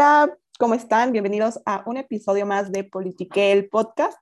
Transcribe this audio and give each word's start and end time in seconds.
Hola, 0.00 0.38
¿cómo 0.60 0.74
están? 0.74 1.10
Bienvenidos 1.10 1.58
a 1.66 1.82
un 1.84 1.96
episodio 1.96 2.46
más 2.46 2.70
de 2.70 2.84
Politique, 2.84 3.50
el 3.50 3.68
podcast. 3.68 4.16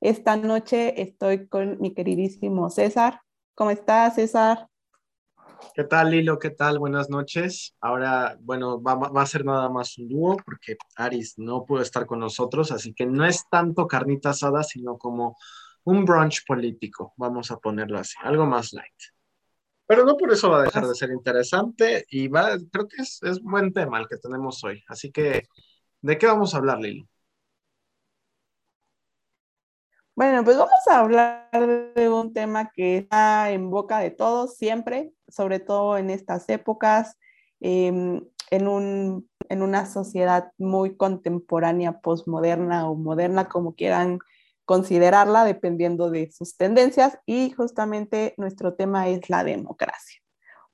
Esta 0.00 0.34
noche 0.34 1.02
estoy 1.02 1.46
con 1.46 1.78
mi 1.78 1.92
queridísimo 1.92 2.70
César. 2.70 3.20
¿Cómo 3.54 3.70
estás, 3.70 4.14
César? 4.14 4.68
¿Qué 5.74 5.84
tal, 5.84 6.12
Lilo? 6.12 6.38
¿Qué 6.38 6.48
tal? 6.48 6.78
Buenas 6.78 7.10
noches. 7.10 7.76
Ahora, 7.82 8.38
bueno, 8.40 8.80
va, 8.82 8.94
va, 8.94 9.20
a 9.20 9.26
ser 9.26 9.44
nada 9.44 9.68
más 9.68 9.98
un 9.98 10.08
dúo 10.08 10.38
porque 10.38 10.78
Aris 10.96 11.34
no 11.36 11.66
pudo 11.66 11.82
estar 11.82 12.06
con 12.06 12.20
nosotros, 12.20 12.72
así 12.72 12.94
que 12.94 13.04
no 13.04 13.26
es 13.26 13.44
tanto 13.50 13.86
carnita 13.86 14.30
asada, 14.30 14.62
sino 14.62 14.96
como 14.96 15.36
un 15.84 16.06
brunch 16.06 16.46
político, 16.46 17.12
vamos 17.18 17.50
a 17.50 17.58
ponerlo 17.58 17.98
así, 17.98 18.14
algo 18.22 18.46
más 18.46 18.72
light. 18.72 19.19
Pero 19.90 20.04
no 20.04 20.16
por 20.16 20.30
eso 20.30 20.48
va 20.48 20.60
a 20.60 20.62
dejar 20.62 20.86
de 20.86 20.94
ser 20.94 21.10
interesante 21.10 22.06
y 22.10 22.28
va, 22.28 22.56
creo 22.70 22.86
que 22.86 23.02
es, 23.02 23.20
es 23.24 23.42
buen 23.42 23.72
tema 23.72 23.98
el 23.98 24.06
que 24.06 24.18
tenemos 24.18 24.62
hoy. 24.62 24.84
Así 24.86 25.10
que, 25.10 25.48
¿de 26.00 26.16
qué 26.16 26.28
vamos 26.28 26.54
a 26.54 26.58
hablar, 26.58 26.78
Lili? 26.78 27.08
Bueno, 30.14 30.44
pues 30.44 30.56
vamos 30.56 30.78
a 30.88 31.00
hablar 31.00 31.50
de 31.96 32.08
un 32.08 32.32
tema 32.32 32.70
que 32.70 32.98
está 32.98 33.50
en 33.50 33.68
boca 33.68 33.98
de 33.98 34.12
todos 34.12 34.56
siempre, 34.56 35.12
sobre 35.26 35.58
todo 35.58 35.98
en 35.98 36.10
estas 36.10 36.48
épocas, 36.48 37.18
eh, 37.58 37.88
en, 37.88 38.68
un, 38.68 39.28
en 39.48 39.62
una 39.62 39.86
sociedad 39.86 40.52
muy 40.56 40.96
contemporánea, 40.96 41.98
posmoderna 41.98 42.88
o 42.88 42.94
moderna, 42.94 43.48
como 43.48 43.74
quieran 43.74 44.20
considerarla 44.70 45.42
dependiendo 45.42 46.10
de 46.10 46.30
sus 46.30 46.56
tendencias 46.56 47.18
y 47.26 47.50
justamente 47.50 48.34
nuestro 48.36 48.74
tema 48.74 49.08
es 49.08 49.28
la 49.28 49.42
democracia. 49.42 50.22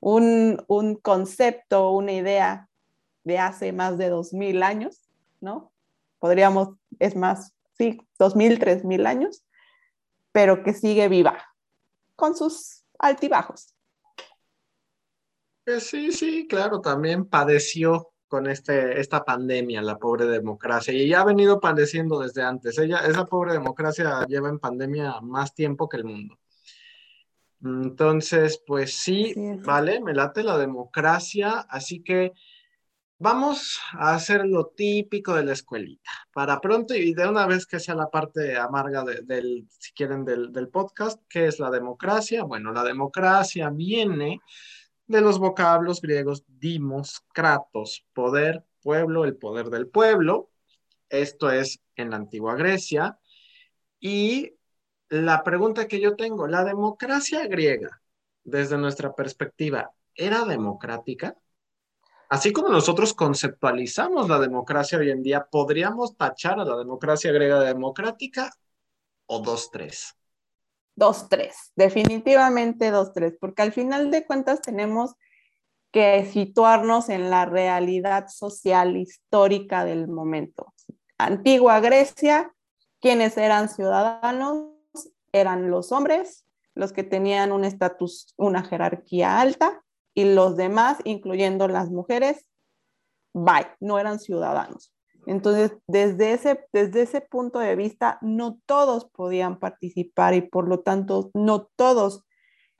Un, 0.00 0.62
un 0.69 0.96
concepto, 0.96 1.92
una 1.92 2.12
idea 2.12 2.69
de 3.24 3.38
hace 3.38 3.72
más 3.72 3.97
de 3.97 4.11
2000 4.11 4.62
años, 4.62 5.08
¿no? 5.41 5.72
Podríamos, 6.19 6.77
es 6.98 7.17
más, 7.17 7.55
sí, 7.78 7.98
2000, 8.19 8.58
3000 8.58 9.06
años, 9.06 9.47
pero 10.30 10.62
que 10.62 10.74
sigue 10.74 11.08
viva, 11.08 11.42
con 12.17 12.36
sus 12.36 12.84
altibajos. 12.98 13.74
Sí, 15.80 16.12
sí, 16.12 16.47
claro, 16.47 16.83
también 16.83 17.24
padeció 17.24 18.12
con 18.28 18.46
este, 18.48 19.00
esta 19.00 19.24
pandemia, 19.24 19.82
la 19.82 19.98
pobre 19.98 20.27
democracia, 20.27 20.92
y 20.92 21.08
ya 21.08 21.20
ha 21.20 21.24
venido 21.24 21.60
padeciendo 21.60 22.20
desde 22.20 22.42
antes. 22.42 22.78
Ella, 22.78 22.98
esa 23.06 23.27
pobre 23.27 23.52
democracia 23.52 24.24
lleva 24.27 24.48
en 24.48 24.58
pandemia 24.58 25.20
más 25.20 25.55
tiempo 25.55 25.88
que 25.88 25.98
el 25.98 26.05
mundo. 26.05 26.38
Entonces, 27.62 28.62
pues 28.66 28.96
sí, 28.96 29.34
vale, 29.64 30.00
me 30.00 30.14
late 30.14 30.42
la 30.42 30.58
democracia, 30.58 31.66
así 31.68 32.02
que 32.02 32.33
vamos 33.18 33.80
a 33.92 34.14
hacer 34.14 34.44
lo 34.46 34.66
típico 34.66 35.34
de 35.34 35.44
la 35.44 35.52
escuelita, 35.52 36.11
para 36.33 36.61
pronto 36.61 36.94
y 36.94 37.14
de 37.14 37.27
una 37.27 37.46
vez 37.46 37.66
que 37.66 37.80
sea 37.80 37.94
la 37.94 38.11
parte 38.11 38.56
amarga 38.56 39.05
del, 39.05 39.66
si 39.78 39.92
quieren, 39.92 40.24
del, 40.24 40.52
del 40.52 40.68
podcast, 40.68 41.22
¿qué 41.28 41.46
es 41.46 41.58
la 41.58 41.70
democracia? 41.70 42.44
Bueno, 42.44 42.72
la 42.72 42.84
democracia 42.84 43.70
viene 43.70 44.40
de 45.06 45.20
los 45.20 45.38
vocablos 45.38 46.00
griegos 46.00 46.44
dimos, 46.46 47.22
kratos, 47.32 48.04
poder, 48.12 48.64
pueblo, 48.82 49.24
el 49.24 49.36
poder 49.36 49.70
del 49.70 49.88
pueblo. 49.88 50.50
Esto 51.08 51.50
es 51.50 51.80
en 51.94 52.10
la 52.10 52.16
antigua 52.16 52.56
Grecia. 52.56 53.18
Y 54.00 54.54
la 55.08 55.42
pregunta 55.42 55.86
que 55.86 56.00
yo 56.00 56.16
tengo, 56.16 56.46
¿la 56.46 56.64
democracia 56.64 57.46
griega, 57.46 58.02
desde 58.44 58.77
nuestra 58.77 59.14
perspectiva, 59.14 59.92
era 60.14 60.44
democrática? 60.44 61.36
Así 62.28 62.52
como 62.52 62.68
nosotros 62.68 63.14
conceptualizamos 63.14 64.28
la 64.28 64.40
democracia 64.40 64.98
hoy 64.98 65.10
en 65.10 65.22
día, 65.22 65.46
¿podríamos 65.48 66.16
tachar 66.16 66.58
a 66.58 66.64
la 66.64 66.77
democracia 66.77 67.30
griega 67.30 67.60
de 67.60 67.66
democrática 67.66 68.52
o 69.27 69.40
dos, 69.40 69.70
tres? 69.70 70.16
Dos, 70.96 71.29
tres, 71.29 71.73
definitivamente 71.77 72.90
dos, 72.90 73.12
tres, 73.12 73.36
porque 73.40 73.62
al 73.62 73.73
final 73.73 74.11
de 74.11 74.27
cuentas 74.27 74.61
tenemos 74.61 75.14
que 75.92 76.27
situarnos 76.27 77.08
en 77.08 77.30
la 77.30 77.45
realidad 77.45 78.29
social 78.29 78.96
histórica 78.96 79.84
del 79.84 80.08
momento. 80.08 80.73
Antigua 81.18 81.80
Grecia, 81.80 82.52
quienes 83.01 83.36
eran 83.36 83.68
ciudadanos 83.68 84.73
eran 85.33 85.70
los 85.70 85.92
hombres, 85.92 86.45
los 86.74 86.92
que 86.92 87.05
tenían 87.05 87.52
un 87.52 87.64
estatus, 87.64 88.34
una 88.36 88.63
jerarquía 88.64 89.40
alta, 89.40 89.83
y 90.14 90.34
los 90.34 90.57
demás, 90.57 90.98
incluyendo 91.05 91.68
las 91.68 91.90
mujeres, 91.90 92.46
bye, 93.34 93.68
no 93.80 93.98
eran 93.98 94.18
ciudadanos. 94.18 94.92
Entonces, 95.27 95.77
desde 95.89 96.33
ese, 96.33 96.67
desde 96.73 97.03
ese 97.03 97.20
punto 97.20 97.59
de 97.59 97.75
vista, 97.75 98.19
no 98.23 98.61
todos 98.64 99.07
podían 99.07 99.59
participar 99.59 100.35
y 100.35 100.41
por 100.41 100.69
lo 100.69 100.81
tanto 100.81 101.31
no 101.35 101.69
todos 101.75 102.25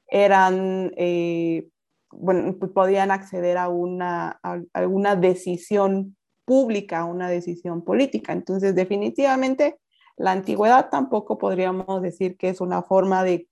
eran, 0.07 0.93
eh, 0.97 1.69
bueno, 2.12 2.55
pues 2.57 2.71
podían 2.71 3.11
acceder 3.11 3.59
a 3.59 3.69
una, 3.69 4.39
a, 4.45 5.17
decisión 5.17 6.17
pública, 6.45 7.01
a 7.01 7.05
una 7.05 7.29
decisión 7.29 7.83
política. 7.83 8.33
Entonces, 8.33 8.77
definitivamente, 8.77 9.81
la 10.17 10.31
antigüedad 10.31 10.89
tampoco 10.89 11.39
podríamos 11.39 12.01
decir 12.01 12.37
que 12.37 12.49
es 12.51 12.61
una 12.61 12.83
forma 12.83 13.25
de, 13.25 13.49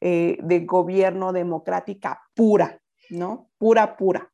eh, 0.00 0.38
de 0.42 0.60
gobierno 0.60 1.34
democrática 1.34 2.22
pura, 2.34 2.80
¿no? 3.10 3.50
Pura, 3.58 3.98
pura. 3.98 4.32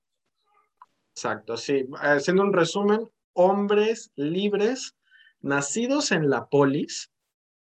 Exacto, 1.11 1.57
sí. 1.57 1.89
Haciendo 1.99 2.45
un 2.45 2.53
resumen, 2.53 3.11
hombres 3.37 4.11
libres 4.17 4.97
nacidos 5.41 6.11
en 6.11 6.29
la 6.29 6.49
polis, 6.49 7.13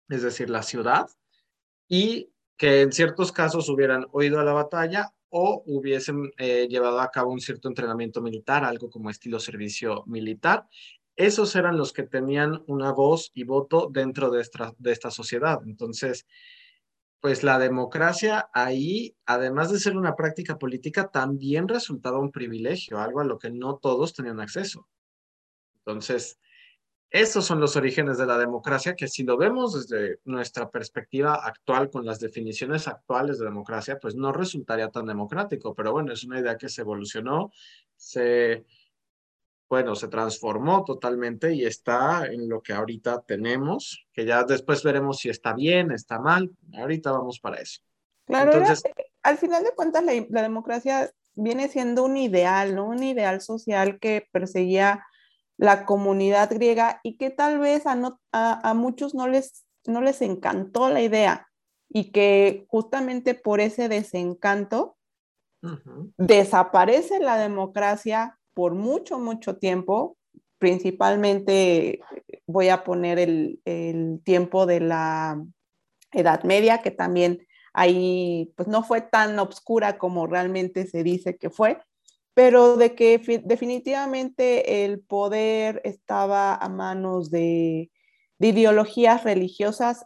es 0.08 0.22
decir, 0.22 0.50
la 0.50 0.64
ciudad, 0.64 1.08
y 1.90 2.32
que 2.58 2.82
en 2.82 2.92
ciertos 2.92 3.32
casos 3.32 3.68
hubieran 3.70 4.06
oído 4.12 4.40
a 4.40 4.44
la 4.44 4.54
batalla 4.54 5.14
o 5.30 5.64
hubiesen 5.66 6.32
eh, 6.38 6.68
llevado 6.70 7.02
a 7.02 7.12
cabo 7.12 7.32
un 7.32 7.42
cierto 7.42 7.68
entrenamiento 7.68 8.22
militar, 8.22 8.64
algo 8.64 8.90
como 8.90 9.10
estilo 9.10 9.40
servicio 9.40 10.04
militar. 10.08 10.66
Esos 11.16 11.56
eran 11.56 11.78
los 11.78 11.92
que 11.92 12.04
tenían 12.04 12.64
una 12.68 12.92
voz 12.92 13.32
y 13.34 13.44
voto 13.44 13.90
dentro 13.92 14.30
de 14.30 14.42
esta, 14.42 14.74
de 14.78 14.92
esta 14.92 15.12
sociedad. 15.12 15.60
Entonces, 15.66 16.26
pues 17.20 17.44
la 17.44 17.60
democracia 17.60 18.50
ahí, 18.54 19.16
además 19.26 19.72
de 19.72 19.80
ser 19.80 19.98
una 19.98 20.16
práctica 20.16 20.58
política, 20.58 21.10
también 21.10 21.68
resultaba 21.68 22.20
un 22.20 22.32
privilegio, 22.32 23.00
algo 23.00 23.20
a 23.20 23.26
lo 23.26 23.40
que 23.40 23.50
no 23.50 23.78
todos 23.78 24.14
tenían 24.14 24.40
acceso. 24.40 24.88
Entonces, 25.88 26.38
esos 27.10 27.46
son 27.46 27.62
los 27.62 27.78
orígenes 27.78 28.18
de 28.18 28.26
la 28.26 28.38
democracia 28.38 28.94
que 28.94 29.08
si 29.08 29.24
lo 29.24 29.38
vemos 29.38 29.88
desde 29.88 30.20
nuestra 30.26 30.70
perspectiva 30.70 31.36
actual 31.36 31.90
con 31.90 32.06
las 32.06 32.20
definiciones 32.20 32.90
actuales 32.90 33.40
de 33.40 33.46
democracia, 33.46 33.98
pues 33.98 34.14
no 34.14 34.34
resultaría 34.34 34.90
tan 34.90 35.06
democrático, 35.06 35.74
pero 35.74 35.94
bueno, 35.94 36.12
es 36.12 36.26
una 36.26 36.42
idea 36.42 36.58
que 36.58 36.68
se 36.68 36.82
evolucionó, 36.82 37.52
se, 37.96 38.66
bueno, 39.70 39.96
se 39.96 40.10
transformó 40.10 40.84
totalmente 40.84 41.54
y 41.54 41.64
está 41.64 42.26
en 42.26 42.50
lo 42.50 42.62
que 42.62 42.74
ahorita 42.74 43.24
tenemos, 43.26 44.06
que 44.12 44.26
ya 44.26 44.44
después 44.44 44.84
veremos 44.84 45.20
si 45.20 45.30
está 45.30 45.54
bien, 45.54 45.94
está 45.94 46.20
mal, 46.20 46.52
ahorita 46.74 47.14
vamos 47.14 47.40
para 47.40 47.62
eso. 47.62 47.80
Claro, 48.26 48.52
Entonces, 48.52 48.84
al 49.24 49.38
final 49.38 49.64
de 49.64 49.72
cuentas 49.72 50.04
la, 50.04 50.12
la 50.30 50.42
democracia 50.42 51.10
viene 51.36 51.70
siendo 51.70 52.04
un 52.04 52.18
ideal, 52.18 52.76
¿no? 52.76 52.88
Un 52.88 53.04
ideal 53.04 53.40
social 53.40 54.00
que 54.00 54.28
perseguía 54.34 55.06
la 55.58 55.86
comunidad 55.86 56.50
griega 56.52 57.00
y 57.04 57.18
que 57.18 57.30
tal 57.30 57.60
vez 57.60 57.84
a, 57.86 58.74
muchos 58.76 59.16
no 59.16 59.28
les, 59.28 59.66
no 59.86 60.02
les 60.02 60.22
encantó 60.22 60.90
la 60.90 61.02
idea 61.02 61.48
y 61.90 62.12
que 62.12 62.66
justamente 62.68 63.34
por 63.34 63.60
ese 63.60 63.90
desencanto 63.90 64.98
desaparece 66.18 67.20
la 67.20 67.38
democracia 67.38 68.38
por 68.54 68.76
mucho, 68.76 69.20
mucho 69.20 69.58
tiempo. 69.58 70.18
Principalmente 70.60 72.00
voy 72.46 72.70
a 72.70 72.84
poner 72.84 73.20
el, 73.20 73.60
el 73.66 74.22
tiempo 74.24 74.66
de 74.66 74.80
la 74.80 75.44
Edad 76.12 76.44
Media, 76.44 76.80
que 76.80 76.92
también 76.92 77.46
ahí 77.74 78.54
pues 78.56 78.68
no 78.68 78.84
fue 78.84 79.02
tan 79.02 79.38
obscura 79.40 79.98
como 79.98 80.28
realmente 80.28 80.88
se 80.88 81.04
dice 81.04 81.38
que 81.38 81.50
fue, 81.50 81.80
pero 82.38 82.78
de 82.78 82.94
que 82.94 83.18
definitivamente 83.46 84.86
el 84.86 85.00
poder 85.00 85.82
estaba 85.84 86.54
a 86.54 86.70
manos 86.70 87.32
de, 87.32 87.90
ideologías 88.38 89.24
religiosas 89.24 90.06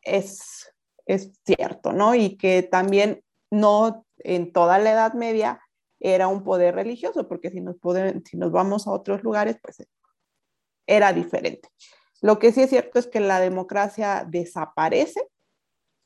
es, 0.00 0.72
es 1.06 1.32
cierto, 1.44 1.92
¿no? 1.92 2.14
Y 2.14 2.36
que 2.36 2.62
también 2.62 3.24
no 3.50 4.06
en 4.18 4.52
toda 4.52 4.78
la 4.78 4.92
Edad 4.92 5.14
Media 5.14 5.60
era 5.98 6.28
un 6.28 6.44
poder 6.44 6.76
religioso, 6.76 7.26
porque 7.26 7.50
si 7.50 7.60
nos, 7.60 7.74
si 8.26 8.36
nos 8.36 8.52
vamos 8.52 8.86
a 8.86 8.92
otros 8.92 9.24
lugares, 9.24 9.56
pues 9.60 9.84
era 10.86 11.12
diferente. 11.12 11.68
Lo 12.20 12.38
que 12.38 12.52
sí 12.52 12.60
es 12.62 12.70
cierto 12.70 13.00
es 13.00 13.08
que 13.08 13.18
la 13.18 13.40
democracia 13.40 14.24
desaparece 14.24 15.20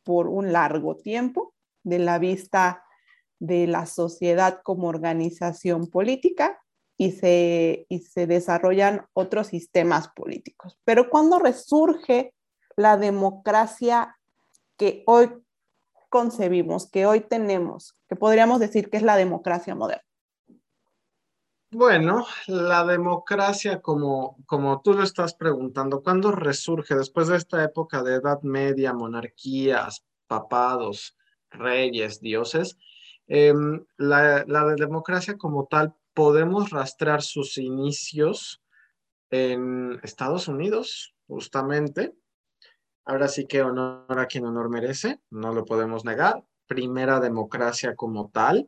por 0.04 0.28
un 0.28 0.54
largo 0.54 0.96
tiempo 0.96 1.52
de 1.82 1.98
la 1.98 2.18
vista 2.18 2.85
de 3.38 3.66
la 3.66 3.86
sociedad 3.86 4.60
como 4.62 4.88
organización 4.88 5.88
política 5.88 6.60
y 6.96 7.12
se, 7.12 7.86
y 7.88 7.98
se 8.00 8.26
desarrollan 8.26 9.06
otros 9.12 9.48
sistemas 9.48 10.08
políticos. 10.08 10.78
Pero 10.84 11.10
cuando 11.10 11.38
resurge 11.38 12.32
la 12.76 12.96
democracia 12.96 14.16
que 14.76 15.02
hoy 15.06 15.30
concebimos, 16.08 16.90
que 16.90 17.06
hoy 17.06 17.20
tenemos, 17.20 17.96
que 18.08 18.16
podríamos 18.16 18.60
decir 18.60 18.90
que 18.90 18.96
es 18.96 19.02
la 19.02 19.16
democracia 19.16 19.74
moderna? 19.74 20.02
Bueno, 21.70 22.24
la 22.46 22.84
democracia, 22.84 23.82
como, 23.82 24.38
como 24.46 24.80
tú 24.80 24.94
lo 24.94 25.02
estás 25.02 25.34
preguntando, 25.34 26.02
¿cuándo 26.02 26.30
resurge 26.30 26.94
después 26.94 27.28
de 27.28 27.36
esta 27.36 27.62
época 27.64 28.02
de 28.02 28.14
Edad 28.14 28.40
Media, 28.42 28.94
monarquías, 28.94 30.04
papados, 30.26 31.16
reyes, 31.50 32.20
dioses? 32.20 32.78
Em, 33.28 33.84
la, 33.96 34.44
la 34.46 34.64
democracia 34.74 35.36
como 35.36 35.66
tal, 35.66 35.94
podemos 36.14 36.70
rastrear 36.70 37.22
sus 37.22 37.58
inicios 37.58 38.62
en 39.30 40.00
Estados 40.02 40.48
Unidos, 40.48 41.14
justamente. 41.26 42.14
Ahora 43.04 43.28
sí 43.28 43.46
que 43.46 43.62
honor 43.62 44.18
a 44.18 44.26
quien 44.26 44.44
honor 44.46 44.68
merece, 44.68 45.20
no 45.30 45.52
lo 45.52 45.64
podemos 45.64 46.04
negar. 46.04 46.42
Primera 46.66 47.20
democracia 47.20 47.94
como 47.94 48.30
tal. 48.30 48.66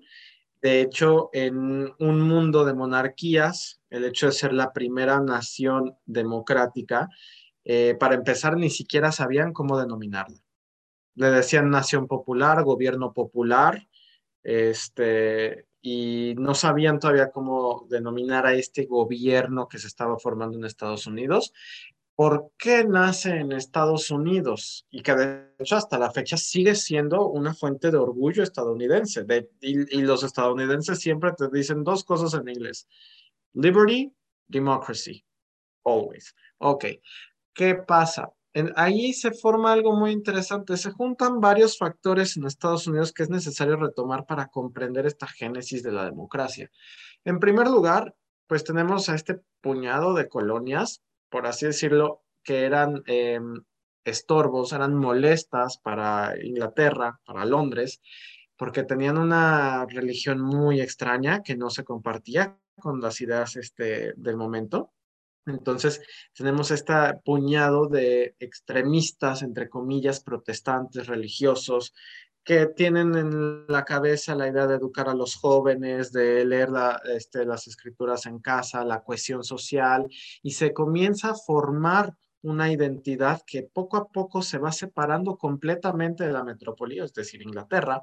De 0.60 0.80
hecho, 0.80 1.30
en 1.32 1.92
un 1.98 2.20
mundo 2.20 2.64
de 2.64 2.74
monarquías, 2.74 3.80
el 3.90 4.04
hecho 4.04 4.26
de 4.26 4.32
ser 4.32 4.52
la 4.52 4.72
primera 4.72 5.20
nación 5.20 5.96
democrática, 6.04 7.08
eh, 7.64 7.96
para 7.98 8.14
empezar, 8.14 8.56
ni 8.56 8.70
siquiera 8.70 9.12
sabían 9.12 9.52
cómo 9.52 9.78
denominarla. 9.78 10.38
Le 11.14 11.30
decían 11.30 11.70
nación 11.70 12.06
popular, 12.06 12.62
gobierno 12.62 13.12
popular, 13.12 13.87
este, 14.48 15.66
y 15.82 16.34
no 16.38 16.54
sabían 16.54 16.98
todavía 16.98 17.30
cómo 17.30 17.86
denominar 17.90 18.46
a 18.46 18.54
este 18.54 18.86
gobierno 18.86 19.68
que 19.68 19.76
se 19.76 19.88
estaba 19.88 20.18
formando 20.18 20.56
en 20.56 20.64
Estados 20.64 21.06
Unidos. 21.06 21.52
¿Por 22.16 22.52
qué 22.56 22.82
nace 22.82 23.36
en 23.36 23.52
Estados 23.52 24.10
Unidos? 24.10 24.86
Y 24.90 25.02
que 25.02 25.14
de 25.14 25.54
hecho 25.58 25.76
hasta 25.76 25.98
la 25.98 26.10
fecha 26.10 26.38
sigue 26.38 26.74
siendo 26.76 27.28
una 27.28 27.52
fuente 27.52 27.90
de 27.90 27.98
orgullo 27.98 28.42
estadounidense. 28.42 29.26
y, 29.60 30.00
los 30.00 30.24
estadounidenses 30.24 30.98
siempre 30.98 31.32
te 31.36 31.48
dicen 31.52 31.84
dos 31.84 32.02
cosas 32.02 32.32
en 32.32 32.48
inglés. 32.48 32.88
Liberty, 33.52 34.10
democracy. 34.46 35.22
Always. 35.84 36.34
Ok. 36.56 36.86
¿Qué 37.52 37.74
pasa? 37.74 38.32
Ahí 38.76 39.12
se 39.12 39.32
forma 39.32 39.72
algo 39.72 39.96
muy 39.96 40.10
interesante. 40.10 40.76
Se 40.76 40.90
juntan 40.90 41.40
varios 41.40 41.78
factores 41.78 42.36
en 42.36 42.46
Estados 42.46 42.86
Unidos 42.86 43.12
que 43.12 43.22
es 43.22 43.30
necesario 43.30 43.76
retomar 43.76 44.26
para 44.26 44.48
comprender 44.48 45.06
esta 45.06 45.26
génesis 45.26 45.82
de 45.82 45.92
la 45.92 46.04
democracia. 46.04 46.70
En 47.24 47.38
primer 47.38 47.68
lugar, 47.68 48.14
pues 48.46 48.64
tenemos 48.64 49.08
a 49.08 49.14
este 49.14 49.40
puñado 49.60 50.14
de 50.14 50.28
colonias 50.28 51.02
por 51.28 51.46
así 51.46 51.66
decirlo, 51.66 52.22
que 52.42 52.64
eran 52.64 53.02
em, 53.06 53.62
estorbos, 54.04 54.72
eran 54.72 54.94
molestas 54.94 55.78
para 55.78 56.34
Inglaterra, 56.42 57.20
para 57.24 57.44
Londres, 57.44 58.00
porque 58.56 58.82
tenían 58.82 59.18
una 59.18 59.86
religión 59.86 60.40
muy 60.40 60.80
extraña 60.80 61.42
que 61.42 61.56
no 61.56 61.70
se 61.70 61.84
compartía 61.84 62.58
con 62.76 63.00
las 63.00 63.20
ideas 63.20 63.56
este, 63.56 64.14
del 64.16 64.36
momento. 64.36 64.92
Entonces, 65.48 66.00
tenemos 66.34 66.70
este 66.70 66.94
puñado 67.24 67.86
de 67.88 68.34
extremistas, 68.38 69.42
entre 69.42 69.68
comillas, 69.68 70.20
protestantes, 70.20 71.06
religiosos, 71.06 71.94
que 72.44 72.66
tienen 72.66 73.14
en 73.14 73.66
la 73.66 73.84
cabeza 73.84 74.34
la 74.34 74.48
idea 74.48 74.66
de 74.66 74.76
educar 74.76 75.08
a 75.08 75.14
los 75.14 75.34
jóvenes, 75.36 76.12
de 76.12 76.46
leer 76.46 76.70
este, 77.14 77.44
las 77.44 77.66
escrituras 77.66 78.24
en 78.24 78.38
casa, 78.38 78.84
la 78.84 79.02
cohesión 79.02 79.44
social, 79.44 80.06
y 80.42 80.52
se 80.52 80.72
comienza 80.72 81.30
a 81.30 81.34
formar 81.34 82.14
una 82.42 82.72
identidad 82.72 83.42
que 83.46 83.64
poco 83.64 83.96
a 83.96 84.08
poco 84.08 84.42
se 84.42 84.58
va 84.58 84.72
separando 84.72 85.36
completamente 85.36 86.24
de 86.24 86.32
la 86.32 86.44
metrópoli, 86.44 86.98
es 87.00 87.12
decir, 87.12 87.42
Inglaterra. 87.42 88.00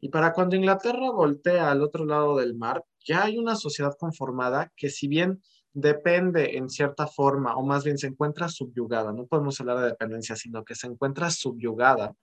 Y 0.00 0.08
para 0.08 0.32
cuando 0.32 0.56
Inglaterra 0.56 1.10
voltea 1.10 1.70
al 1.70 1.82
otro 1.82 2.04
lado 2.04 2.36
del 2.36 2.54
mar, 2.54 2.84
ya 3.04 3.24
hay 3.24 3.38
una 3.38 3.54
sociedad 3.54 3.94
conformada 3.98 4.72
que 4.74 4.90
si 4.90 5.06
bien 5.06 5.42
depende 5.74 6.56
en 6.56 6.70
cierta 6.70 7.06
forma, 7.06 7.56
o 7.56 7.62
más 7.62 7.84
bien 7.84 7.98
se 7.98 8.06
encuentra 8.06 8.48
subyugada, 8.48 9.12
no 9.12 9.26
podemos 9.26 9.60
hablar 9.60 9.80
de 9.80 9.88
dependencia, 9.88 10.36
sino 10.36 10.64
que 10.64 10.74
se 10.74 10.86
encuentra 10.86 11.30
subyugada 11.30 12.14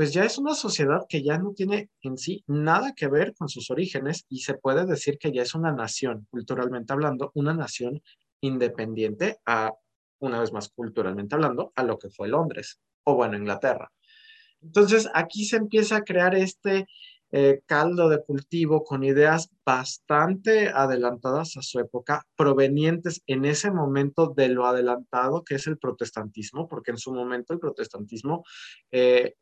pues 0.00 0.14
ya 0.14 0.24
es 0.24 0.38
una 0.38 0.54
sociedad 0.54 1.04
que 1.06 1.22
ya 1.22 1.36
no 1.36 1.52
tiene 1.52 1.90
en 2.00 2.16
sí 2.16 2.42
nada 2.46 2.94
que 2.94 3.06
ver 3.06 3.34
con 3.34 3.50
sus 3.50 3.70
orígenes 3.70 4.24
y 4.30 4.38
se 4.38 4.54
puede 4.54 4.86
decir 4.86 5.18
que 5.18 5.30
ya 5.30 5.42
es 5.42 5.54
una 5.54 5.72
nación, 5.72 6.26
culturalmente 6.30 6.94
hablando, 6.94 7.30
una 7.34 7.52
nación 7.52 8.02
independiente 8.40 9.40
a, 9.44 9.74
una 10.18 10.40
vez 10.40 10.54
más 10.54 10.70
culturalmente 10.70 11.34
hablando, 11.34 11.74
a 11.76 11.82
lo 11.82 11.98
que 11.98 12.08
fue 12.08 12.28
Londres 12.28 12.80
o 13.04 13.14
bueno, 13.14 13.36
Inglaterra. 13.36 13.92
Entonces 14.62 15.06
aquí 15.12 15.44
se 15.44 15.56
empieza 15.56 15.96
a 15.96 16.02
crear 16.02 16.34
este 16.34 16.86
eh, 17.32 17.62
caldo 17.66 18.08
de 18.08 18.22
cultivo 18.24 18.82
con 18.82 19.04
ideas 19.04 19.50
bastante 19.64 20.68
adelantadas 20.68 21.56
a 21.56 21.62
su 21.62 21.78
época, 21.78 22.26
provenientes 22.36 23.22
en 23.26 23.44
ese 23.44 23.70
momento 23.70 24.32
de 24.34 24.48
lo 24.48 24.66
adelantado 24.66 25.44
que 25.44 25.54
es 25.54 25.66
el 25.66 25.78
protestantismo, 25.78 26.68
porque 26.68 26.90
en 26.90 26.98
su 26.98 27.12
momento 27.14 27.52
el 27.52 27.60
protestantismo 27.60 28.44
eh, 28.90 29.34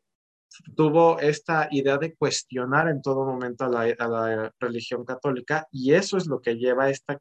tuvo 0.75 1.19
esta 1.19 1.67
idea 1.71 1.97
de 1.97 2.15
cuestionar 2.15 2.89
en 2.89 3.01
todo 3.01 3.25
momento 3.25 3.65
a 3.65 3.69
la, 3.69 4.53
religión 4.59 5.05
católica 5.05 5.67
y 5.71 5.93
eso 5.93 6.17
es 6.17 6.27
lo 6.27 6.41
que 6.41 6.55
lleva 6.55 6.85
a 6.85 6.89
este 6.89 7.17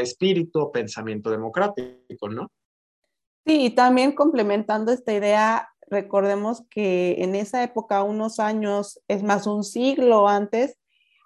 espíritu 0.00 0.60
o 0.60 0.72
pensamiento 0.72 1.30
democrático, 1.30 2.28
¿no? 2.28 2.50
Sí, 3.46 3.66
y 3.66 3.70
también 3.70 4.12
complementando 4.12 4.92
esta 4.92 5.14
idea, 5.14 5.70
recordemos 5.90 6.64
que 6.70 7.16
en 7.18 7.34
esa 7.34 7.62
época, 7.62 8.02
unos 8.02 8.40
años, 8.40 9.00
es 9.08 9.22
más, 9.22 9.46
un 9.46 9.64
siglo 9.64 10.28
antes, 10.28 10.78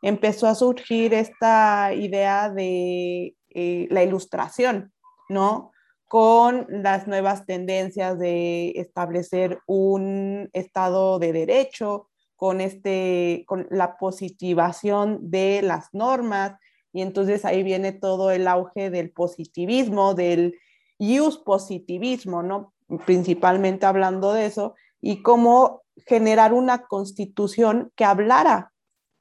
empezó 0.03 0.47
a 0.47 0.55
surgir 0.55 1.15
esta 1.15 1.95
idea 1.95 2.51
de 2.51 3.37
eh, 3.51 3.87
la 3.91 4.03
ilustración, 4.03 4.93
¿no? 5.29 5.73
con 6.13 6.67
las 6.69 7.07
nuevas 7.07 7.47
tendencias 7.47 8.19
de 8.19 8.73
establecer 8.77 9.61
un 9.67 10.51
estado 10.53 11.19
de 11.19 11.33
derecho, 11.33 12.11
con, 12.37 12.61
este, 12.61 13.45
con 13.47 13.67
la 13.71 13.97
positivación 13.97 15.31
de 15.31 15.63
las 15.63 15.89
normas, 15.95 16.59
y 16.93 17.01
entonces 17.01 17.47
ahí 17.47 17.63
viene 17.63 17.93
todo 17.93 18.31
el 18.31 18.47
auge 18.47 18.91
del 18.91 19.11
positivismo, 19.11 20.13
del 20.13 20.59
use 20.99 21.39
positivismo, 21.47 22.43
¿no? 22.43 22.72
Principalmente 23.07 23.87
hablando 23.87 24.33
de 24.33 24.47
eso, 24.47 24.75
y 25.01 25.23
cómo 25.23 25.83
generar 26.07 26.53
una 26.53 26.85
constitución 26.87 27.93
que 27.97 28.05
hablara 28.05 28.73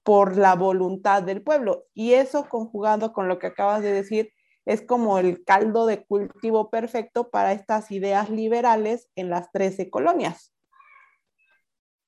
por 0.03 0.37
la 0.37 0.55
voluntad 0.55 1.23
del 1.23 1.41
pueblo. 1.41 1.85
Y 1.93 2.13
eso 2.13 2.47
conjugado 2.49 3.13
con 3.13 3.27
lo 3.27 3.39
que 3.39 3.47
acabas 3.47 3.81
de 3.81 3.91
decir, 3.91 4.31
es 4.65 4.81
como 4.81 5.17
el 5.17 5.43
caldo 5.43 5.85
de 5.85 6.05
cultivo 6.05 6.69
perfecto 6.69 7.29
para 7.29 7.51
estas 7.51 7.91
ideas 7.91 8.29
liberales 8.29 9.09
en 9.15 9.29
las 9.29 9.51
13 9.51 9.89
colonias. 9.89 10.53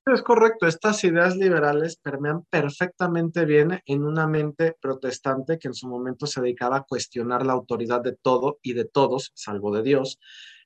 Es 0.06 0.22
correcto, 0.22 0.68
estas 0.68 1.02
ideas 1.06 1.38
liberales 1.38 1.96
permean 1.96 2.44
perfectamente 2.50 3.46
bien 3.46 3.80
en 3.86 4.04
una 4.04 4.28
mente 4.28 4.76
protestante 4.82 5.58
que 5.58 5.70
en 5.70 5.74
su 5.74 5.88
momento 5.88 6.28
se 6.28 6.42
dedicaba 6.42 6.78
a 6.78 6.84
cuestionar 6.84 7.46
la 7.46 7.54
autoridad 7.54 8.02
de 8.02 8.14
todo 8.14 8.60
y 8.62 8.74
de 8.74 8.84
todos, 8.84 9.32
salvo 9.34 9.74
de 9.74 9.82
Dios. 9.82 10.20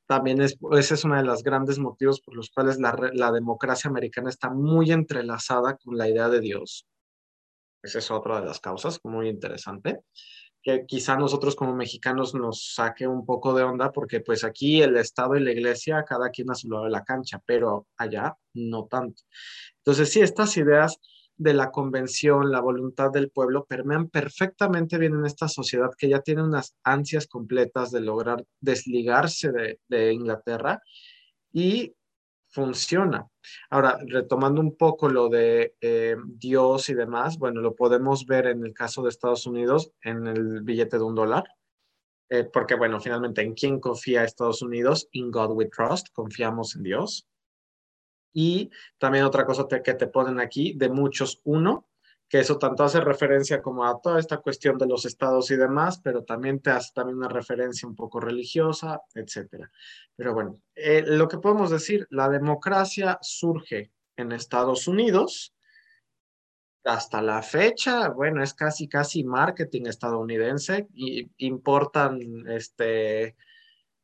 También 0.08 0.42
es, 0.42 0.58
ese 0.72 0.94
es 0.94 1.04
uno 1.04 1.18
de 1.18 1.24
los 1.24 1.44
grandes 1.44 1.80
motivos 1.80 2.22
por 2.22 2.36
los 2.36 2.50
cuales 2.50 2.80
la, 2.80 3.32
democracia 3.32 3.90
americana 3.90 4.30
está 4.30 4.50
muy 4.50 4.92
entrelazada 4.92 5.78
con 5.78 5.98
la 5.98 6.10
idea 6.10 6.30
de 6.30 6.40
Dios. 6.40 6.88
Esa 7.84 8.00
es 8.00 8.10
otra 8.10 8.40
de 8.40 8.46
las 8.48 8.60
causas, 8.60 9.00
muy 9.04 9.30
interesante 9.30 10.02
que 10.68 10.86
quizá 10.86 11.16
nosotros 11.16 11.56
como 11.56 11.74
mexicanos 11.74 12.34
nos 12.36 12.74
saque 12.74 13.08
un 13.08 13.26
poco 13.26 13.54
de 13.54 13.64
onda 13.64 13.94
porque 13.94 14.20
pues 14.20 14.44
aquí 14.44 14.82
el 14.82 14.98
Estado 14.98 15.38
y 15.38 15.40
la 15.40 15.52
Iglesia, 15.52 16.04
cada 16.04 16.30
quien 16.30 16.52
a 16.52 16.56
su 16.56 16.70
lado 16.70 16.84
de 16.84 16.90
la 16.90 17.06
cancha, 17.06 17.42
pero 17.46 17.88
allá 17.96 18.36
no 18.54 18.86
tanto. 18.86 19.24
Entonces 19.78 20.12
sí, 20.12 20.20
estas 20.20 20.58
ideas 20.58 21.00
de 21.38 21.54
la 21.54 21.72
convención, 21.72 22.52
la 22.52 22.62
voluntad 22.62 23.12
del 23.12 23.30
pueblo, 23.30 23.66
permean 23.66 24.10
perfectamente 24.10 24.98
bien 24.98 25.14
en 25.14 25.26
esta 25.26 25.48
sociedad 25.48 25.92
que 25.98 26.10
ya 26.10 26.22
tiene 26.22 26.44
unas 26.44 26.76
ansias 26.84 27.28
completas 27.28 27.92
de 27.92 28.02
lograr 28.02 28.44
desligarse 28.60 29.52
de, 29.88 30.14
Inglaterra 30.14 30.82
y 31.54 31.96
funciona. 32.50 33.28
Ahora, 33.70 34.00
retomando 34.08 34.62
un 34.62 34.76
poco 34.76 35.10
lo 35.10 35.30
de 35.30 35.76
eh, 35.80 36.16
Dios 36.26 36.90
y 36.90 36.96
demás, 36.96 37.38
bueno, 37.38 37.62
lo 37.62 37.76
podemos 37.76 38.26
ver 38.26 38.48
en 38.48 38.66
el 38.66 38.74
caso 38.74 39.04
de 39.04 39.10
Estados 39.10 39.46
Unidos 39.46 39.92
en 40.02 40.26
el 40.28 40.62
billete 40.64 40.98
de 40.98 41.04
un 41.04 41.16
dólar, 41.16 41.44
eh, 42.30 42.46
porque 42.52 42.76
bueno, 42.76 43.00
finalmente, 43.00 43.42
¿en 43.42 43.54
quién 43.54 43.80
confía 43.80 44.24
Estados 44.24 44.62
Unidos? 44.62 45.08
In 45.12 45.32
God 45.32 45.52
we 45.52 45.70
trust, 45.70 46.08
confiamos 46.14 46.76
en 46.76 46.84
Dios. 46.84 47.28
Y 48.40 48.70
también 49.00 49.26
otra 49.26 49.48
cosa 49.48 49.66
que 49.68 49.96
te 49.96 50.06
ponen 50.06 50.40
aquí, 50.40 50.74
de 50.74 50.90
muchos, 50.90 51.42
uno, 51.44 51.88
que 52.30 52.38
eso 52.38 52.60
tanto 52.60 52.84
hace 52.84 53.02
referencia 53.02 53.64
como 53.64 53.84
a 53.84 54.00
toda 54.00 54.20
esta 54.20 54.38
cuestión 54.38 54.78
de 54.78 54.86
los 54.86 55.06
estados 55.06 55.50
y 55.50 55.56
demás, 55.56 56.00
pero 56.04 56.24
también 56.24 56.60
te 56.60 56.70
hace 56.70 56.92
también 56.94 57.18
una 57.18 57.30
referencia 57.30 57.88
un 57.88 57.96
poco 57.96 58.20
religiosa, 58.20 59.02
etcétera. 59.16 59.72
Pero 60.16 60.36
bueno, 60.36 60.62
eh, 60.76 61.04
lo 61.04 61.28
que 61.28 61.40
podemos 61.40 61.72
decir, 61.72 62.06
la 62.12 62.30
democracia 62.30 63.18
surge 63.24 63.92
en 64.16 64.32
Estados 64.32 64.88
Unidos. 64.88 65.56
Hasta 66.84 67.24
la 67.24 67.42
fecha, 67.42 68.10
bueno, 68.10 68.44
es 68.44 68.54
casi, 68.54 68.88
casi 68.88 69.24
marketing 69.24 69.88
estadounidense 69.88 70.88
y 70.94 71.28
importan, 71.38 72.20
este, 72.48 73.36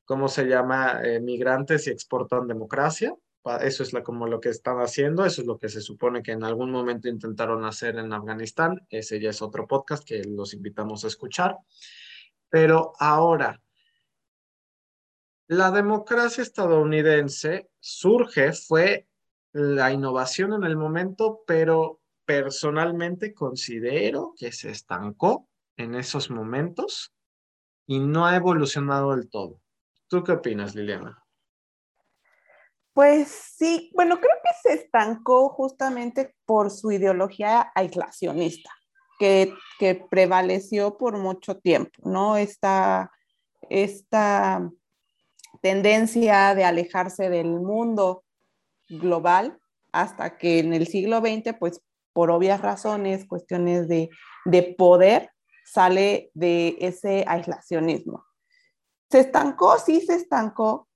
¿cómo 0.05 0.27
se 0.27 0.45
llama? 0.45 1.01
Eh, 1.03 1.19
migrantes 1.19 1.85
y 1.85 1.91
exportan 1.91 2.47
democracia 2.47 3.15
eso 3.61 3.83
es 3.83 3.93
como 4.03 4.27
lo 4.27 4.39
que 4.39 4.49
están 4.49 4.77
haciendo, 4.77 5.25
eso 5.25 5.41
es 5.41 5.47
lo 5.47 5.57
que 5.57 5.69
se 5.69 5.81
supone 5.81 6.23
que 6.23 6.31
en 6.31 6.43
algún 6.43 6.71
momento 6.71 7.09
intentaron 7.09 7.65
hacer 7.65 7.97
en 7.97 8.13
Afganistán. 8.13 8.85
Ese 8.89 9.19
ya 9.19 9.31
es 9.31 9.41
otro 9.41 9.67
podcast 9.67 10.07
que 10.07 10.23
los 10.23 10.53
invitamos 10.53 11.03
a 11.03 11.07
escuchar. 11.07 11.57
Pero 12.49 12.93
ahora, 12.99 13.61
la 15.47 15.71
democracia 15.71 16.41
estadounidense 16.41 17.69
surge, 17.79 18.53
fue 18.53 19.07
la 19.51 19.91
innovación 19.91 20.53
en 20.53 20.63
el 20.63 20.77
momento, 20.77 21.43
pero 21.45 22.01
personalmente 22.25 23.33
considero 23.33 24.33
que 24.37 24.51
se 24.51 24.71
estancó 24.71 25.49
en 25.75 25.95
esos 25.95 26.29
momentos 26.29 27.13
y 27.85 27.99
no 27.99 28.25
ha 28.25 28.35
evolucionado 28.35 29.15
del 29.15 29.29
todo. 29.29 29.59
¿Tú 30.07 30.23
qué 30.23 30.31
opinas, 30.31 30.75
Liliana? 30.75 31.22
Pues 32.93 33.27
sí, 33.57 33.91
bueno, 33.95 34.19
creo 34.19 34.35
que 34.43 34.69
se 34.69 34.75
estancó 34.75 35.49
justamente 35.49 36.35
por 36.45 36.69
su 36.69 36.91
ideología 36.91 37.71
aislacionista, 37.73 38.69
que, 39.19 39.55
prevaleció 40.09 40.97
por 40.97 41.17
mucho 41.17 41.57
tiempo, 41.57 41.91
¿no? 42.03 42.37
Esta, 42.37 43.11
esta 43.69 44.69
tendencia 45.61 46.55
de 46.55 46.63
alejarse 46.63 47.29
del 47.29 47.47
mundo 47.47 48.23
global 48.87 49.59
hasta 49.91 50.37
que 50.37 50.59
en 50.59 50.73
el 50.73 50.87
siglo 50.87 51.19
XX, 51.19 51.55
pues 51.59 51.81
por 52.13 52.31
obvias 52.31 52.61
razones, 52.61 53.25
cuestiones 53.25 53.87
de, 53.87 54.09
de 54.45 54.75
poder, 54.77 55.31
sale 55.65 56.29
de 56.33 56.77
ese 56.79 57.25
aislacionismo. 57.27 58.25
Se 59.09 59.19
estancó, 59.19 59.79
sí 59.79 60.01
se 60.01 60.15
estancó, 60.15 60.87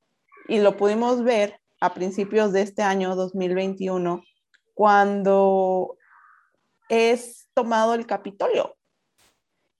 y 0.47 0.59
lo 0.59 0.77
pudimos 0.77 1.23
ver 1.23 1.59
a 1.79 1.93
principios 1.93 2.53
de 2.53 2.61
este 2.61 2.81
año 2.81 3.15
2021, 3.15 4.23
cuando 4.73 5.97
es 6.89 7.49
tomado 7.53 7.93
el 7.93 8.05
Capitolio 8.05 8.77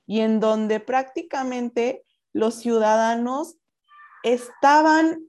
y 0.06 0.22
en 0.22 0.40
donde 0.40 0.80
prácticamente 0.80 2.04
los 2.34 2.56
ciudadanos 2.56 3.58
estaban 4.24 5.28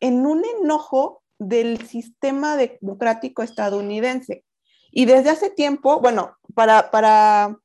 en 0.00 0.26
un 0.26 0.44
enojo 0.44 1.22
del 1.38 1.86
sistema 1.86 2.56
democrático 2.56 3.42
estadounidense. 3.42 4.44
Y 4.90 5.06
desde 5.06 5.30
hace 5.30 5.50
tiempo, 5.50 6.00
bueno, 6.00 6.36
para, 6.54 6.90
para 6.90 7.56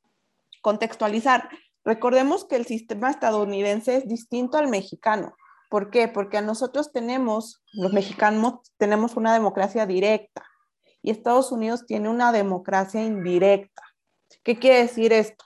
contextualizar, 0.61 1.49
recordemos 1.83 2.45
que 2.45 2.55
el 2.55 2.65
sistema 2.65 3.09
estadounidense 3.09 3.97
es 3.97 4.07
distinto 4.07 4.57
al 4.57 4.67
mexicano. 4.67 5.35
¿Por 5.69 5.89
qué? 5.89 6.07
Porque 6.07 6.37
a 6.37 6.41
nosotros 6.41 6.91
tenemos, 6.91 7.61
los 7.73 7.91
mexicanos, 7.91 8.55
tenemos 8.77 9.17
una 9.17 9.33
democracia 9.33 9.85
directa 9.85 10.45
y 11.01 11.11
Estados 11.11 11.51
Unidos 11.51 11.85
tiene 11.85 12.09
una 12.09 12.31
democracia 12.31 13.03
indirecta. 13.03 13.83
¿Qué 14.43 14.57
quiere 14.59 14.79
decir 14.79 15.11
esto? 15.11 15.45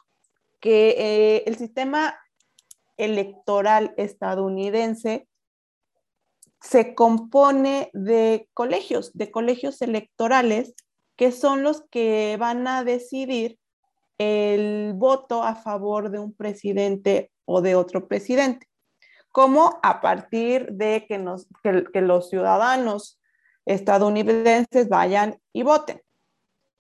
Que 0.59 0.89
eh, 0.97 1.43
el 1.47 1.57
sistema 1.57 2.19
electoral 2.97 3.95
estadounidense 3.97 5.27
se 6.61 6.93
compone 6.93 7.89
de 7.93 8.47
colegios, 8.53 9.11
de 9.13 9.31
colegios 9.31 9.81
electorales, 9.81 10.75
que 11.15 11.31
son 11.31 11.63
los 11.63 11.83
que 11.89 12.37
van 12.39 12.67
a 12.67 12.83
decidir 12.83 13.57
el 14.19 14.93
voto 14.93 15.41
a 15.41 15.55
favor 15.55 16.11
de 16.11 16.19
un 16.19 16.35
presidente 16.35 17.31
o 17.45 17.61
de 17.61 17.73
otro 17.73 18.07
presidente 18.07 18.70
como 19.31 19.79
a 19.81 20.01
partir 20.01 20.71
de 20.71 21.05
que, 21.07 22.01
los 22.01 22.29
ciudadanos 22.29 23.19
estadounidenses 23.65 24.89
vayan 24.89 25.39
y 25.53 25.63
voten. 25.63 26.01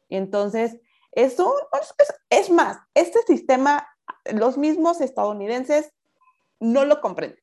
Entonces, 0.09 0.77
eso 1.11 1.55
es, 1.99 2.13
es 2.29 2.49
más, 2.49 2.77
este 2.93 3.21
sistema, 3.23 3.87
los 4.33 4.57
mismos 4.57 5.01
estadounidenses 5.01 5.91
no 6.59 6.85
lo 6.85 7.01
comprenden. 7.01 7.39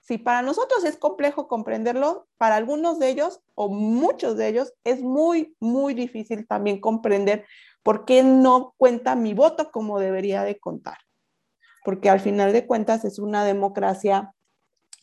Si 0.00 0.18
para 0.18 0.42
nosotros 0.42 0.84
es 0.84 0.98
complejo 0.98 1.48
comprenderlo, 1.48 2.28
para 2.36 2.56
algunos 2.56 2.98
de 2.98 3.08
ellos 3.08 3.40
o 3.54 3.68
muchos 3.68 4.36
de 4.36 4.48
ellos 4.48 4.74
es 4.84 5.00
muy, 5.00 5.56
muy 5.60 5.94
difícil 5.94 6.46
también 6.46 6.80
comprender 6.80 7.46
por 7.82 8.04
qué 8.04 8.22
no 8.22 8.74
cuenta 8.76 9.14
mi 9.14 9.32
voto 9.32 9.70
como 9.70 9.98
debería 9.98 10.42
de 10.42 10.58
contar 10.58 10.98
porque 11.84 12.10
al 12.10 12.18
final 12.18 12.52
de 12.52 12.66
cuentas 12.66 13.04
es 13.04 13.18
una 13.18 13.44
democracia 13.44 14.34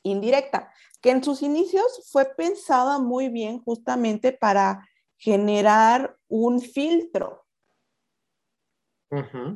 indirecta, 0.04 0.74
que 1.00 1.12
en 1.12 1.24
sus 1.24 1.44
inicios 1.44 2.10
fue 2.12 2.26
pensada 2.36 3.00
muy 3.00 3.30
bien 3.30 3.60
justamente 3.60 4.34
para 4.34 4.86
generar 5.16 6.18
un 6.28 6.60
filtro. 6.60 7.46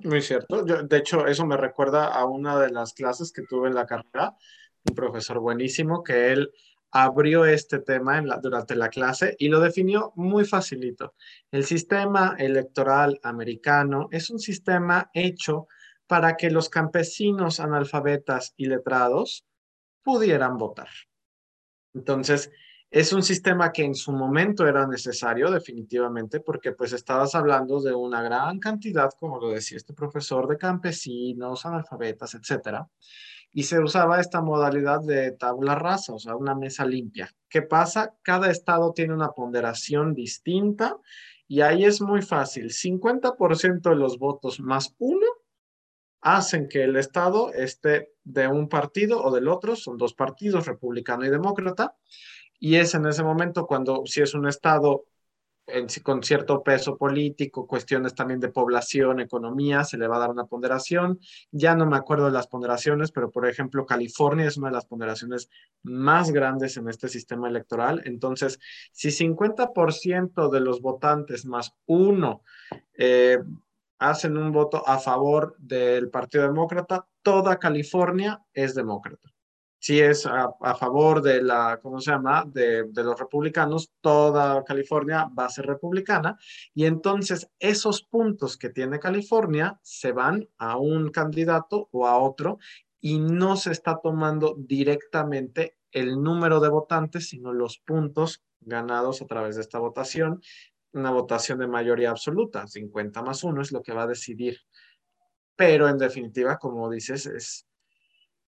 muy 0.04 0.22
cierto. 0.22 0.64
de 0.64 0.98
hecho, 0.98 1.26
eso 1.26 1.46
me 1.46 1.58
recuerda 1.58 2.08
a 2.08 2.26
una 2.26 2.60
de 2.60 2.70
las 2.70 2.94
clases 2.94 3.32
que 3.32 3.42
tuve 3.42 3.70
en 3.70 3.76
la 3.76 3.88
carrera, 3.88 4.36
un 4.88 4.96
profesor 4.96 5.40
buenísimo, 5.40 6.04
que 6.04 6.32
él 6.32 6.52
abrió 6.92 7.44
este 7.46 7.80
tema 7.80 8.22
durante 8.42 8.76
la 8.76 8.90
clase 8.90 9.36
y 9.40 9.50
lo 9.50 9.60
definió 9.60 10.14
muy 10.16 10.46
facilito. 10.46 11.16
El 11.52 11.66
sistema 11.66 12.36
electoral 12.38 13.20
americano 13.24 14.08
es 14.12 14.30
un 14.30 14.40
sistema 14.40 15.10
hecho 15.14 15.68
para 16.08 16.36
que 16.38 16.50
los 16.50 16.70
campesinos 16.70 17.60
analfabetas 17.60 18.54
y 18.58 18.68
letrados 18.68 19.46
pudieran 20.04 20.58
votar. 20.58 20.90
Entonces, 21.94 22.52
es 22.92 23.12
un 23.12 23.24
sistema 23.24 23.72
que 23.72 23.84
en 23.84 23.96
su 23.96 24.12
momento 24.12 24.68
era 24.68 24.88
necesario 24.88 25.52
definitivamente 25.52 26.40
porque 26.40 26.72
pues 26.72 26.94
estabas 26.94 27.36
hablando 27.36 27.82
de 27.82 27.94
una 27.94 28.22
gran 28.22 28.60
cantidad, 28.60 29.10
como 29.20 29.40
lo 29.40 29.50
decía 29.50 29.78
este 29.78 29.94
profesor, 29.94 30.48
de 30.48 30.58
campesinos, 30.58 31.66
analfabetas, 31.66 32.36
etcétera. 32.36 32.88
Y 33.52 33.64
se 33.64 33.80
usaba 33.80 34.20
esta 34.20 34.42
modalidad 34.42 35.02
de 35.02 35.32
tabla 35.32 35.76
rasa, 35.76 36.14
o 36.14 36.20
sea, 36.20 36.36
una 36.36 36.56
mesa 36.56 36.86
limpia. 36.86 37.30
¿Qué 37.50 37.62
pasa? 37.62 38.14
Cada 38.22 38.52
estado 38.52 38.94
tiene 38.94 39.14
una 39.14 39.32
ponderación 39.32 40.14
distinta 40.14 40.98
y 41.48 41.62
ahí 41.62 41.86
es 41.86 42.02
muy 42.02 42.22
fácil. 42.22 42.70
50% 42.70 43.90
de 43.90 43.96
los 43.96 44.20
votos 44.20 44.60
más 44.60 44.94
uno 45.00 45.28
hacen 46.26 46.68
que 46.68 46.84
el 46.84 46.96
Estado 46.96 47.54
esté 47.54 48.12
de 48.24 48.48
un 48.48 48.68
partido 48.68 49.24
o 49.24 49.32
del 49.32 49.48
otro, 49.48 49.76
son 49.76 49.96
dos 49.96 50.16
partidos, 50.16 50.66
republicano 50.66 51.24
y 51.24 51.30
demócrata, 51.30 51.96
y 52.60 52.78
es 52.78 52.96
en 52.96 53.06
ese 53.06 53.24
momento 53.24 53.68
cuando 53.68 54.02
si 54.06 54.22
es 54.22 54.34
un 54.34 54.48
Estado 54.48 55.06
con 56.04 56.22
cierto 56.22 56.62
peso 56.62 56.96
político, 56.96 57.66
cuestiones 57.66 58.14
también 58.14 58.40
de 58.40 58.50
población, 58.50 59.20
economía, 59.20 59.84
se 59.84 59.98
le 59.98 60.08
va 60.08 60.18
a 60.18 60.20
dar 60.20 60.30
una 60.30 60.46
ponderación. 60.46 61.20
Ya 61.52 61.76
no 61.76 61.88
me 61.88 61.98
acuerdo 61.98 62.26
de 62.26 62.32
las 62.32 62.48
ponderaciones, 62.48 63.12
pero 63.12 63.32
por 63.32 63.48
ejemplo, 63.48 63.86
California 63.86 64.48
es 64.48 64.58
una 64.58 64.68
de 64.68 64.76
las 64.76 64.86
ponderaciones 64.86 65.50
más 65.82 66.30
grandes 66.30 66.78
en 66.78 66.88
este 66.88 67.08
sistema 67.08 67.50
electoral. 67.50 68.04
Entonces, 68.06 68.60
si 68.92 69.10
50% 69.10 70.50
de 70.50 70.60
los 70.60 70.82
votantes 70.82 71.46
más 71.48 71.74
uno 71.88 72.44
eh, 72.96 73.40
hacen 74.00 74.38
un 74.38 74.52
voto 74.52 74.88
a 74.88 75.00
favor 75.00 75.56
del 75.58 76.10
Partido 76.10 76.46
Demócrata, 76.46 77.08
toda 77.22 77.58
California 77.58 78.42
es 78.54 78.76
demócrata. 78.76 79.36
Si 79.80 80.00
es 80.00 80.26
a, 80.26 80.52
favor 80.76 81.22
de 81.22 81.44
la, 81.44 81.80
¿cómo 81.80 82.02
se 82.02 82.10
llama?, 82.10 82.44
de, 82.48 82.90
los 82.92 83.20
republicanos, 83.20 83.92
toda 84.02 84.64
California 84.64 85.30
va 85.38 85.46
a 85.46 85.50
ser 85.50 85.68
republicana. 85.68 86.40
Y 86.74 86.86
entonces 86.86 87.52
esos 87.60 88.02
puntos 88.02 88.58
que 88.58 88.70
tiene 88.70 89.00
California 89.00 89.80
se 89.84 90.12
van 90.12 90.48
a 90.58 90.78
un 90.78 91.12
candidato 91.12 91.88
o 91.92 92.08
a 92.08 92.18
otro 92.18 92.58
y 93.00 93.20
no 93.20 93.58
se 93.58 93.72
está 93.72 94.00
tomando 94.02 94.56
directamente 94.58 95.78
el 95.92 96.20
número 96.22 96.60
de 96.60 96.70
votantes, 96.70 97.30
sino 97.30 97.54
los 97.54 97.78
puntos 97.78 98.44
ganados 98.62 99.22
a 99.22 99.28
través 99.28 99.56
de 99.56 99.62
esta 99.62 99.78
votación 99.78 100.42
una 100.96 101.12
votación 101.12 101.60
de 101.60 101.68
mayoría 101.68 102.10
absoluta, 102.10 102.68
50 102.68 103.22
más 103.22 103.44
1 103.44 103.62
es 103.62 103.72
lo 103.72 103.84
que 103.84 103.94
va 103.94 104.04
a 104.04 104.08
decidir. 104.08 104.58
Pero 105.56 105.88
en 105.88 105.98
definitiva, 105.98 106.58
como 106.58 106.90
dices, 106.90 107.26
es, 107.26 107.68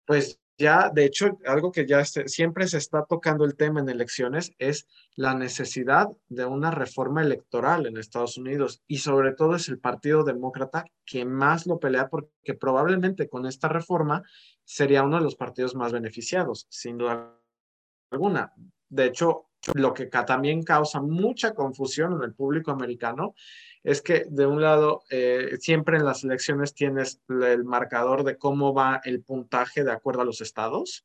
pues 0.04 0.38
ya, 0.56 0.90
de 0.90 1.04
hecho, 1.04 1.38
algo 1.46 1.72
que 1.72 1.86
ya 1.86 2.04
siempre 2.04 2.68
se 2.68 2.78
está 2.78 3.04
tocando 3.06 3.44
el 3.44 3.56
tema 3.56 3.80
en 3.80 3.88
elecciones 3.88 4.52
es 4.58 4.86
la 5.16 5.34
necesidad 5.34 6.08
de 6.28 6.44
una 6.44 6.70
reforma 6.70 7.22
electoral 7.22 7.86
en 7.86 7.96
Estados 7.96 8.38
Unidos 8.38 8.82
y 8.86 8.98
sobre 8.98 9.32
todo 9.32 9.56
es 9.56 9.68
el 9.68 9.80
Partido 9.80 10.22
Demócrata 10.22 10.84
que 11.04 11.24
más 11.24 11.66
lo 11.66 11.80
pelea 11.80 12.08
porque 12.08 12.54
probablemente 12.54 13.28
con 13.28 13.46
esta 13.46 13.68
reforma 13.68 14.22
sería 14.62 15.02
uno 15.02 15.16
de 15.16 15.24
los 15.24 15.34
partidos 15.34 15.74
más 15.74 15.92
beneficiados, 15.92 16.66
sin 16.68 16.98
duda 16.98 17.36
alguna. 18.10 18.52
De 18.88 19.06
hecho, 19.06 19.46
lo 19.74 19.94
que 19.94 20.06
también 20.06 20.62
causa 20.62 21.00
mucha 21.00 21.54
confusión 21.54 22.12
en 22.12 22.22
el 22.22 22.34
público 22.34 22.70
americano 22.70 23.34
es 23.82 24.00
que 24.00 24.24
de 24.28 24.46
un 24.46 24.60
lado, 24.60 25.02
eh, 25.10 25.56
siempre 25.60 25.98
en 25.98 26.04
las 26.04 26.24
elecciones 26.24 26.74
tienes 26.74 27.20
el 27.28 27.64
marcador 27.64 28.24
de 28.24 28.38
cómo 28.38 28.72
va 28.72 29.00
el 29.04 29.22
puntaje 29.22 29.84
de 29.84 29.92
acuerdo 29.92 30.22
a 30.22 30.24
los 30.24 30.40
estados 30.40 31.04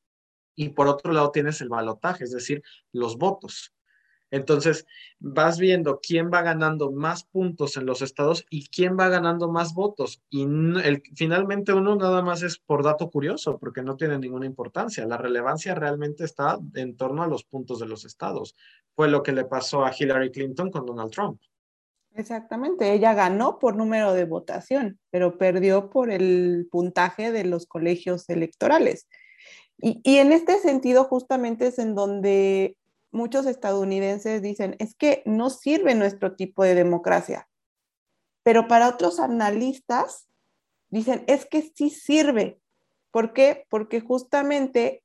y 0.55 0.69
por 0.69 0.87
otro 0.87 1.11
lado 1.11 1.31
tienes 1.31 1.61
el 1.61 1.69
balotaje, 1.69 2.23
es 2.23 2.31
decir, 2.31 2.63
los 2.91 3.17
votos. 3.17 3.73
Entonces, 4.31 4.85
vas 5.19 5.57
viendo 5.57 5.99
quién 6.01 6.29
va 6.31 6.41
ganando 6.41 6.91
más 6.91 7.23
puntos 7.23 7.77
en 7.77 7.85
los 7.85 8.01
estados 8.01 8.45
y 8.49 8.67
quién 8.67 8.97
va 8.97 9.09
ganando 9.09 9.49
más 9.49 9.73
votos. 9.73 10.21
Y 10.29 10.45
finalmente 11.15 11.73
uno 11.73 11.95
nada 11.95 12.21
más 12.21 12.43
es 12.43 12.59
por 12.59 12.83
dato 12.83 13.09
curioso, 13.09 13.57
porque 13.57 13.81
no 13.81 13.97
tiene 13.97 14.19
ninguna 14.19 14.45
importancia. 14.45 15.05
La 15.05 15.17
relevancia 15.17 15.73
realmente 15.73 16.23
está 16.23 16.59
en 16.75 16.95
torno 16.95 17.23
a 17.23 17.27
los 17.27 17.43
puntos 17.43 17.79
de 17.79 17.87
los 17.87 18.05
estados. 18.05 18.55
Fue 18.95 19.09
lo 19.09 19.23
que 19.23 19.31
le 19.31 19.45
pasó 19.45 19.83
a 19.83 19.93
Hillary 19.97 20.31
Clinton 20.31 20.69
con 20.69 20.85
Donald 20.85 21.11
Trump. 21.11 21.41
Exactamente, 22.15 22.91
ella 22.91 23.13
ganó 23.13 23.59
por 23.59 23.75
número 23.75 24.13
de 24.13 24.25
votación, 24.25 24.99
pero 25.11 25.37
perdió 25.37 25.89
por 25.89 26.11
el 26.11 26.67
puntaje 26.71 27.31
de 27.31 27.45
los 27.45 27.65
colegios 27.65 28.27
electorales. 28.29 29.07
Y, 29.77 30.01
y, 30.03 30.17
en 30.17 30.33
este 30.33 30.59
sentido 30.59 31.05
justamente 31.05 31.67
es 31.67 31.79
en 31.79 31.95
donde 31.95 32.75
muchos 33.11 33.45
estadounidenses 33.45 34.41
dicen, 34.41 34.75
es 34.79 34.95
que 34.95 35.23
no 35.25 35.49
sirve 35.49 35.95
nuestro 35.95 36.35
tipo 36.35 36.63
de 36.63 36.75
democracia. 36.75 37.49
Pero 38.43 38.67
para 38.67 38.89
otros 38.89 39.19
analistas 39.19 40.27
dicen, 40.89 41.23
es 41.27 41.45
que 41.45 41.61
sí 41.61 41.89
sirve. 41.89 42.59
¿Por 43.11 43.33
qué? 43.33 43.65
Porque 43.69 44.01
justamente 44.01 45.03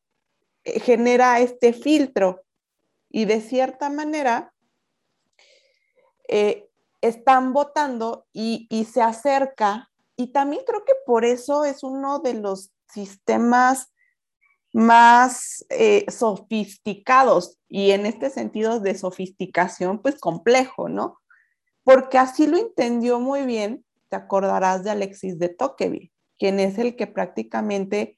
eh, 0.64 0.80
genera 0.80 1.40
este 1.40 1.72
filtro 1.72 2.42
y 3.10 3.26
de 3.26 3.40
cierta 3.40 3.90
manera 3.90 4.52
eh, 6.28 6.68
están 7.00 7.52
votando 7.52 8.26
y, 8.32 8.66
se 8.90 9.02
acerca. 9.02 9.90
Y 10.16 10.28
también 10.28 10.62
creo 10.66 10.84
que 10.84 10.94
por 11.06 11.24
eso 11.24 11.64
es 11.64 11.82
uno 11.82 12.18
de 12.18 12.34
los 12.34 12.72
sistemas 12.88 13.92
más 14.74 15.64
eh, 15.68 16.04
sofisticados 16.10 17.58
y 17.68 17.92
en 17.92 18.06
este 18.06 18.28
sentido 18.28 18.80
de 18.80 18.96
sofisticación, 18.96 20.02
pues 20.02 20.18
complejo, 20.18 20.88
¿no? 20.88 21.20
Porque 21.84 22.18
así 22.18 22.48
lo 22.48 22.56
entendió 22.56 23.20
muy 23.20 23.46
bien, 23.46 23.84
te 24.08 24.16
acordarás 24.16 24.82
de 24.82 24.90
Alexis 24.90 25.38
de 25.38 25.48
Tocqueville, 25.48 26.10
quien 26.40 26.58
es 26.58 26.76
el 26.78 26.96
que 26.96 27.06
prácticamente 27.06 28.16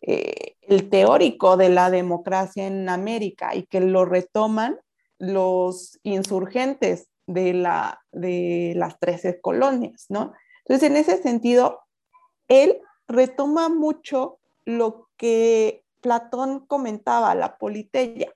eh, 0.00 0.56
el 0.62 0.90
teórico 0.90 1.56
de 1.56 1.68
la 1.68 1.88
democracia 1.88 2.66
en 2.66 2.88
América 2.88 3.54
y 3.54 3.62
que 3.66 3.80
lo 3.80 4.04
retoman 4.04 4.80
los 5.18 6.00
insurgentes 6.02 7.06
de, 7.28 7.54
la, 7.54 8.02
de 8.10 8.72
las 8.74 8.98
13 8.98 9.40
colonias, 9.40 10.06
¿no? 10.08 10.32
Entonces, 10.64 10.90
en 10.90 10.96
ese 10.96 11.22
sentido, 11.22 11.78
él 12.48 12.80
retoma 13.06 13.68
mucho 13.68 14.40
lo 14.64 15.08
que 15.16 15.81
Platón 16.02 16.66
comentaba, 16.66 17.34
la 17.34 17.56
politeia. 17.56 18.34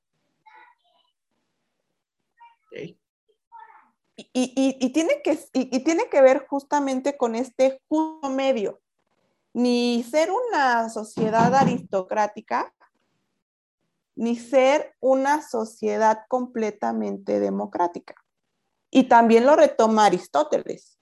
Y, 4.17 4.93
tiene 4.93 5.21
que, 5.23 5.39
y, 5.53 5.81
tiene 5.81 6.09
que 6.09 6.23
ver 6.23 6.47
justamente 6.47 7.19
con 7.19 7.35
este 7.35 7.83
justo 7.89 8.31
medio, 8.31 8.81
ni 9.53 10.03
ser 10.05 10.31
una 10.31 10.89
sociedad 10.89 11.55
aristocrática, 11.55 12.73
ni 14.15 14.37
ser 14.37 14.95
una 15.01 15.43
sociedad 15.43 16.21
completamente 16.29 17.41
democrática. 17.41 18.15
Y 18.91 19.05
también 19.05 19.45
lo 19.45 19.57
retoma 19.57 20.07
Aristóteles. 20.07 20.99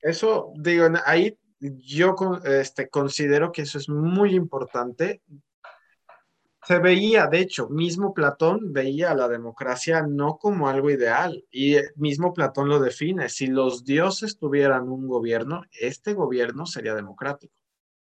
Eso, 0.00 0.52
digo, 0.54 0.86
ahí 1.04 1.36
yo 1.60 2.14
este, 2.44 2.88
considero 2.88 3.52
que 3.52 3.62
eso 3.62 3.78
es 3.78 3.88
muy 3.88 4.34
importante. 4.34 5.22
Se 6.66 6.78
veía, 6.78 7.26
de 7.26 7.40
hecho, 7.40 7.68
mismo 7.68 8.12
Platón 8.12 8.72
veía 8.72 9.10
a 9.10 9.14
la 9.14 9.28
democracia 9.28 10.02
no 10.02 10.38
como 10.38 10.68
algo 10.68 10.90
ideal 10.90 11.44
y 11.50 11.76
mismo 11.96 12.34
Platón 12.34 12.68
lo 12.68 12.78
define. 12.78 13.28
Si 13.28 13.46
los 13.46 13.84
dioses 13.84 14.38
tuvieran 14.38 14.88
un 14.88 15.08
gobierno, 15.08 15.62
este 15.72 16.12
gobierno 16.14 16.66
sería 16.66 16.94
democrático. 16.94 17.54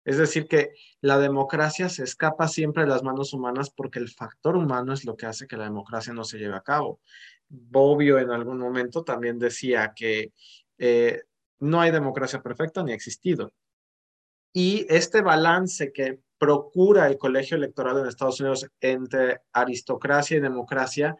Es 0.04 0.18
decir, 0.18 0.48
que 0.48 0.70
la 1.00 1.18
democracia 1.18 1.88
se 1.88 2.02
escapa 2.02 2.48
siempre 2.48 2.82
de 2.82 2.88
las 2.88 3.02
manos 3.02 3.32
humanas 3.32 3.70
porque 3.70 4.00
el 4.00 4.08
factor 4.08 4.56
humano 4.56 4.92
es 4.92 5.04
lo 5.04 5.16
que 5.16 5.26
hace 5.26 5.46
que 5.46 5.56
la 5.56 5.64
democracia 5.64 6.12
no 6.12 6.24
se 6.24 6.38
lleve 6.38 6.56
a 6.56 6.62
cabo. 6.62 7.00
Bobbio 7.48 8.18
en 8.18 8.30
algún 8.30 8.58
momento 8.58 9.04
también 9.04 9.38
decía 9.38 9.92
que 9.94 10.32
eh, 10.78 11.22
no 11.62 11.80
hay 11.80 11.92
democracia 11.92 12.42
perfecta 12.42 12.82
ni 12.82 12.90
ha 12.92 12.94
existido. 12.96 13.52
Y 14.52 14.84
este 14.88 15.22
balance 15.22 15.92
que 15.92 16.20
procura 16.36 17.06
el 17.06 17.16
colegio 17.16 17.56
electoral 17.56 17.98
en 17.98 18.08
Estados 18.08 18.40
Unidos 18.40 18.68
entre 18.80 19.42
aristocracia 19.52 20.36
y 20.36 20.40
democracia 20.40 21.16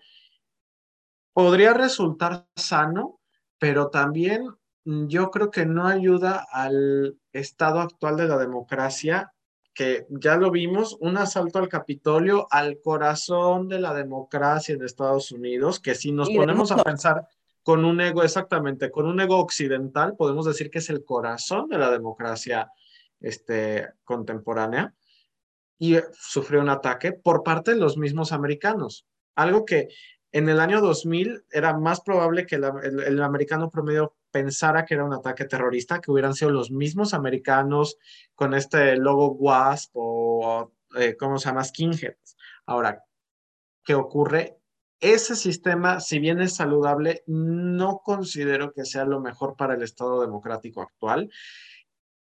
podría 1.32 1.74
resultar 1.74 2.46
sano, 2.56 3.20
pero 3.58 3.88
también 3.88 4.48
yo 4.84 5.30
creo 5.30 5.50
que 5.52 5.64
no 5.64 5.86
ayuda 5.86 6.44
al 6.50 7.16
estado 7.32 7.78
actual 7.78 8.16
de 8.16 8.26
la 8.26 8.36
democracia, 8.36 9.32
que 9.72 10.06
ya 10.10 10.36
lo 10.36 10.50
vimos, 10.50 10.98
un 11.00 11.18
asalto 11.18 11.60
al 11.60 11.68
Capitolio, 11.68 12.48
al 12.50 12.80
corazón 12.80 13.68
de 13.68 13.78
la 13.78 13.94
democracia 13.94 14.74
en 14.74 14.82
Estados 14.82 15.30
Unidos, 15.30 15.78
que 15.78 15.94
si 15.94 16.10
nos 16.10 16.28
ponemos 16.28 16.72
a 16.72 16.82
pensar 16.82 17.28
con 17.62 17.84
un 17.84 18.00
ego, 18.00 18.22
exactamente, 18.22 18.90
con 18.90 19.06
un 19.06 19.20
ego 19.20 19.38
occidental, 19.38 20.16
podemos 20.16 20.46
decir 20.46 20.70
que 20.70 20.78
es 20.78 20.90
el 20.90 21.04
corazón 21.04 21.68
de 21.68 21.78
la 21.78 21.90
democracia 21.90 22.70
este, 23.20 23.88
contemporánea, 24.04 24.94
y 25.78 25.96
sufrió 26.12 26.60
un 26.60 26.68
ataque 26.68 27.12
por 27.12 27.42
parte 27.42 27.72
de 27.72 27.80
los 27.80 27.96
mismos 27.96 28.32
americanos. 28.32 29.06
Algo 29.34 29.64
que 29.64 29.88
en 30.30 30.48
el 30.48 30.60
año 30.60 30.80
2000 30.80 31.44
era 31.50 31.76
más 31.76 32.00
probable 32.00 32.46
que 32.46 32.54
el, 32.54 33.20
americano 33.22 33.68
promedio 33.68 34.16
pensara 34.30 34.84
que 34.84 34.94
era 34.94 35.04
un 35.04 35.12
ataque 35.12 35.44
terrorista, 35.44 36.00
que 36.00 36.10
hubieran 36.10 36.34
sido 36.34 36.50
los 36.50 36.70
mismos 36.70 37.14
americanos 37.14 37.98
con 38.34 38.54
este 38.54 38.96
logo 38.96 39.32
WASP 39.32 39.90
o, 39.94 40.72
eh, 40.96 41.16
¿cómo 41.18 41.38
se 41.38 41.48
llama? 41.48 41.64
Skinheads. 41.64 42.36
Ahora, 42.64 43.04
¿qué 43.84 43.94
ocurre? 43.94 44.61
Ese 45.02 45.36
sistema, 45.36 46.00
si 46.00 46.18
bien 46.18 46.40
es 46.40 46.54
saludable, 46.54 47.22
no 47.26 48.00
considero 48.02 48.72
que 48.72 48.86
sea 48.86 49.04
lo 49.04 49.20
mejor 49.20 49.56
para 49.56 49.74
el 49.74 49.82
Estado 49.82 50.22
democrático 50.22 50.80
actual. 50.80 51.28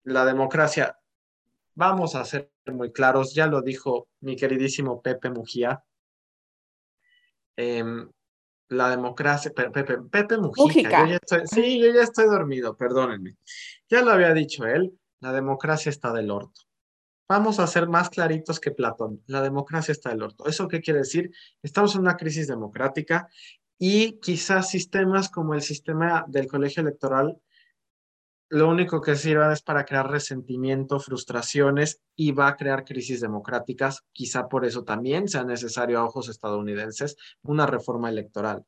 La 0.03 0.25
democracia, 0.25 0.99
vamos 1.75 2.17
a 2.17 2.25
ser 2.25 2.51
muy 2.67 2.91
claros, 2.91 3.35
ya 3.35 3.47
lo 3.47 3.63
dijo 3.63 4.09
mi 4.21 4.35
queridísimo 4.35 5.01
Pepe 5.03 5.31
Mujía, 5.31 5.85
Em, 7.57 8.11
la 8.69 8.91
democracia, 8.91 9.53
Pepe, 9.55 9.85
Pepe, 9.85 10.39
Mujica, 10.39 11.21
sí, 11.45 11.81
yo 11.81 11.93
ya 11.93 12.03
estoy 12.03 12.27
dormido, 12.27 12.77
perdónenme. 12.77 13.37
Ya 13.89 14.03
lo 14.03 14.11
había 14.11 14.33
dicho 14.33 14.65
él, 14.67 14.99
la 15.21 15.33
democracia 15.33 15.91
está 15.91 16.13
del 16.13 16.31
orto. 16.31 16.63
Vamos 17.29 17.59
a 17.59 17.67
ser 17.67 17.89
más 17.89 18.11
claritos 18.11 18.61
que 18.61 18.71
Platón, 18.71 19.23
la 19.27 19.41
democracia 19.43 19.93
está 19.93 20.11
del 20.11 20.23
orto. 20.23 20.47
¿Eso 20.47 20.69
qué 20.69 20.81
quiere 20.81 21.01
decir? 21.01 21.31
Estamos 21.63 21.95
en 21.95 22.03
una 22.03 22.17
crisis 22.17 22.49
democrática 22.49 23.29
y 23.79 24.21
quizás 24.21 24.69
sistemas 24.71 25.31
como 25.31 25.55
el 25.55 25.63
sistema 25.63 26.25
del 26.29 26.47
colegio 26.47 26.83
electoral 26.83 27.39
lo 28.55 28.69
único 28.69 29.01
que 29.01 29.17
sirva 29.17 29.53
es 29.53 29.63
para 29.63 29.85
crear 29.85 30.09
resentimiento, 30.09 31.01
frustraciones 31.01 32.01
y 32.15 32.31
va 32.31 32.47
a 32.47 32.57
crear 32.57 32.85
crisis 32.85 33.21
democráticas. 33.21 34.05
Quizá 34.13 34.49
por 34.49 34.65
eso 34.65 34.85
también 34.85 35.27
sea 35.27 35.43
necesario 35.45 35.99
a 35.99 36.05
ojos 36.05 36.29
estadounidenses 36.29 37.17
una 37.43 37.67
reforma 37.67 38.11
electoral. 38.11 38.65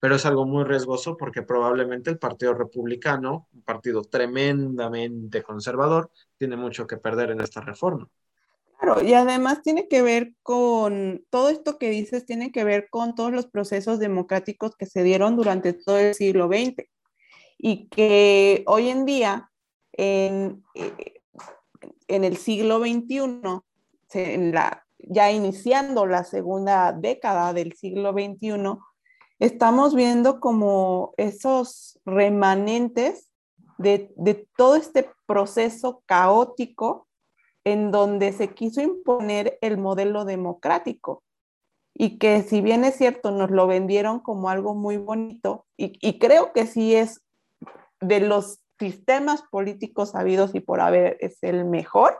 Pero 0.00 0.16
es 0.16 0.26
algo 0.26 0.46
muy 0.46 0.64
riesgoso 0.64 1.16
porque 1.16 1.42
probablemente 1.42 2.10
el 2.10 2.18
Partido 2.18 2.54
Republicano, 2.54 3.48
un 3.52 3.62
partido 3.62 4.02
tremendamente 4.02 5.42
conservador, 5.44 6.10
tiene 6.40 6.56
mucho 6.56 6.86
que 6.86 6.96
perder 6.96 7.30
en 7.32 7.42
esta 7.42 7.60
reforma. 7.60 8.08
Claro, 8.78 9.02
y 9.02 9.12
además 9.12 9.60
tiene 9.60 9.88
que 9.88 10.00
ver 10.00 10.32
con 10.42 11.22
todo 11.28 11.50
esto 11.50 11.76
que 11.76 11.90
dices, 11.90 12.24
tiene 12.24 12.50
que 12.50 12.64
ver 12.64 12.88
con 12.88 13.14
todos 13.14 13.30
los 13.30 13.46
procesos 13.46 13.98
democráticos 13.98 14.74
que 14.74 14.86
se 14.86 15.02
dieron 15.02 15.36
durante 15.36 15.74
todo 15.74 15.98
el 15.98 16.14
siglo 16.14 16.48
XX 16.48 16.88
y 17.58 17.88
que 17.88 18.64
hoy 18.66 18.88
en 18.88 19.04
día, 19.04 19.50
en, 19.92 20.64
eh, 20.74 21.20
en 22.08 22.24
el 22.24 22.38
siglo 22.38 22.78
XXI, 22.78 23.60
en 24.14 24.52
la, 24.52 24.86
ya 24.96 25.30
iniciando 25.30 26.06
la 26.06 26.24
segunda 26.24 26.92
década 26.92 27.52
del 27.52 27.74
siglo 27.74 28.12
XXI, 28.12 28.78
estamos 29.40 29.94
viendo 29.94 30.40
como 30.40 31.12
esos 31.18 32.00
remanentes 32.06 33.30
de, 33.76 34.10
de 34.16 34.48
todo 34.56 34.76
este 34.76 35.10
proceso 35.30 36.02
caótico 36.06 37.06
en 37.62 37.92
donde 37.92 38.32
se 38.32 38.52
quiso 38.52 38.80
imponer 38.80 39.58
el 39.60 39.78
modelo 39.78 40.24
democrático 40.24 41.22
y 41.94 42.18
que 42.18 42.42
si 42.42 42.60
bien 42.60 42.82
es 42.82 42.96
cierto, 42.96 43.30
nos 43.30 43.48
lo 43.52 43.68
vendieron 43.68 44.18
como 44.18 44.50
algo 44.50 44.74
muy 44.74 44.96
bonito 44.96 45.66
y, 45.76 46.18
creo 46.18 46.52
que 46.52 46.66
sí 46.66 46.96
es 46.96 47.22
de 48.00 48.18
los 48.18 48.58
sistemas 48.80 49.44
políticos 49.52 50.16
habidos 50.16 50.52
y 50.52 50.58
por 50.58 50.80
haber 50.80 51.16
es 51.20 51.38
el 51.42 51.64
mejor 51.64 52.18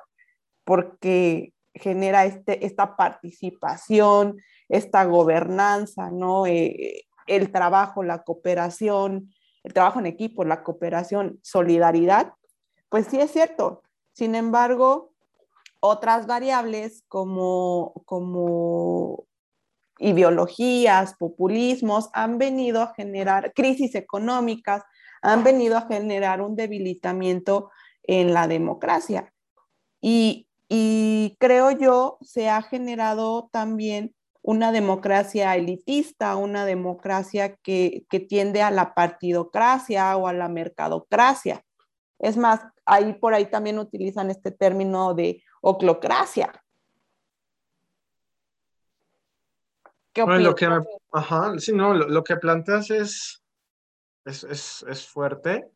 porque 0.63 1.53
genera 1.75 2.27
este, 2.27 2.65
esta 2.65 2.95
participación, 2.97 4.41
esta 4.69 5.05
gobernanza, 5.05 6.13
¿no? 6.13 6.47
Eh, 6.47 7.07
el 7.27 7.51
trabajo, 7.51 8.05
la 8.05 8.23
cooperación, 8.23 9.33
el 9.65 9.73
trabajo 9.73 9.99
en 9.99 10.07
equipo, 10.07 10.45
la 10.45 10.63
cooperación, 10.63 11.41
solidaridad, 11.43 12.35
pues 12.91 13.07
sí 13.07 13.19
es 13.19 13.31
cierto. 13.31 13.83
Sin 14.13 14.35
embargo, 14.35 15.15
otras 15.81 16.27
variables 16.27 17.05
como, 17.09 18.03
como 18.05 19.25
ideologías, 19.99 21.15
populismos, 21.15 22.11
han 22.13 22.37
venido 22.37 22.83
a 22.83 22.95
generar 22.95 23.53
crisis 23.55 23.95
económicas, 23.95 24.83
han 25.23 25.45
venido 25.45 25.79
a 25.79 25.87
generar 25.87 26.43
un 26.43 26.57
debilitamiento 26.57 27.71
en 28.03 28.35
la 28.35 28.49
democracia. 28.49 29.33
Y, 30.01 30.49
y 30.69 31.37
creo 31.39 31.71
yo 31.71 32.19
se 32.23 32.49
ha 32.49 32.63
generado 32.63 33.49
también 33.53 34.15
una 34.43 34.73
democracia 34.73 35.55
elitista, 35.55 36.37
una 36.37 36.65
democracia 36.65 37.57
que, 37.57 38.05
que, 38.09 38.21
tiende 38.21 38.63
a 38.63 38.71
la 38.71 38.95
partidocracia 38.95 40.17
o 40.17 40.27
a 40.27 40.33
la 40.33 40.49
mercadocracia. 40.49 41.63
Es 42.21 42.37
más, 42.37 42.61
ahí 42.85 43.15
por 43.15 43.33
ahí 43.33 43.47
también 43.47 43.79
utilizan 43.79 44.31
este 44.31 44.51
término 44.51 45.15
de 45.15 45.43
oclocracia. 45.63 46.53
¿Qué 50.13 50.23
bueno, 50.23 50.41
lo 50.41 50.55
que, 50.55 50.69
ajá, 51.13 51.59
sí, 51.59 51.73
no, 51.73 51.95
lo, 51.95 52.09
lo 52.09 52.23
que 52.23 52.37
planteas 52.37 52.91
es, 52.91 53.43
es, 54.25 54.45
es, 54.45 54.85
es, 54.89 55.07
fuerte. 55.07 55.71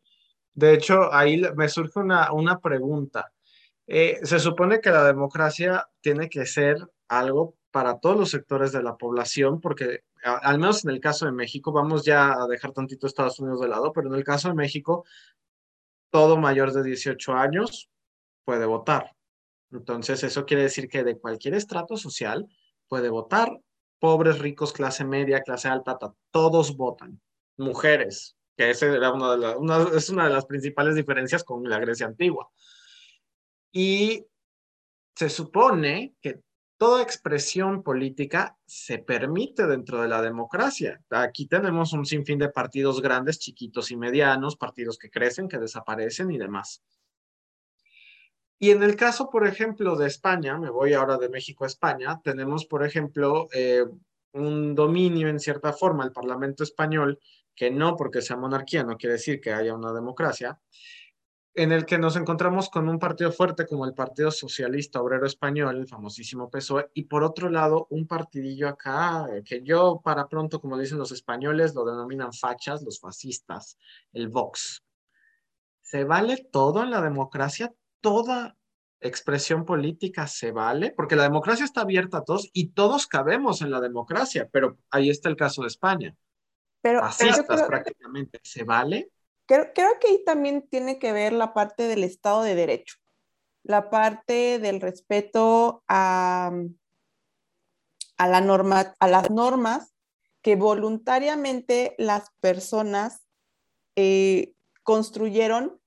De 0.53 0.73
hecho, 0.73 1.11
ahí 1.11 1.41
me 1.55 1.67
surge 1.67 1.99
una, 1.99 2.31
una 2.31 2.59
pregunta. 2.59 3.31
Eh, 3.87 4.19
se 4.23 4.39
supone 4.39 4.81
que 4.81 4.91
la 4.91 5.03
democracia 5.03 5.87
tiene 6.01 6.29
que 6.29 6.45
ser 6.45 6.77
algo 7.07 7.55
para 7.71 7.99
todos 7.99 8.17
los 8.17 8.29
sectores 8.29 8.71
de 8.71 8.83
la 8.83 8.97
población, 8.97 9.59
porque 9.61 10.01
al 10.23 10.59
menos 10.59 10.83
en 10.85 10.91
el 10.91 10.99
caso 10.99 11.25
de 11.25 11.31
México, 11.31 11.71
vamos 11.71 12.03
ya 12.05 12.33
a 12.33 12.47
dejar 12.47 12.71
tantito 12.71 13.07
Estados 13.07 13.39
Unidos 13.39 13.61
de 13.61 13.67
lado, 13.67 13.91
pero 13.93 14.09
en 14.09 14.15
el 14.15 14.23
caso 14.23 14.47
de 14.47 14.55
México, 14.55 15.05
todo 16.15 16.37
mayor 16.37 16.71
de 16.71 16.81
18 16.81 17.33
años 17.33 17.89
puede 18.45 18.65
votar. 18.65 19.13
Entonces, 19.69 20.23
eso 20.23 20.45
quiere 20.45 20.63
decir 20.63 20.87
que 20.87 21.03
de 21.03 21.19
cualquier 21.19 21.55
estrato 21.55 21.97
social 21.97 22.47
puede 22.87 23.09
votar. 23.09 23.59
Pobres, 23.99 24.39
ricos, 24.39 24.71
clase 24.71 25.03
media, 25.03 25.41
clase 25.41 25.67
alta, 25.67 25.97
todos 26.31 26.77
votan. 26.77 27.19
Mujeres, 27.57 28.37
que 28.55 28.69
esa 28.69 28.85
era 28.85 29.11
de 29.11 29.97
es 29.97 30.09
una 30.09 30.23
de 30.23 30.33
las 30.33 30.45
principales 30.45 30.95
diferencias 30.95 31.43
con 31.43 31.67
la 31.67 31.79
Grecia 31.79 32.05
antigua. 32.05 32.49
Y 33.73 34.25
se 35.17 35.29
supone 35.29 36.15
que 36.21 36.43
toda 36.77 37.01
expresión 37.01 37.83
política 37.83 38.57
se 38.65 38.99
permite 38.99 39.65
dentro 39.65 40.01
de 40.01 40.07
la 40.07 40.21
democracia. 40.21 41.01
Aquí 41.09 41.47
tenemos 41.47 41.93
un 41.93 42.05
sinfín 42.05 42.39
de 42.39 42.49
partidos 42.49 43.01
grandes, 43.01 43.39
chiquitos 43.39 43.91
y 43.91 43.97
medianos, 43.97 44.57
partidos 44.57 44.97
que 44.97 45.09
crecen, 45.09 45.47
que 45.47 45.57
desaparecen 45.57 46.31
y 46.31 46.37
demás. 46.37 46.83
Y 48.57 48.71
en 48.71 48.83
el 48.83 48.95
caso, 48.95 49.29
por 49.29 49.45
ejemplo, 49.47 49.95
de 49.95 50.07
España, 50.07 50.57
me 50.57 50.69
voy 50.69 50.93
ahora 50.93 51.17
de 51.17 51.29
México 51.29 51.65
a 51.65 51.67
España, 51.67 52.19
tenemos, 52.23 52.65
por 52.65 52.85
ejemplo, 52.85 53.47
eh, 53.53 53.85
un 54.31 54.75
dominio 54.75 55.27
en 55.27 55.39
cierta 55.39 55.73
forma, 55.73 56.03
el 56.03 56.11
Parlamento 56.11 56.63
español, 56.63 57.19
que 57.55 57.71
no 57.71 57.95
porque 57.95 58.21
sea 58.21 58.37
monarquía, 58.37 58.83
no 58.83 58.97
quiere 58.97 59.13
decir 59.13 59.39
que 59.39 59.53
haya 59.53 59.73
una 59.73 59.93
democracia, 59.93 60.59
en 61.55 61.71
el 61.71 61.85
que 61.85 61.97
nos 61.97 62.17
encontramos 62.17 62.69
con 62.69 62.89
un 62.89 62.99
partido 62.99 63.31
fuerte 63.31 63.65
como 63.65 63.85
el 63.85 63.93
Partido 63.93 64.29
Socialista 64.29 65.01
Obrero 65.01 65.25
Español, 65.25 65.77
el 65.77 65.87
famosísimo 65.87 66.49
PSOE, 66.49 66.89
y 66.93 67.03
por 67.03 67.23
otro 67.23 67.49
lado, 67.49 67.87
un 67.89 68.07
partidillo 68.07 68.67
acá, 68.67 69.25
eh, 69.31 69.41
que 69.41 69.63
yo 69.63 70.01
para 70.03 70.27
pronto, 70.27 70.59
como 70.59 70.77
dicen 70.77 70.97
los 70.97 71.13
españoles, 71.13 71.73
lo 71.73 71.85
denominan 71.85 72.33
fachas, 72.33 72.83
los 72.83 72.99
fascistas, 72.99 73.77
el 74.11 74.27
Vox. 74.27 74.83
¿Se 75.81 76.03
vale 76.03 76.45
todo 76.51 76.83
en 76.83 76.91
la 76.91 77.01
democracia? 77.01 77.73
¿Toda 78.01 78.57
expresión 78.99 79.63
política 79.63 80.27
se 80.27 80.51
vale? 80.51 80.91
Porque 80.91 81.15
la 81.15 81.23
democracia 81.23 81.63
está 81.63 81.81
abierta 81.81 82.17
a 82.17 82.23
todos 82.23 82.49
y 82.51 82.67
todos 82.71 83.07
cabemos 83.07 83.61
en 83.61 83.71
la 83.71 83.79
democracia, 83.79 84.49
pero 84.51 84.77
ahí 84.89 85.09
está 85.09 85.29
el 85.29 85.37
caso 85.37 85.61
de 85.61 85.69
España. 85.69 86.15
Pero, 86.81 86.99
Fascistas 86.99 87.63
prácticamente, 87.63 88.41
¿se 88.43 88.63
vale? 88.63 89.09
Creo, 89.45 89.71
creo 89.73 89.99
que 89.99 90.07
ahí 90.07 90.23
también 90.25 90.67
tiene 90.67 90.99
que 90.99 91.11
ver 91.11 91.33
la 91.33 91.53
parte 91.53 91.83
del 91.83 92.03
Estado 92.03 92.43
de 92.43 92.55
Derecho, 92.55 92.95
la 93.63 93.89
parte 93.89 94.59
del 94.59 94.81
respeto 94.81 95.83
a, 95.87 96.51
a, 98.17 98.27
la 98.27 98.41
norma, 98.41 98.95
a 98.99 99.07
las 99.07 99.29
normas 99.29 99.93
que 100.41 100.55
voluntariamente 100.55 101.95
las 101.97 102.29
personas 102.39 103.25
eh, 103.95 104.53
construyeron 104.83 105.79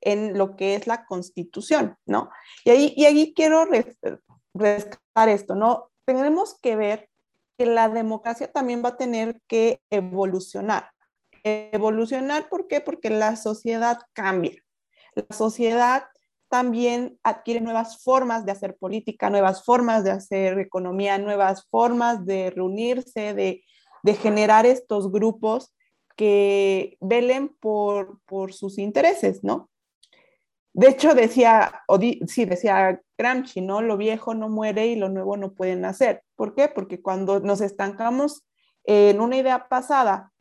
en 0.00 0.38
lo 0.38 0.56
que 0.56 0.74
es 0.74 0.86
la 0.86 1.04
constitución, 1.04 1.98
¿no? 2.06 2.30
Y 2.64 2.70
ahí, 2.70 2.94
y 2.96 3.04
ahí 3.04 3.34
quiero 3.34 3.68
rescatar 4.54 5.28
esto, 5.28 5.54
¿no? 5.54 5.90
Tenemos 6.04 6.58
que 6.60 6.76
ver 6.76 7.10
que 7.58 7.66
la 7.66 7.88
democracia 7.88 8.50
también 8.50 8.82
va 8.84 8.90
a 8.90 8.96
tener 8.96 9.40
que 9.46 9.82
evolucionar. 9.90 10.90
Evolucionar, 11.48 12.48
¿por 12.48 12.66
qué? 12.66 12.80
Porque 12.80 13.08
la 13.08 13.36
sociedad 13.36 14.00
cambia. 14.14 14.60
La 15.14 15.24
sociedad 15.30 16.08
también 16.48 17.20
adquiere 17.22 17.60
nuevas 17.60 18.02
formas 18.02 18.44
de 18.44 18.50
hacer 18.50 18.76
política, 18.76 19.30
nuevas 19.30 19.64
formas 19.64 20.02
de 20.02 20.10
hacer 20.10 20.58
economía, 20.58 21.18
nuevas 21.18 21.68
formas 21.70 22.26
de 22.26 22.50
reunirse, 22.50 23.32
de, 23.32 23.62
de 24.02 24.14
generar 24.14 24.66
estos 24.66 25.12
grupos 25.12 25.72
que 26.16 26.96
velen 27.00 27.54
por, 27.60 28.18
por, 28.24 28.52
sus 28.52 28.76
intereses, 28.76 29.44
¿no? 29.44 29.70
De 30.72 30.88
hecho, 30.88 31.14
decía, 31.14 31.82
o 31.86 31.96
sí, 31.98 32.44
decía 32.44 33.00
Gramsci, 33.16 33.60
¿no? 33.60 33.82
Lo 33.82 33.96
viejo 33.96 34.34
no 34.34 34.48
muere 34.48 34.88
y 34.88 34.96
lo 34.96 35.10
nuevo 35.10 35.36
no 35.36 35.54
puede 35.54 35.76
nacer. 35.76 36.24
¿Por 36.34 36.56
qué? 36.56 36.66
Porque 36.66 37.00
cuando 37.00 37.38
nos 37.38 37.60
estancamos 37.60 38.44
en 38.82 39.20
una 39.20 39.36
idea 39.36 39.68
pasada 39.68 40.32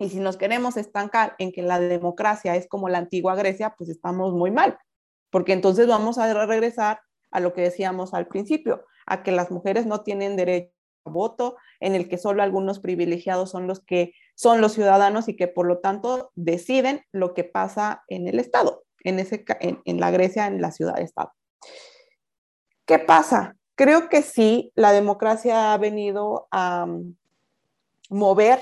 y 0.00 0.08
si 0.08 0.18
nos 0.18 0.38
queremos 0.38 0.78
estancar 0.78 1.34
en 1.38 1.52
que 1.52 1.62
la 1.62 1.78
democracia 1.78 2.56
es 2.56 2.66
como 2.66 2.88
la 2.88 2.98
antigua 2.98 3.36
Grecia, 3.36 3.74
pues 3.76 3.90
estamos 3.90 4.32
muy 4.32 4.50
mal, 4.50 4.78
porque 5.30 5.52
entonces 5.52 5.86
vamos 5.86 6.16
a 6.16 6.46
regresar 6.46 7.00
a 7.30 7.38
lo 7.38 7.52
que 7.52 7.60
decíamos 7.60 8.14
al 8.14 8.26
principio, 8.26 8.86
a 9.06 9.22
que 9.22 9.30
las 9.30 9.50
mujeres 9.50 9.84
no 9.84 10.00
tienen 10.00 10.36
derecho 10.36 10.72
a 11.04 11.10
voto, 11.10 11.56
en 11.80 11.94
el 11.94 12.08
que 12.08 12.16
solo 12.16 12.42
algunos 12.42 12.80
privilegiados 12.80 13.50
son 13.50 13.66
los 13.66 13.80
que 13.80 14.14
son 14.34 14.62
los 14.62 14.72
ciudadanos 14.72 15.28
y 15.28 15.36
que 15.36 15.48
por 15.48 15.66
lo 15.66 15.80
tanto 15.80 16.32
deciden 16.34 17.02
lo 17.12 17.34
que 17.34 17.44
pasa 17.44 18.02
en 18.08 18.26
el 18.26 18.40
Estado, 18.40 18.84
en, 19.04 19.18
ese, 19.18 19.44
en, 19.60 19.82
en 19.84 20.00
la 20.00 20.10
Grecia, 20.10 20.46
en 20.46 20.62
la 20.62 20.72
ciudad-estado. 20.72 21.32
¿Qué 22.86 22.98
pasa? 22.98 23.54
Creo 23.74 24.08
que 24.08 24.22
sí, 24.22 24.72
la 24.74 24.92
democracia 24.92 25.74
ha 25.74 25.78
venido 25.78 26.48
a 26.50 26.86
mm, 26.86 27.16
mover, 28.08 28.60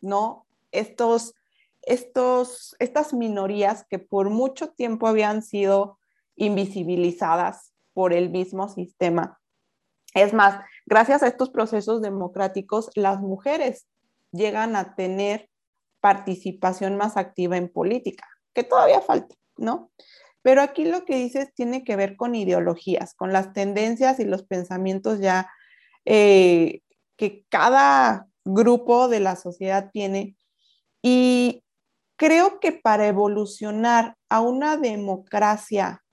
¿no? 0.00 0.41
Estos, 0.72 1.34
estos, 1.82 2.74
estas 2.78 3.14
minorías 3.14 3.86
que 3.88 3.98
por 3.98 4.30
mucho 4.30 4.70
tiempo 4.70 5.06
habían 5.06 5.42
sido 5.42 5.98
invisibilizadas 6.36 7.72
por 7.92 8.12
el 8.12 8.30
mismo 8.30 8.68
sistema. 8.68 9.38
Es 10.14 10.32
más, 10.32 10.64
gracias 10.86 11.22
a 11.22 11.28
estos 11.28 11.50
procesos 11.50 12.02
democráticos, 12.02 12.90
las 12.94 13.20
mujeres 13.20 13.86
llegan 14.32 14.76
a 14.76 14.94
tener 14.94 15.48
participación 16.00 16.96
más 16.96 17.16
activa 17.16 17.56
en 17.56 17.68
política, 17.68 18.26
que 18.54 18.64
todavía 18.64 19.00
falta, 19.00 19.36
¿no? 19.56 19.90
Pero 20.42 20.60
aquí 20.60 20.84
lo 20.84 21.04
que 21.04 21.16
dices 21.16 21.54
tiene 21.54 21.84
que 21.84 21.96
ver 21.96 22.16
con 22.16 22.34
ideologías, 22.34 23.14
con 23.14 23.32
las 23.32 23.52
tendencias 23.52 24.18
y 24.18 24.24
los 24.24 24.42
pensamientos 24.42 25.20
ya 25.20 25.48
eh, 26.04 26.80
que 27.16 27.46
cada 27.48 28.26
grupo 28.44 29.08
de 29.08 29.20
la 29.20 29.36
sociedad 29.36 29.90
tiene 29.92 30.36
y 31.02 31.64
creo 32.16 32.60
que 32.60 32.72
para 32.72 33.08
evolucionar 33.08 34.16
a 34.28 34.40
una 34.40 34.76
democracia 34.76 36.04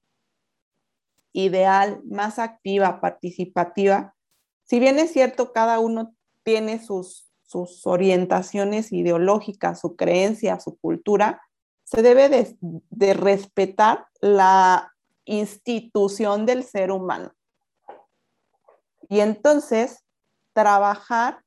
ideal, 1.32 2.02
más 2.06 2.40
activa, 2.40 3.00
participativa, 3.00 4.16
si 4.64 4.80
bien 4.80 4.98
es 4.98 5.14
cierto, 5.14 5.54
cada 5.54 5.80
uno 5.80 6.16
tiene 6.44 6.84
sus, 6.84 7.30
sus 7.44 7.86
orientaciones 7.86 8.92
ideológicas, 8.92 9.80
su 9.80 9.96
creencia, 9.96 10.60
su 10.60 10.78
cultura, 10.78 11.42
se 11.84 12.02
debe 12.02 12.30
de, 12.30 12.58
de 12.62 13.14
respetar 13.14 14.08
la 14.22 14.92
institución 15.26 16.46
del 16.46 16.64
ser 16.64 16.92
humano. 16.92 17.34
Y 19.08 19.22
entonces, 19.22 20.04
trabajar 20.54 21.44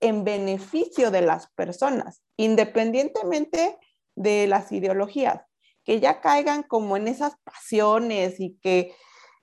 en 0.00 0.24
beneficio 0.24 1.10
de 1.10 1.22
las 1.22 1.50
personas, 1.52 2.22
independientemente 2.40 3.76
de 4.16 4.46
las 4.46 4.72
ideologías, 4.72 5.42
que 5.84 6.00
ya 6.00 6.20
caigan 6.20 6.62
como 6.62 6.96
en 6.96 7.06
esas 7.06 7.34
pasiones 7.44 8.40
y 8.40 8.58
que 8.62 8.94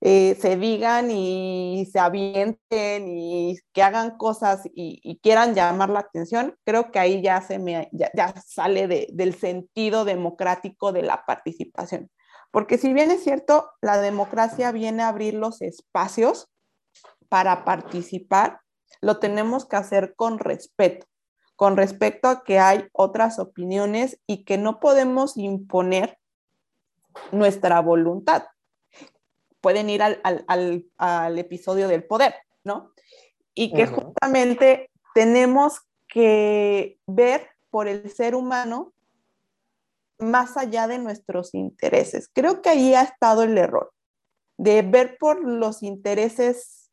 eh, 0.02 0.36
se 0.40 0.58
digan 0.58 1.12
y 1.12 1.88
se 1.92 2.00
avienten 2.00 3.08
y 3.08 3.58
que 3.72 3.84
hagan 3.84 4.18
cosas 4.18 4.62
y, 4.74 5.20
quieran 5.22 5.54
llamar 5.54 5.90
la 5.90 6.00
atención, 6.00 6.56
creo 6.66 6.92
que 6.92 6.98
ahí 6.98 7.22
ya, 7.22 7.42
se 7.42 7.60
me, 7.60 7.90
ya, 7.92 8.34
sale 8.44 8.88
del 8.88 9.36
sentido 9.36 10.04
democrático 10.04 10.92
de 10.92 11.04
la 11.04 11.24
participación. 11.26 12.10
Porque 12.52 12.80
si 12.80 12.94
bien 12.94 13.12
es 13.12 13.24
cierto, 13.24 13.70
la 13.82 14.00
democracia 14.00 14.72
viene 14.72 15.04
a 15.04 15.10
abrir 15.10 15.36
los 15.36 15.62
espacios 15.62 16.48
para 17.30 17.64
participar, 17.64 18.62
lo 19.02 19.20
tenemos 19.20 19.66
que 19.66 19.76
hacer 19.76 20.16
con 20.16 20.40
respeto, 20.40 21.06
con 21.58 21.76
respecto 21.76 22.30
a 22.30 22.46
que 22.46 22.60
hay 22.60 22.88
otras 22.93 23.38
opiniones 23.38 24.17
y 24.26 24.46
que 24.46 24.58
no 24.58 24.80
podemos 24.80 25.36
imponer 25.36 26.17
nuestra 27.32 27.82
voluntad 27.82 28.43
pueden 29.67 29.89
ir 29.89 30.02
al, 30.02 31.38
episodio 31.38 31.89
del 31.89 32.06
poder, 32.06 32.36
¿no? 32.63 32.93
Y 33.54 33.74
que 33.74 33.88
justamente 33.88 34.89
tenemos 35.13 35.82
que 36.08 37.00
ver 37.06 37.50
por 37.70 37.89
el 37.89 38.10
ser 38.10 38.34
humano 38.34 38.93
más 40.20 40.56
allá 40.56 40.88
de 40.88 41.00
nuestros 41.00 41.54
intereses. 41.54 42.30
Creo 42.32 42.62
que 42.62 42.70
ahí 42.70 42.93
ha 42.93 43.02
estado 43.02 43.43
el 43.43 43.58
error, 43.58 43.91
de 44.58 44.84
ver 44.84 45.17
por 45.20 45.43
los 45.43 45.84
intereses 45.84 46.89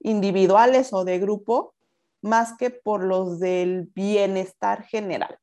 individuales 0.00 0.92
o 0.92 1.04
de 1.04 1.18
grupo 1.18 1.74
más 2.22 2.56
que 2.56 2.70
por 2.70 3.02
los 3.02 3.40
del 3.40 3.90
bienestar 3.94 4.84
general. 4.84 5.38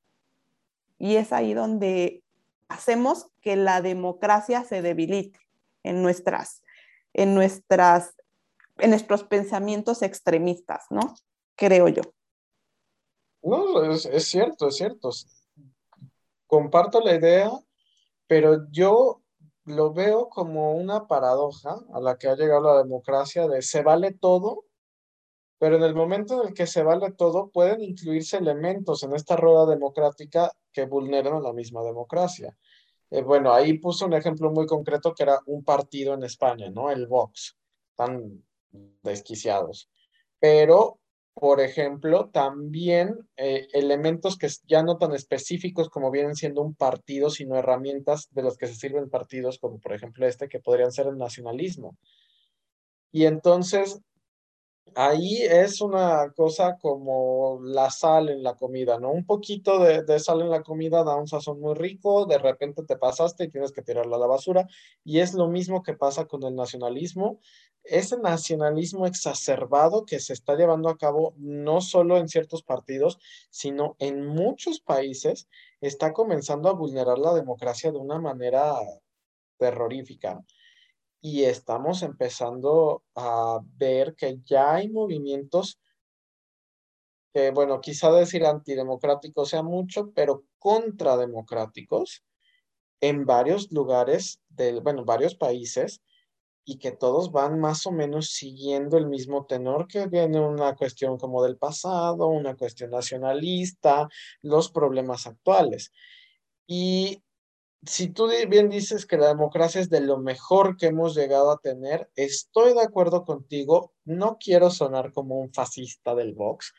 Y 0.98 1.18
es 1.18 1.32
ahí 1.32 1.54
donde 1.54 2.24
hacemos 2.70 3.28
que 3.42 3.56
la 3.56 3.82
democracia 3.82 4.64
se 4.64 4.82
debilite 4.82 5.40
en 5.84 6.02
nuestras, 6.02 6.64
en 7.14 7.36
nuestras, 7.36 8.16
en 8.78 8.92
nuestros 8.92 9.24
pensamientos 9.24 10.02
extremistas, 10.02 10.86
¿no? 10.90 11.16
Creo 11.56 11.90
yo. 11.90 12.04
No, 13.42 13.84
es, 13.92 14.26
cierto, 14.26 14.68
es 14.68 14.76
cierto. 14.76 15.10
Comparto 16.48 17.02
la 17.02 17.16
idea, 17.16 17.52
pero 18.28 18.70
yo 18.72 19.22
lo 19.66 19.94
veo 19.94 20.30
como 20.30 20.74
una 20.74 21.08
paradoja 21.08 21.78
a 21.94 22.00
la 22.00 22.18
que 22.18 22.28
ha 22.28 22.36
llegado 22.36 22.74
la 22.74 22.84
democracia 22.84 23.48
de 23.48 23.62
se 23.62 23.82
vale 23.82 24.12
todo, 24.14 24.66
pero 25.60 25.76
en 25.76 25.84
el 25.84 25.94
momento 25.94 26.42
en 26.42 26.48
el 26.48 26.54
que 26.54 26.66
se 26.66 26.82
vale 26.84 27.12
todo 27.12 27.50
pueden 27.50 27.84
incluirse 27.84 28.38
elementos 28.38 29.04
en 29.04 29.14
esta 29.14 29.36
rueda 29.36 29.66
democrática 29.66 30.52
que 30.72 30.86
vulneran 30.86 31.44
la 31.44 31.54
misma 31.54 31.84
democracia. 31.84 32.58
Eh, 33.12 33.22
bueno, 33.22 33.54
ahí 33.54 33.78
puso 33.78 34.06
un 34.06 34.14
ejemplo 34.14 34.52
muy 34.52 34.66
concreto 34.66 35.14
que 35.14 35.24
era 35.24 35.40
un 35.48 35.64
partido 35.64 36.14
en 36.14 36.24
España, 36.24 36.70
¿no? 36.70 36.90
El 36.90 37.08
Vox, 37.08 37.58
tan 37.96 38.42
desquiciados. 39.04 39.90
Pero, 40.40 41.00
por 41.34 41.60
ejemplo, 41.60 42.30
también 42.30 43.28
eh, 43.36 43.68
elementos 43.74 44.38
que 44.38 44.48
ya 44.66 44.82
no 44.82 44.98
tan 44.98 45.14
específicos 45.14 45.90
como 45.90 46.10
vienen 46.10 46.36
siendo 46.36 46.62
un 46.62 46.74
partido, 46.74 47.30
sino 47.30 47.58
herramientas 47.58 48.30
de 48.32 48.44
los 48.44 48.58
que 48.58 48.68
se 48.68 48.76
sirven 48.76 49.10
partidos, 49.10 49.60
como 49.60 49.80
por 49.80 49.94
ejemplo 49.94 50.26
este, 50.26 50.48
que 50.48 50.60
podrían 50.60 50.94
ser 50.94 51.08
el 51.08 51.18
nacionalismo. 51.18 51.98
Y 53.12 53.26
entonces, 53.26 54.02
ahí 54.96 55.42
es 55.42 55.82
una 55.82 56.32
cosa 56.36 56.78
como 56.82 57.60
la 57.64 57.90
sal 57.90 58.30
en 58.30 58.44
la 58.44 58.56
comida, 58.56 59.00
¿no? 59.00 59.12
Un 59.12 59.26
poquito 59.26 59.80
de, 59.80 60.20
sal 60.20 60.42
en 60.42 60.50
la 60.50 60.62
comida 60.62 61.04
da 61.04 61.16
un 61.16 61.28
sazón 61.28 61.60
muy 61.60 61.76
rico, 61.76 62.26
de 62.26 62.38
repente 62.38 62.84
te 62.84 62.98
pasaste 62.98 63.46
y 63.46 63.50
tienes 63.50 63.72
que 63.72 63.82
tirarla 63.82 64.18
a 64.18 64.20
la 64.20 64.28
basura. 64.28 64.68
Y 65.04 65.20
es 65.20 65.34
lo 65.34 65.48
mismo 65.48 65.84
que 65.84 65.94
pasa 65.94 66.26
con 66.26 66.44
el 66.44 66.56
nacionalismo. 66.56 67.40
Ese 67.84 68.18
nacionalismo 68.18 69.06
exacerbado 69.08 70.06
que 70.06 70.20
se 70.20 70.34
está 70.34 70.56
llevando 70.56 70.90
a 70.90 70.98
cabo 70.98 71.34
no 71.38 71.82
solo 71.82 72.18
en 72.18 72.28
ciertos 72.28 72.64
partidos, 72.64 73.20
sino 73.50 73.96
en 74.00 74.26
muchos 74.26 74.80
países, 74.80 75.48
está 75.82 76.14
comenzando 76.14 76.70
a 76.70 76.74
vulnerar 76.74 77.18
la 77.18 77.34
democracia 77.34 77.92
de 77.92 77.98
una 77.98 78.20
manera 78.20 78.76
terrorífica 79.58 80.44
y 81.22 81.44
estamos 81.44 82.02
empezando 82.04 83.04
a 83.16 83.60
ver 83.78 84.16
que 84.16 84.40
ya 84.46 84.76
hay 84.76 84.90
movimientos 84.90 85.80
que, 87.34 87.52
bueno, 87.52 87.82
quizá 87.82 88.12
decir 88.12 88.46
antidemocráticos 88.46 89.50
sea 89.50 89.64
mucho, 89.64 90.12
pero 90.16 90.46
contrademocráticos 90.58 92.24
en 93.02 93.26
varios 93.26 93.72
lugares, 93.72 94.42
del, 94.50 94.82
bueno, 94.82 95.06
varios 95.06 95.36
países, 95.36 96.02
y 96.66 96.78
que 96.78 96.92
todos 96.92 97.32
van 97.32 97.60
más 97.60 97.86
o 97.88 97.92
menos 97.92 98.30
siguiendo 98.32 98.98
el 98.98 99.08
mismo 99.08 99.46
tenor, 99.46 99.88
que 99.88 100.08
viene 100.08 100.40
una 100.40 100.76
cuestión 100.76 101.18
como 101.18 101.44
del 101.44 101.58
pasado, 101.58 102.28
una 102.28 102.56
cuestión 102.56 102.92
nacionalista, 102.92 104.08
los 104.42 104.70
problemas 104.70 105.26
actuales. 105.26 105.92
Y 106.68 107.24
si 107.86 108.10
tú 108.10 108.30
bien 108.50 108.70
dices 108.70 109.06
que 109.06 109.18
la 109.18 109.28
democracia 109.30 109.80
es 109.80 109.90
de 109.90 110.02
lo 110.02 110.18
mejor 110.18 110.76
que 110.76 110.88
hemos 110.88 111.16
llegado 111.16 111.52
a 111.52 111.60
tener, 111.60 112.10
estoy 112.16 112.74
de 112.74 112.82
acuerdo 112.82 113.24
contigo. 113.24 113.94
No 114.04 114.38
quiero 114.40 114.70
sonar 114.70 115.14
como 115.14 115.40
un 115.40 115.54
fascista 115.54 116.14
del 116.14 116.34
Vox, 116.34 116.74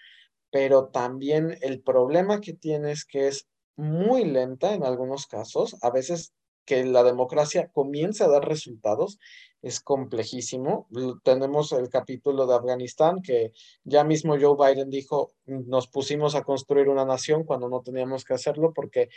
pero 0.51 0.89
también 0.89 1.57
el 1.63 1.81
problema 1.81 2.41
que 2.41 2.53
tiene 2.53 2.93
es 2.93 3.05
que 3.05 3.29
es 3.29 3.47
muy 3.77 4.25
lenta 4.25 4.75
en 4.75 4.85
algunos 4.85 5.27
casos. 5.27 5.77
A 5.83 5.91
veces 5.91 6.35
que 6.67 6.85
la 6.85 7.03
democracia 7.03 7.69
comience 7.73 8.23
a 8.23 8.29
dar 8.29 8.47
resultados 8.47 9.19
es 9.63 9.81
complejísimo. 9.81 10.87
Tenemos 11.25 11.73
el 11.73 11.89
capítulo 11.89 12.47
de 12.47 12.55
Afganistán 12.55 13.23
que 13.23 13.53
ya 13.85 14.05
mismo 14.05 14.37
Joe 14.39 14.57
Biden 14.57 14.91
dijo, 14.91 15.33
nos 15.47 15.89
pusimos 15.89 16.35
a 16.35 16.43
construir 16.43 16.89
una 16.89 17.05
nación 17.05 17.45
cuando 17.45 17.69
no 17.69 17.81
teníamos 17.81 18.25
que 18.25 18.35
hacerlo 18.35 18.73
porque 18.75 19.09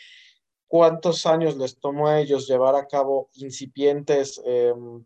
cuántos 0.73 1.27
años 1.27 1.55
les 1.55 1.77
tomó 1.77 2.07
a 2.07 2.19
ellos 2.19 2.47
llevar 2.47 2.73
a 2.73 2.87
cabo 2.87 3.29
incipientes 3.35 4.41
em, 4.43 5.05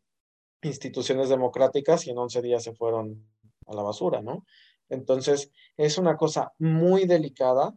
instituciones 0.61 1.27
democráticas 1.27 2.07
y 2.07 2.11
en 2.11 2.17
11 2.17 2.41
días 2.41 2.63
se 2.63 2.73
fueron 2.73 3.27
a 3.65 3.75
la 3.75 3.81
basura, 3.81 4.21
¿no? 4.21 4.45
Entonces, 4.87 5.51
es 5.75 5.97
una 5.97 6.15
cosa 6.15 6.53
muy 6.57 7.03
delicada 7.03 7.75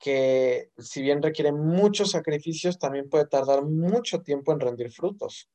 que 0.00 0.72
si 0.78 1.00
bien 1.00 1.22
requiere 1.22 1.52
muchos 1.52 2.10
sacrificios, 2.10 2.76
también 2.76 3.08
puede 3.08 3.28
tardar 3.28 3.64
mucho 3.64 4.22
tiempo 4.22 4.50
en 4.50 4.58
rendir 4.58 4.90
frutos. 4.90 5.48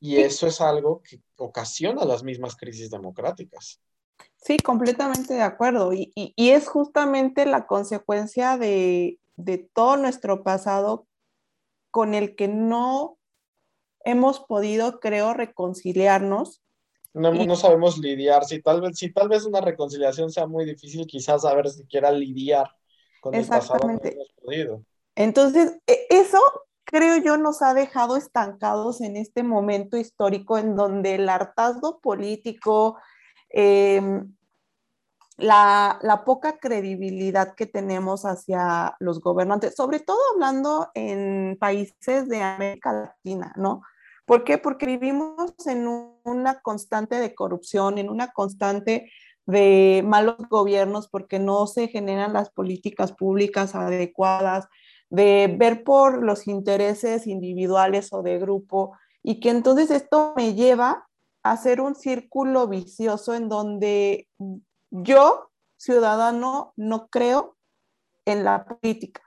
Y 0.00 0.16
eso 0.16 0.46
es 0.46 0.62
algo 0.62 1.02
que 1.02 1.20
ocasiona 1.36 2.06
las 2.06 2.22
mismas 2.22 2.56
crisis 2.56 2.88
democráticas. 2.88 3.82
Sí, 4.36 4.56
completamente 4.56 5.34
de 5.34 5.42
acuerdo. 5.42 5.92
y, 5.92 6.10
y 6.14 6.50
es 6.52 6.68
justamente 6.68 7.44
la 7.44 7.66
consecuencia 7.66 8.56
de, 8.56 9.18
de 9.38 9.58
todo 9.72 9.96
nuestro 9.96 10.42
pasado 10.42 11.06
con 11.90 12.12
el 12.12 12.36
que 12.36 12.48
no 12.48 13.18
hemos 14.04 14.40
podido, 14.40 15.00
creo, 15.00 15.32
reconciliarnos. 15.32 16.62
No, 17.14 17.32
no 17.32 17.56
sabemos 17.56 17.98
lidiar. 17.98 18.44
Si 18.44 18.60
tal, 18.60 18.80
vez, 18.80 18.98
si 18.98 19.12
tal 19.12 19.28
vez 19.28 19.44
una 19.44 19.60
reconciliación 19.60 20.30
sea 20.30 20.46
muy 20.46 20.64
difícil, 20.64 21.06
quizás 21.06 21.42
saber 21.42 21.68
siquiera 21.70 22.10
lidiar 22.12 22.70
con 23.20 23.34
el 23.34 23.46
pasado 23.46 23.80
no 23.86 23.92
hemos 23.92 24.32
podido. 24.42 24.82
Entonces, 25.14 25.78
e, 25.86 26.06
eso 26.10 26.38
creo 26.84 27.16
yo 27.18 27.36
nos 27.36 27.62
ha 27.62 27.74
dejado 27.74 28.16
estancados 28.16 29.00
en 29.00 29.16
este 29.16 29.42
momento 29.42 29.96
histórico 29.96 30.58
en 30.58 30.74
donde 30.74 31.14
el 31.14 31.28
hartazgo 31.28 32.00
político, 32.00 32.98
eh, 33.50 34.00
la, 35.38 36.22
poca 36.26 36.58
credibilidad 36.58 37.54
que 37.54 37.66
tenemos 37.66 38.24
hacia 38.24 38.96
los 38.98 39.20
gobernantes, 39.20 39.74
sobre 39.76 40.00
todo 40.00 40.18
hablando 40.34 40.90
en 40.94 41.56
países 41.58 42.28
de 42.28 42.42
América 42.42 42.92
Latina, 42.92 43.52
¿no? 43.56 43.82
¿Por 44.26 44.44
qué? 44.44 44.58
Porque 44.58 44.84
vivimos 44.86 45.54
en 45.66 45.86
una 46.24 46.60
constante 46.60 47.16
de 47.16 47.34
corrupción, 47.34 47.98
en 47.98 48.10
una 48.10 48.32
constante 48.32 49.10
de 49.46 50.02
malos 50.04 50.36
gobiernos 50.50 51.08
porque 51.08 51.38
no 51.38 51.66
se 51.66 51.88
generan 51.88 52.34
las 52.34 52.50
políticas 52.50 53.12
públicas 53.12 53.74
adecuadas, 53.74 54.66
de 55.08 55.54
ver 55.58 55.84
por 55.84 56.22
los 56.22 56.46
intereses 56.48 57.26
individuales 57.26 58.12
o 58.12 58.22
de 58.22 58.38
grupo 58.38 58.92
Y 59.22 59.40
que 59.40 59.48
entonces 59.48 59.90
esto 59.90 60.34
me 60.36 60.54
lleva 60.54 61.06
a 61.42 61.52
hacer 61.52 61.80
un 61.80 61.94
círculo 61.94 62.68
vicioso 62.68 63.34
en 63.34 63.48
donde 63.48 64.28
yo, 64.90 65.50
ciudadano, 65.76 66.72
no 66.76 67.08
creo 67.08 67.56
en 68.24 68.44
la 68.44 68.64
política. 68.64 69.22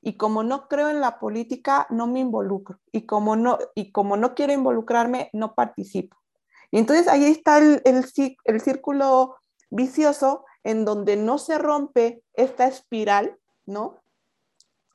Y 0.00 0.16
como 0.16 0.42
no 0.42 0.68
creo 0.68 0.88
en 0.88 1.00
la 1.00 1.20
política, 1.20 1.86
no 1.90 2.08
me 2.08 2.20
involucro. 2.20 2.78
Y 2.90 3.06
como 3.06 3.36
no, 3.36 3.58
y 3.74 3.92
como 3.92 4.16
no 4.16 4.34
quiero 4.34 4.52
involucrarme, 4.52 5.30
no 5.32 5.54
participo. 5.54 6.16
Y 6.72 6.78
entonces 6.78 7.06
ahí 7.06 7.24
está 7.24 7.58
el, 7.58 7.82
el, 7.84 8.60
círculo 8.60 9.36
vicioso 9.70 10.44
en 10.64 10.84
donde 10.84 11.16
no 11.16 11.38
se 11.38 11.58
rompe 11.58 12.24
esta 12.32 12.66
espiral, 12.66 13.38
¿no? 13.66 14.02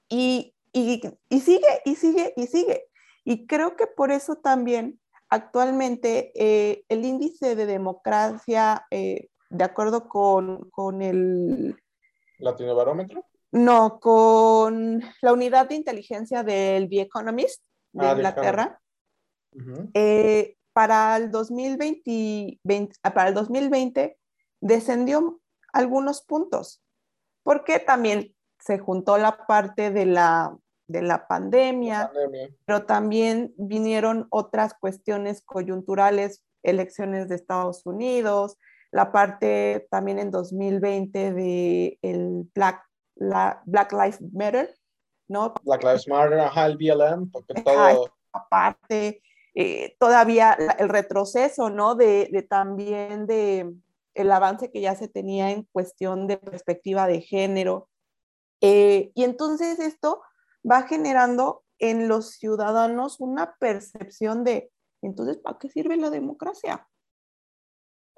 Y, 0.09 0.55
y, 0.73 1.01
sigue, 1.39 1.81
y 1.85 1.95
sigue, 1.95 2.33
y 2.35 2.47
sigue. 2.47 2.87
Y 3.23 3.45
creo 3.45 3.75
que 3.75 3.87
por 3.87 4.11
eso 4.11 4.37
también 4.37 4.99
actualmente 5.29 6.31
eh, 6.35 6.83
el 6.89 7.05
índice 7.05 7.55
de 7.55 7.65
democracia, 7.65 8.85
eh, 8.89 9.29
de 9.49 9.63
acuerdo 9.63 10.07
con, 10.07 10.69
con 10.69 11.01
el... 11.01 11.75
¿Latino 12.39 12.75
Barómetro? 12.75 13.25
No, 13.51 13.99
con 13.99 15.01
la 15.21 15.33
unidad 15.33 15.69
de 15.69 15.75
inteligencia 15.75 16.43
del 16.43 16.89
The 16.89 17.01
Economist 17.01 17.63
de 17.93 18.05
ah, 18.05 18.11
Inglaterra, 18.13 18.81
eh, 19.93 20.55
para, 20.73 21.17
el 21.17 21.31
2020, 21.31 22.59
ah, 23.03 23.13
para 23.13 23.29
el 23.29 23.33
2020 23.33 24.17
descendió 24.61 25.39
algunos 25.73 26.21
puntos, 26.21 26.81
porque 27.43 27.79
también 27.79 28.35
se 28.59 28.79
juntó 28.79 29.17
la 29.17 29.45
parte 29.47 29.91
de 29.91 30.05
la, 30.05 30.55
de 30.87 31.01
la 31.01 31.27
pandemia, 31.27 32.11
pero 32.65 32.85
también 32.85 33.53
vinieron 33.57 34.27
otras 34.29 34.73
cuestiones 34.73 35.41
coyunturales, 35.41 36.43
elecciones 36.63 37.29
de 37.29 37.35
Estados 37.35 37.85
Unidos, 37.85 38.57
la 38.91 39.11
parte 39.11 39.87
también 39.91 40.19
en 40.19 40.31
2020 40.31 41.33
de 41.33 41.99
el 42.01 42.49
Black, 42.53 42.83
la 43.15 43.61
Black 43.65 43.91
Lives 43.91 44.21
Matter, 44.33 44.73
¿no? 45.27 45.53
Black 45.63 45.83
Lives 45.83 46.07
Matter, 46.07 46.39
ajá, 46.39 46.65
el 46.65 46.77
BLM, 46.77 47.29
porque 47.31 47.61
todo... 47.61 48.13
Aparte, 48.33 49.23
eh, 49.55 49.95
todavía 49.99 50.53
el 50.77 50.89
retroceso, 50.89 51.71
¿no? 51.71 51.95
De, 51.95 52.45
también 52.47 53.25
de 53.25 53.73
el 54.13 54.31
avance 54.31 54.71
que 54.71 54.81
ya 54.81 54.95
se 54.95 55.07
tenía 55.07 55.49
en 55.49 55.63
cuestión 55.71 56.27
de 56.27 56.37
perspectiva 56.37 57.07
de 57.07 57.21
género. 57.21 57.89
Eh, 58.61 59.11
y 59.15 59.23
entonces 59.23 59.79
esto 59.79 60.21
va 60.69 60.83
generando 60.83 61.63
en 61.79 62.07
los 62.07 62.33
ciudadanos 62.33 63.19
una 63.19 63.55
percepción 63.59 64.43
de, 64.43 64.71
entonces, 65.01 65.37
¿para 65.37 65.57
qué 65.57 65.69
sirve 65.69 65.97
la 65.97 66.09
democracia? 66.09 66.87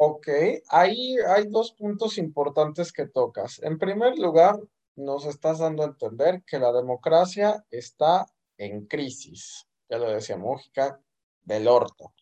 Ok, 0.01 0.29
ahí 0.69 1.17
hay 1.27 1.47
dos 1.47 1.73
puntos 1.73 2.17
importantes 2.17 2.93
que 2.93 3.07
tocas. 3.07 3.59
En 3.62 3.77
primer 3.77 4.17
lugar, 4.17 4.57
nos 4.95 5.25
estás 5.25 5.59
dando 5.59 5.83
a 5.83 5.88
entender 5.88 6.41
que 6.47 6.57
la 6.57 6.71
democracia 6.71 7.65
está 7.69 8.25
en 8.57 8.85
crisis. 8.85 9.67
Ya 9.89 9.97
lo 9.97 10.09
decía 10.09 10.38
Mújica, 10.38 11.01
del 11.43 11.67
orto. 11.67 12.13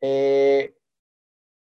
Eh, 0.00 0.76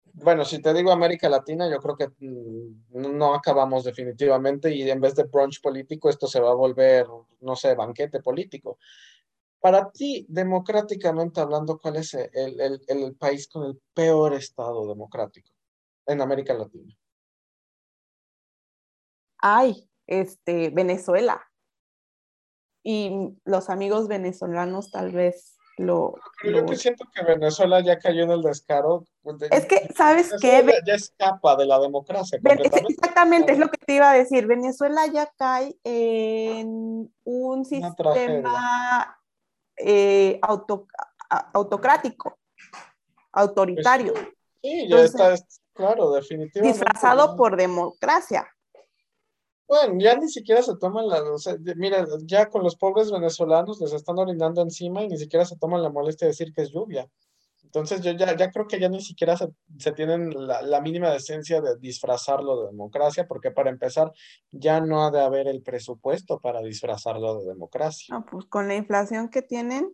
bueno, 0.04 0.44
si 0.44 0.62
te 0.62 0.74
digo 0.74 0.92
América 0.92 1.30
Latina, 1.30 1.70
yo 1.70 1.80
creo 1.80 1.96
que 1.96 2.10
mm, 2.10 3.18
no 3.18 3.34
acabamos 3.34 3.86
definitivamente 3.86 4.76
y 4.76 4.90
en 4.90 5.00
vez 5.00 5.16
de 5.16 5.24
brunch 5.24 5.62
político, 5.62 6.10
esto 6.10 6.28
se 6.28 6.42
va 6.42 6.52
a 6.52 6.56
volver, 6.56 7.08
no 7.40 7.56
sé, 7.56 7.74
banquete 7.76 8.22
político. 8.22 8.80
Para 9.62 9.92
ti, 9.92 10.26
democráticamente 10.28 11.40
hablando, 11.40 11.78
¿cuál 11.78 11.98
es 11.98 12.16
el, 12.16 12.60
el, 12.60 12.82
el 12.88 13.16
país 13.16 13.48
con 13.48 13.66
el 13.68 13.80
peor 13.94 14.34
estado 14.34 14.88
democrático 14.88 15.52
en 16.08 16.20
América 16.20 16.56
Latina? 16.56 16.94
Ay, 19.38 19.88
este, 20.08 20.72
Venezuela. 20.72 21.48
Y 22.84 23.38
los 23.46 23.70
amigos 23.70 24.08
venezolanos 24.08 24.90
tal 24.90 25.12
vez 25.12 25.58
lo, 25.78 26.16
yo 26.44 26.66
que 26.66 26.76
siento 26.76 27.06
que 27.14 27.24
Venezuela 27.24 27.82
ya 27.82 27.98
cayó 27.98 28.24
en 28.24 28.32
el 28.32 28.42
descaro. 28.42 29.06
Pues, 29.22 29.38
es 29.50 29.66
que, 29.66 29.88
¿sabes 29.96 30.32
qué? 30.42 30.66
Ya, 30.86 30.96
escapa 30.96 31.56
de 31.56 31.66
la 31.66 31.80
democracia. 31.80 32.40
exactamente, 32.44 33.54
es 33.54 33.60
lo 33.60 33.70
que 33.70 33.78
te 33.78 33.96
iba 33.96 34.12
a 34.12 34.16
decir. 34.16 34.48
Venezuela 34.48 35.06
ya 35.08 35.32
cae 35.38 35.76
en 35.84 37.12
un 37.24 37.66
sistema 37.66 39.21
eh, 39.84 40.40
autocrático, 41.54 42.38
autoritario. 43.32 44.14
Sí, 44.62 44.88
ya 44.88 45.02
está, 45.02 45.36
claro, 45.74 46.12
definitivamente. 46.12 46.78
Disfrazado 46.78 47.36
por 47.36 47.58
democracia. 47.58 48.48
Bueno, 49.68 49.96
ya 50.00 50.16
ni 50.16 50.28
siquiera 50.28 50.62
se 50.62 50.76
toman 50.76 51.08
la, 51.08 51.24
o 51.24 51.38
sea, 51.38 51.56
mira, 51.78 52.06
ya 52.26 52.50
con 52.50 52.62
los 52.62 52.76
pobres 52.76 53.10
venezolanos 53.10 53.80
les 53.80 53.94
están 53.94 54.20
orinando 54.20 54.62
encima 54.62 55.02
y 55.02 55.08
ni 55.08 55.18
siquiera 55.18 55.46
se 55.46 55.58
toman 55.58 55.82
la 55.82 55.90
molestia 55.90 56.26
de 56.26 56.32
decir 56.32 56.54
que 56.54 56.64
es 56.64 56.72
lluvia. 56.72 57.10
Entonces 57.72 58.02
yo 58.02 58.12
ya, 58.12 58.36
ya 58.36 58.52
creo 58.52 58.68
que 58.68 58.82
ya 58.82 58.90
ni 58.90 59.00
siquiera 59.00 59.38
se, 59.38 59.48
se 59.80 59.94
tienen 59.94 60.30
la, 60.36 60.62
la, 60.62 60.82
mínima 60.82 61.10
decencia 61.10 61.62
de 61.62 61.78
disfrazarlo 61.78 62.62
de 62.62 62.68
democracia, 62.68 63.28
porque 63.30 63.50
para 63.52 63.70
empezar 63.70 64.12
ya 64.52 64.82
no 64.82 65.06
ha 65.06 65.12
de 65.12 65.22
haber 65.22 65.48
el 65.48 65.62
presupuesto 65.62 66.42
para 66.42 66.60
disfrazarlo 66.60 67.40
de 67.40 67.48
democracia. 67.48 68.14
No, 68.14 68.26
pues 68.26 68.46
con 68.48 68.68
la 68.68 68.76
inflación 68.76 69.30
que 69.30 69.42
tienen, 69.42 69.90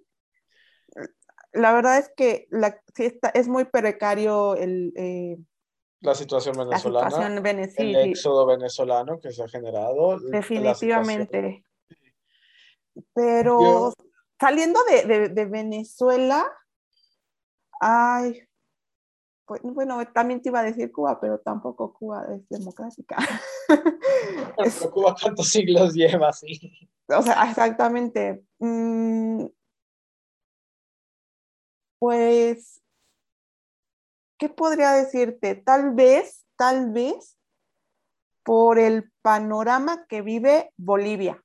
la 1.53 1.71
verdad 1.71 1.99
es 1.99 2.11
que 2.17 2.47
la, 2.49 2.81
sí 2.95 3.05
está, 3.05 3.29
es 3.29 3.47
muy 3.47 3.65
precario 3.65 4.55
el, 4.55 4.91
eh, 4.95 5.37
la 6.01 6.15
situación 6.15 6.55
venezolana, 6.57 7.41
el 7.77 7.95
éxodo 7.95 8.47
venezolano 8.47 9.19
que 9.19 9.31
se 9.31 9.43
ha 9.43 9.47
generado. 9.47 10.19
Definitivamente. 10.19 11.63
Pero 13.13 13.93
saliendo 14.39 14.79
de, 14.85 15.29
de, 15.29 15.45
Venezuela, 15.45 16.51
ay, 17.79 18.43
pues, 19.45 19.61
bueno, 19.63 20.05
también 20.13 20.41
te 20.41 20.49
iba 20.49 20.59
a 20.59 20.63
decir 20.63 20.91
Cuba, 20.91 21.19
pero 21.19 21.39
tampoco 21.39 21.93
Cuba 21.93 22.25
es 22.35 22.47
democrática. 22.49 23.17
Pero, 24.57 24.91
Cuba 24.91 25.15
cuántos 25.21 25.49
siglos 25.49 25.93
lleva 25.93 26.29
así. 26.29 26.89
O 27.07 27.21
sea, 27.21 27.49
exactamente. 27.49 28.43
Mm, 28.59 29.45
pues 31.99 32.81
¿qué 34.37 34.49
podría 34.49 34.91
decirte? 34.91 35.55
Tal 35.55 35.93
vez, 35.93 36.45
tal 36.55 36.91
vez, 36.91 37.37
por 38.43 38.79
el 38.79 39.11
panorama 39.21 40.05
que 40.07 40.21
vive 40.21 40.71
Bolivia. 40.77 41.43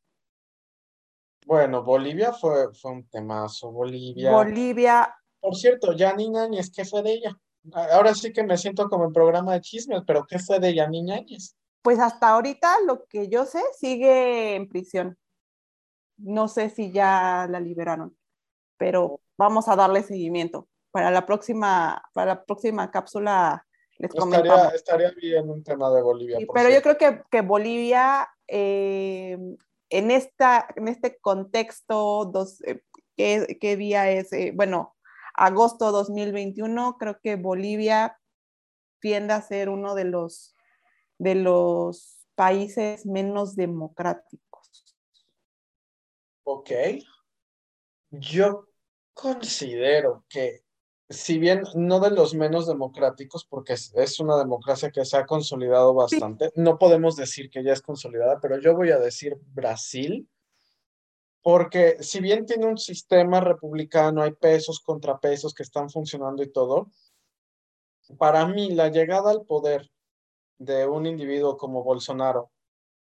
Bueno, 1.47 1.83
Bolivia 1.83 2.33
fue, 2.33 2.73
fue 2.75 2.93
un 2.93 3.09
temazo, 3.09 3.73
Bolivia. 3.73 4.31
Bolivia. 4.31 5.15
Por 5.43 5.57
cierto, 5.57 5.93
Yanni 5.93 6.33
Áñez, 6.39 6.71
¿qué 6.71 6.85
fue 6.85 7.03
de 7.03 7.15
ella? 7.15 7.37
Ahora 7.73 8.15
sí 8.15 8.33
que 8.33 8.45
me 8.45 8.57
siento 8.57 8.89
como 8.89 9.07
en 9.07 9.13
programa 9.13 9.55
de 9.55 9.61
chismes, 9.61 10.03
pero 10.07 10.25
¿qué 10.25 10.39
fue 10.39 10.61
de 10.61 10.73
Yanni 10.73 11.11
Áñez? 11.11 11.57
Pues 11.83 11.99
hasta 11.99 12.29
ahorita 12.29 12.81
lo 12.87 13.07
que 13.07 13.29
yo 13.29 13.45
sé 13.45 13.61
sigue 13.77 14.55
en 14.55 14.69
prisión. 14.69 15.19
No 16.17 16.47
sé 16.47 16.71
si 16.71 16.93
ya 16.93 17.49
la 17.51 17.59
liberaron, 17.59 18.17
pero 18.77 19.21
vamos 19.37 19.67
a 19.67 19.75
darle 19.75 20.05
seguimiento 20.05 20.69
para 20.93 21.11
la 21.11 21.27
próxima, 21.27 22.01
para 22.13 22.35
la 22.35 22.45
próxima 22.45 22.89
cápsula 22.93 23.67
les 23.99 24.15
estaría, 24.15 24.69
estaría 24.69 25.11
bien 25.11 25.51
un 25.51 25.65
tema 25.65 25.91
de 25.91 26.03
Bolivia. 26.03 26.39
pero 26.55 26.71
yo 26.71 26.83
creo 26.83 26.99
que, 26.99 27.23
que 27.31 27.41
Bolivia, 27.41 28.29
eh, 28.47 29.37
en, 29.91 30.11
esta, 30.13 30.69
en 30.77 30.89
este 30.89 31.19
contexto, 31.21 32.27
dos, 32.27 32.63
eh, 32.63 32.83
¿qué, 33.17 33.59
¿qué, 33.61 33.77
día 33.77 34.11
es? 34.11 34.33
Eh, 34.33 34.53
bueno, 34.55 34.95
agosto 35.43 35.91
2021, 35.91 36.97
creo 36.99 37.19
que 37.21 37.35
Bolivia 37.35 38.17
tiende 39.01 39.35
a 39.35 39.43
ser 39.43 39.69
uno 39.69 39.97
de 39.97 40.05
los, 40.05 40.55
de 41.19 41.35
los 41.35 42.29
países 42.37 43.05
menos 43.07 43.57
democráticos. 43.57 44.85
Ok. 46.45 46.71
Yo 48.11 48.69
considero 49.15 50.25
que 50.29 50.63
si 51.11 51.41
bien 51.41 51.65
no 51.75 51.99
de 51.99 52.13
los 52.13 52.35
menos 52.35 52.69
democráticos, 52.69 53.45
porque 53.45 53.73
es, 53.73 54.21
una 54.21 54.37
democracia 54.39 54.93
que 54.93 55.05
se 55.05 55.17
ha 55.17 55.27
consolidado 55.27 55.93
bastante, 55.93 56.53
no 56.55 56.79
podemos 56.79 57.17
decir 57.17 57.51
que 57.51 57.65
ya 57.65 57.73
es 57.73 57.83
consolidada, 57.83 58.39
pero 58.41 58.61
yo 58.61 58.77
voy 58.77 58.93
a 58.93 58.99
decir 58.99 59.37
Brasil, 59.47 60.29
porque 61.43 61.97
si 62.01 62.21
bien 62.21 62.47
tiene 62.47 62.67
un 62.67 62.79
sistema 62.79 63.41
republicano, 63.41 64.23
hay 64.23 64.33
pesos, 64.33 64.81
contrapesos 64.81 65.55
que 65.55 65.65
están 65.65 65.91
funcionando 65.91 66.43
y 66.43 66.53
todo, 66.53 66.91
para 68.19 68.47
mí 68.47 68.71
la 68.71 68.89
llegada 68.89 69.31
al 69.31 69.45
poder 69.45 69.91
de 70.59 70.87
un 70.87 71.07
individuo 71.07 71.57
como 71.57 71.83
Bolsonaro, 71.83 72.51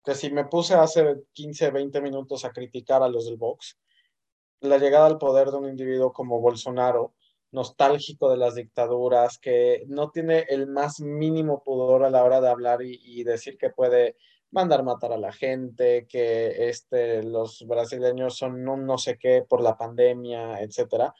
que 0.03 0.15
si 0.15 0.31
me 0.31 0.45
puse 0.45 0.73
hace 0.73 1.23
15, 1.33 1.71
20 1.71 2.01
minutos 2.01 2.45
a 2.45 2.51
criticar 2.51 3.03
a 3.03 3.09
los 3.09 3.25
del 3.25 3.37
Vox, 3.37 3.77
la 4.61 4.77
llegada 4.77 5.05
al 5.05 5.17
poder 5.17 5.51
de 5.51 5.57
un 5.57 5.69
individuo 5.69 6.11
como 6.11 6.39
Bolsonaro, 6.39 7.13
nostálgico 7.51 8.29
de 8.29 8.37
las 8.37 8.55
dictaduras, 8.55 9.37
que 9.37 9.83
no 9.87 10.11
tiene 10.11 10.45
el 10.49 10.67
más 10.67 10.99
mínimo 10.99 11.63
pudor 11.63 12.03
a 12.03 12.09
la 12.09 12.23
hora 12.23 12.41
de 12.41 12.49
hablar 12.49 12.81
y, 12.81 13.23
decir 13.23 13.57
que 13.57 13.69
puede 13.69 14.17
mandar 14.51 14.83
matar 14.83 15.11
a 15.13 15.17
la 15.17 15.31
gente, 15.31 16.05
que 16.07 16.69
este, 16.69 17.23
los 17.23 17.65
brasileños 17.67 18.37
son 18.37 18.63
no 18.63 18.97
sé 18.97 19.17
qué 19.17 19.43
por 19.47 19.61
la 19.61 19.77
pandemia, 19.77 20.61
etcétera 20.61 21.13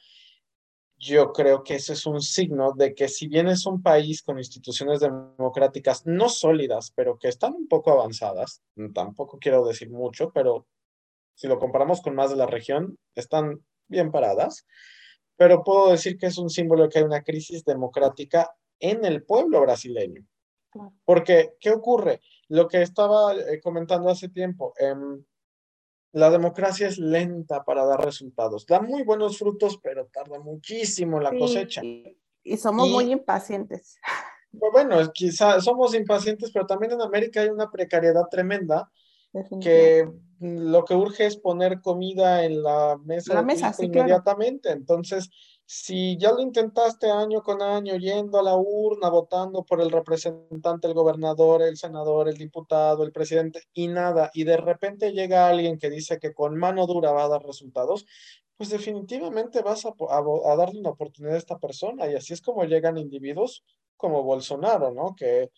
yo 0.98 1.32
creo 1.32 1.62
que 1.62 1.74
ese 1.74 1.92
es 1.92 2.06
un 2.06 2.22
signo 2.22 2.72
de 2.72 2.94
que 2.94 3.08
si 3.08 3.28
bien 3.28 3.48
es 3.48 3.66
un 3.66 3.82
país 3.82 4.22
con 4.22 4.38
instituciones 4.38 5.00
democráticas 5.00 6.06
no 6.06 6.28
sólidas, 6.28 6.92
pero 6.94 7.18
que 7.18 7.28
están 7.28 7.54
un 7.54 7.68
poco 7.68 7.92
avanzadas, 7.92 8.62
tampoco 8.94 9.38
quiero 9.38 9.64
decir 9.66 9.90
mucho, 9.90 10.32
pero 10.32 10.66
si 11.34 11.48
lo 11.48 11.58
comparamos 11.58 12.00
con 12.00 12.14
más 12.14 12.30
de 12.30 12.36
la 12.36 12.46
región, 12.46 12.98
están 13.14 13.62
bien 13.88 14.10
paradas, 14.10 14.66
pero 15.36 15.62
puedo 15.64 15.90
decir 15.90 16.16
que 16.16 16.26
es 16.26 16.38
un 16.38 16.48
símbolo 16.48 16.84
de 16.84 16.88
que 16.88 16.98
hay 17.00 17.04
una 17.04 17.22
crisis 17.22 17.62
democrática 17.64 18.50
en 18.80 19.04
el 19.04 19.22
pueblo 19.22 19.60
brasileño. 19.60 20.24
Porque, 21.04 21.54
¿qué 21.60 21.70
ocurre? 21.70 22.20
Lo 22.48 22.68
que 22.68 22.82
estaba 22.82 23.34
eh, 23.34 23.60
comentando 23.62 24.08
hace 24.08 24.28
tiempo, 24.28 24.74
eh, 24.78 24.94
la 26.12 26.30
democracia 26.30 26.88
es 26.88 26.98
lenta 26.98 27.64
para 27.64 27.84
dar 27.84 28.04
resultados. 28.04 28.66
Da 28.66 28.80
muy 28.80 29.02
buenos 29.02 29.38
frutos, 29.38 29.78
pero 29.82 30.06
tarda 30.06 30.38
muchísimo 30.38 31.20
la 31.20 31.36
cosecha. 31.36 31.82
Y 31.82 32.56
somos 32.56 32.88
muy 32.88 33.12
impacientes. 33.12 33.98
Pues 34.58 34.72
bueno, 34.72 34.96
quizá 35.12 35.60
somos 35.60 35.94
impacientes, 35.94 36.50
pero 36.50 36.64
también 36.64 36.92
en 36.92 37.02
América 37.02 37.42
hay 37.42 37.48
una 37.48 37.70
precariedad 37.70 38.26
tremenda 38.30 38.90
que 39.60 40.08
lo 40.40 40.84
que 40.84 40.94
urge 40.94 41.26
es 41.26 41.36
poner 41.36 41.80
comida 41.82 42.44
en 42.44 42.62
la 42.62 42.98
mesa, 43.04 43.34
la 43.34 43.42
mesa 43.42 43.74
inmediatamente. 43.78 44.70
Entonces, 44.70 45.28
si 45.66 46.16
ya 46.16 46.32
lo 46.32 46.40
intentaste 46.40 47.10
año 47.10 47.42
con 47.42 47.60
año, 47.60 47.96
yendo 47.96 48.38
a 48.38 48.42
la 48.42 48.56
urna, 48.56 49.08
votando 49.10 49.64
por 49.64 49.80
el 49.80 49.90
representante, 49.90 50.86
el 50.86 50.94
gobernador, 50.94 51.62
el 51.62 51.76
senador, 51.76 52.28
el 52.28 52.36
diputado, 52.36 53.02
el 53.02 53.12
presidente, 53.12 53.62
y 53.74 53.88
nada, 53.88 54.30
y 54.32 54.44
de 54.44 54.56
repente 54.56 55.12
llega 55.12 55.48
alguien 55.48 55.78
que 55.78 55.90
dice 55.90 56.18
que 56.20 56.32
con 56.32 56.56
mano 56.56 56.86
dura 56.86 57.10
va 57.10 57.24
a 57.24 57.28
dar 57.28 57.42
resultados, 57.42 58.06
pues 58.56 58.70
definitivamente 58.70 59.60
vas 59.62 59.84
a, 59.86 59.90
a 59.90 60.56
darle 60.56 60.80
una 60.80 60.90
oportunidad 60.90 61.34
a 61.34 61.38
esta 61.38 61.58
persona. 61.58 62.10
Y 62.10 62.14
así 62.14 62.32
es 62.32 62.40
como 62.40 62.64
llegan 62.64 62.96
individuos 62.96 63.64
como 63.96 64.22
Bolsonaro, 64.22 64.92
¿no? 64.92 65.14
Que 65.16 65.50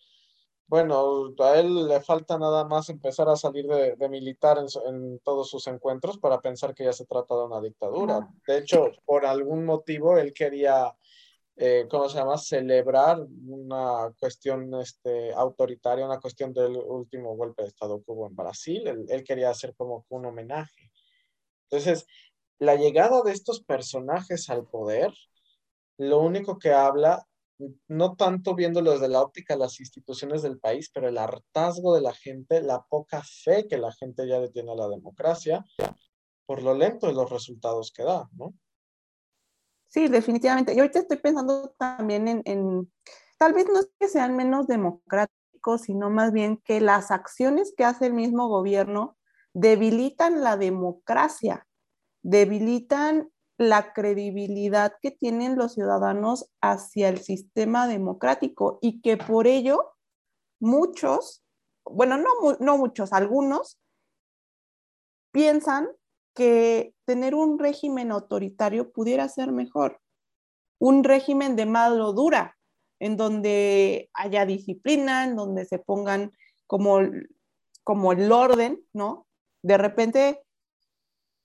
bueno, 0.69 1.33
a 1.39 1.59
él 1.59 1.87
le 1.87 1.99
falta 1.99 2.37
nada 2.37 2.63
más 2.63 2.89
empezar 2.89 3.27
a 3.27 3.35
salir 3.35 3.65
de, 3.65 4.07
militar 4.07 4.59
en, 4.85 5.19
todos 5.23 5.49
sus 5.49 5.65
encuentros 5.65 6.19
para 6.19 6.39
pensar 6.41 6.75
que 6.75 6.83
ya 6.83 6.93
se 6.93 7.07
trata 7.07 7.35
de 7.35 7.45
una 7.45 7.59
dictadura. 7.59 8.29
De 8.45 8.59
hecho, 8.59 8.91
por 9.03 9.25
algún 9.25 9.65
motivo, 9.65 10.19
él 10.19 10.31
quería, 10.31 10.95
eh, 11.55 11.87
¿cómo 11.89 12.07
se 12.07 12.19
llama?, 12.19 12.37
celebrar 12.37 13.19
una 13.47 14.13
cuestión 14.19 14.71
este, 14.75 15.33
autoritaria, 15.33 16.05
una 16.05 16.19
cuestión 16.19 16.53
del 16.53 16.77
último 16.77 17.35
golpe 17.35 17.63
de 17.63 17.69
Estado 17.69 18.03
que 18.03 18.11
hubo 18.11 18.27
en 18.27 18.35
Brasil. 18.35 18.87
Él, 18.87 19.05
él 19.09 19.23
quería 19.23 19.49
hacer 19.49 19.73
como 19.75 20.05
un 20.09 20.27
homenaje. 20.27 20.91
Entonces, 21.63 22.05
la 22.59 22.75
llegada 22.75 23.23
de 23.23 23.31
estos 23.31 23.63
personajes 23.63 24.51
al 24.51 24.67
poder, 24.67 25.11
lo 25.97 26.19
único 26.19 26.59
que 26.59 26.73
habla 26.73 27.25
no 27.87 28.15
tanto 28.15 28.55
viéndolo 28.55 28.91
desde 28.91 29.09
la 29.09 29.21
óptica 29.21 29.53
de 29.53 29.61
las 29.61 29.79
instituciones 29.79 30.41
del 30.41 30.59
país, 30.59 30.89
pero 30.93 31.09
el 31.09 31.17
hartazgo 31.17 31.93
de 31.93 32.01
la 32.01 32.13
gente, 32.13 32.61
la 32.61 32.81
poca 32.83 33.21
fe 33.23 33.67
que 33.67 33.77
la 33.77 33.91
gente 33.91 34.27
ya 34.27 34.39
le 34.39 34.49
tiene 34.49 34.71
a 34.71 34.75
la 34.75 34.87
democracia, 34.87 35.65
por 36.45 36.63
lo 36.63 36.73
lento 36.73 37.07
de 37.07 37.13
los 37.13 37.29
resultados 37.29 37.91
que 37.91 38.03
da, 38.03 38.29
¿no? 38.33 38.53
Sí, 39.87 40.07
definitivamente. 40.07 40.73
Y 40.73 40.79
ahorita 40.79 40.99
estoy 40.99 41.17
pensando 41.17 41.75
también 41.77 42.27
en, 42.27 42.41
en, 42.45 42.91
tal 43.37 43.53
vez 43.53 43.67
no 43.67 43.79
es 43.79 43.89
que 43.99 44.07
sean 44.07 44.35
menos 44.35 44.67
democráticos, 44.67 45.81
sino 45.81 46.09
más 46.09 46.31
bien 46.31 46.57
que 46.57 46.79
las 46.79 47.11
acciones 47.11 47.73
que 47.75 47.83
hace 47.83 48.05
el 48.05 48.13
mismo 48.13 48.47
gobierno 48.47 49.17
debilitan 49.53 50.41
la 50.41 50.57
democracia, 50.57 51.67
debilitan 52.21 53.31
la 53.59 53.91
credibilidad 53.91 54.93
que 55.01 55.11
tienen 55.11 55.57
los 55.57 55.73
ciudadanos 55.73 56.49
hacia 56.61 57.09
el 57.09 57.19
sistema 57.19 57.87
democrático 57.89 58.79
y 58.81 59.01
que 59.01 59.17
por 59.17 59.47
ello 59.47 59.91
muchos, 60.61 61.43
bueno, 61.83 62.15
no, 62.15 62.29
no 62.61 62.77
muchos, 62.77 63.11
algunos 63.11 63.77
piensan 65.31 65.89
que 66.33 66.93
tener 67.03 67.35
un 67.35 67.59
régimen 67.59 68.13
autoritario 68.13 68.93
pudiera 68.93 69.27
ser 69.27 69.51
mejor, 69.51 69.99
un 70.79 71.03
régimen 71.03 71.57
de 71.57 71.65
mano 71.65 72.13
dura, 72.13 72.57
en 73.01 73.17
donde 73.17 74.09
haya 74.13 74.45
disciplina, 74.45 75.25
en 75.25 75.35
donde 75.35 75.65
se 75.65 75.79
pongan 75.79 76.31
como, 76.65 76.99
como 77.83 78.13
el 78.13 78.31
orden, 78.31 78.81
¿no? 78.93 79.27
De 79.61 79.77
repente 79.77 80.41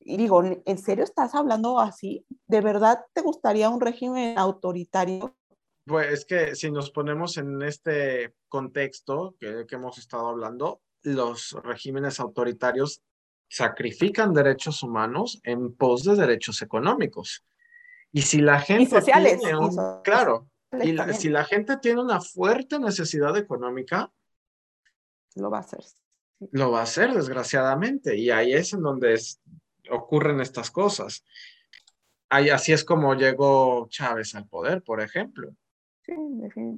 y 0.05 0.17
digo, 0.17 0.43
¿en 0.45 0.79
serio 0.79 1.05
estás 1.05 1.35
hablando 1.35 1.79
así? 1.79 2.27
¿De 2.47 2.61
verdad 2.61 3.01
te 3.13 3.23
gustaría 3.23 3.69
un 3.69 3.81
régimen 3.81 4.39
autoritario? 4.39 5.37
Pues 5.87 6.13
es 6.13 6.25
que 6.25 6.55
si 6.55 6.71
nos 6.71 6.91
ponemos 6.91 7.37
en 7.37 7.63
este 7.63 8.35
contexto 8.49 9.35
que, 9.39 9.67
que 9.67 9.75
hemos 9.75 9.99
estado 9.99 10.29
hablando, 10.29 10.81
los 11.03 11.53
regímenes 11.63 12.21
autoritarios 12.21 13.03
sacrifican 13.49 14.33
derechos 14.33 14.83
humanos 14.83 15.41
en 15.45 15.75
pos 15.75 16.05
de 16.05 16.17
derechos 16.17 16.63
económicos. 16.63 17.45
Y 18.13 18.23
si 18.23 18.41
la 18.41 18.61
gente... 18.61 18.85
Y 18.85 18.87
sociales. 18.87 19.41
claro. 20.03 20.49
Y 20.83 20.97
si 21.15 21.29
la 21.29 21.45
gente 21.45 21.77
tiene 21.77 22.01
una 22.01 22.21
fuerte 22.21 22.79
necesidad 22.79 23.37
económica... 23.37 24.13
Lo 25.37 25.51
va 25.51 25.59
a 25.59 25.61
hacer. 25.61 25.85
Lo 26.51 26.71
va 26.71 26.81
a 26.81 26.83
hacer, 26.85 27.13
desgraciadamente. 27.13 28.17
Y 28.17 28.31
ahí 28.31 28.55
es 28.55 28.73
en 28.73 28.83
donde 28.83 29.15
es, 29.15 29.41
ocurren 29.91 30.41
estas 30.41 30.71
cosas. 30.71 31.25
así 32.29 32.73
es 32.73 32.85
como 32.85 33.15
llegó 33.15 33.87
Chávez 33.89 34.35
al 34.35 34.49
poder, 34.49 34.83
por 34.83 35.01
ejemplo. 35.01 35.55
Sí, 36.05 36.13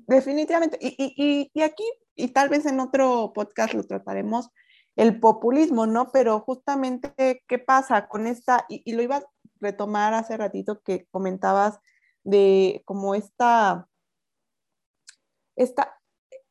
definitivamente. 0.07 0.79
Y, 0.81 1.51
aquí, 1.63 1.85
y 2.15 2.29
tal 2.29 2.49
vez 2.49 2.65
en 2.67 2.79
otro 2.79 3.33
podcast 3.35 3.75
lo 3.75 3.83
trataremos, 3.83 4.51
el 4.95 5.19
populismo, 5.19 5.87
¿no? 5.87 6.11
Pero 6.13 6.41
justamente, 6.41 7.43
¿qué 7.49 7.59
pasa 7.59 8.09
con 8.09 8.27
esta? 8.27 8.65
Y, 8.69 8.93
lo 8.93 9.03
iba 9.03 9.17
a 9.17 9.27
retomar 9.61 10.15
hace 10.15 10.37
ratito 10.37 10.81
que 10.83 11.07
comentabas 11.11 11.81
de 12.23 12.83
como 12.85 13.15
esta, 13.15 13.89
esta, 15.57 16.01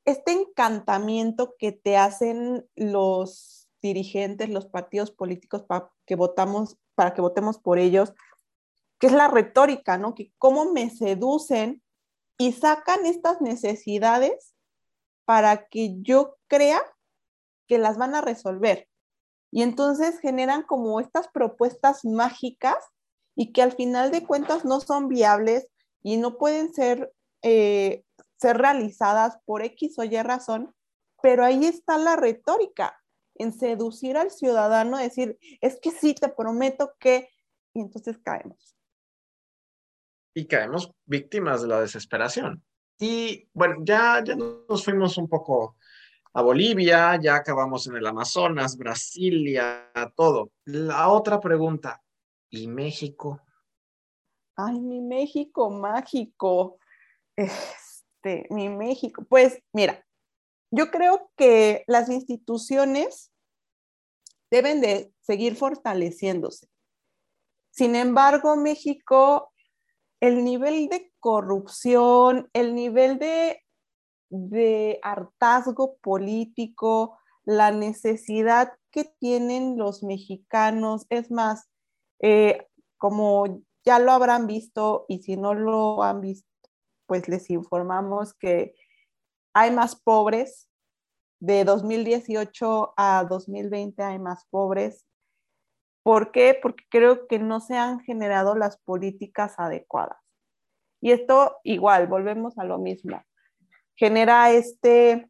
este 0.04 0.34
encantamiento 0.34 1.56
que 1.58 1.72
te 1.72 1.98
hacen 1.98 2.68
los 2.76 3.55
dirigentes, 3.86 4.50
los 4.50 4.66
partidos 4.66 5.12
políticos 5.12 5.64
para 5.64 5.92
que 6.08 6.16
votamos, 6.16 6.78
para 6.96 7.14
que 7.14 7.22
votemos 7.22 7.60
por 7.60 7.78
ellos, 7.78 8.14
que 9.00 9.08
es 9.08 9.14
la 9.14 9.28
retórica, 9.28 9.98
¿no? 9.98 10.16
Que 10.16 10.32
cómo 10.40 10.74
me 10.74 10.90
seducen 10.90 11.84
y 12.38 12.52
sacan 12.54 13.06
estas 13.06 13.42
necesidades 13.42 14.56
para 15.26 15.68
que 15.68 16.02
yo 16.02 16.38
crea 16.48 16.82
que 17.68 17.78
las 17.78 17.98
van 17.98 18.16
a 18.16 18.22
resolver. 18.22 18.88
Y 19.52 19.62
entonces 19.62 20.20
generan 20.20 20.64
como 20.64 21.00
estas 21.00 21.28
propuestas 21.28 22.04
mágicas 22.04 22.78
y 23.36 23.54
que 23.54 23.62
al 23.62 23.74
final 23.74 24.12
de 24.12 24.26
cuentas 24.26 24.66
no 24.66 24.80
son 24.82 25.08
viables 25.08 25.68
y 26.02 26.18
no 26.18 26.38
pueden 26.38 26.74
ser, 26.74 27.14
eh, 27.44 28.04
ser 28.38 28.58
realizadas 28.58 29.38
por 29.46 29.62
X 29.64 30.00
o 30.00 30.04
Y 30.04 30.22
razón, 30.22 30.74
pero 31.22 31.46
ahí 31.46 31.66
está 31.66 31.98
la 31.98 32.16
retórica 32.16 33.00
en 33.36 33.54
seducir 33.54 34.18
al 34.18 34.32
ciudadano, 34.32 34.98
decir, 34.98 35.38
es 35.62 35.80
que 35.80 35.92
sí, 35.92 36.14
te 36.14 36.30
prometo 36.30 36.94
que, 37.00 37.30
y 37.74 37.82
entonces 37.82 38.18
caemos. 38.18 38.76
Y 40.34 40.48
caemos 40.48 40.92
víctimas 41.06 41.62
de 41.62 41.68
la 41.68 41.82
desesperación. 41.82 42.64
Y 43.00 43.50
bueno, 43.54 43.76
ya, 43.84 44.24
ya 44.24 44.36
nos 44.36 44.84
fuimos 44.84 45.18
un 45.18 45.28
poco 45.28 45.76
a 46.34 46.42
Bolivia, 46.42 47.18
ya 47.22 47.36
acabamos 47.36 47.88
en 47.88 47.96
el 47.96 48.06
Amazonas, 48.06 48.78
Brasilia, 48.78 49.92
todo. 50.16 50.52
La 50.66 51.10
otra 51.10 51.40
pregunta, 51.40 52.02
¿y 52.50 52.68
México? 52.68 53.42
Ay, 54.58 54.80
mi 54.80 55.02
México 55.02 55.70
mágico. 55.70 56.78
Este, 57.36 58.48
mi 58.50 58.70
México. 58.70 59.26
Pues 59.28 59.62
mira, 59.74 60.05
yo 60.76 60.92
creo 60.92 61.32
que 61.38 61.84
las 61.88 62.10
instituciones 62.10 63.32
deben 64.52 64.82
de 64.82 65.14
seguir 65.22 65.56
fortaleciéndose. 65.56 66.68
Sin 67.72 67.96
embargo, 67.96 68.56
México, 68.58 69.54
el 70.20 70.44
nivel 70.44 70.90
de 70.90 71.12
corrupción, 71.20 72.50
el 72.54 72.76
nivel 72.76 73.20
de, 73.20 73.62
hartazgo 75.02 75.98
político, 75.98 77.18
la 77.46 77.72
necesidad 77.72 78.74
que 78.92 79.06
tienen 79.20 79.78
los 79.78 80.04
mexicanos, 80.04 81.06
es 81.10 81.32
más, 81.32 81.70
eh, 82.20 82.68
como 82.98 83.62
ya 83.86 84.00
lo 84.00 84.12
habrán 84.12 84.48
visto 84.48 85.06
y 85.08 85.20
si 85.20 85.38
no 85.38 85.54
lo 85.54 86.04
han 86.04 86.22
visto, 86.22 86.50
pues 87.06 87.30
les 87.30 87.50
informamos 87.50 88.34
que 88.34 88.74
hay 89.56 89.72
más 89.72 89.96
pobres. 89.96 90.70
De 91.40 91.64
2018 91.64 92.94
a 92.96 93.26
2020 93.28 94.04
hay 94.04 94.20
más 94.20 94.46
pobres. 94.50 95.06
¿Por 96.04 96.32
qué? 96.32 96.58
Porque 96.62 96.84
creo 96.90 97.28
que 97.28 97.40
no 97.40 97.60
se 97.60 97.78
han 97.78 98.00
generado 98.02 98.56
las 98.56 98.78
políticas 98.78 99.56
adecuadas. 99.58 100.18
Y 101.02 101.12
esto 101.12 101.58
igual, 101.64 102.08
volvemos 102.08 102.58
a 102.58 102.64
lo 102.64 102.78
mismo. 102.78 103.24
Genera 103.96 104.52
este 104.52 105.30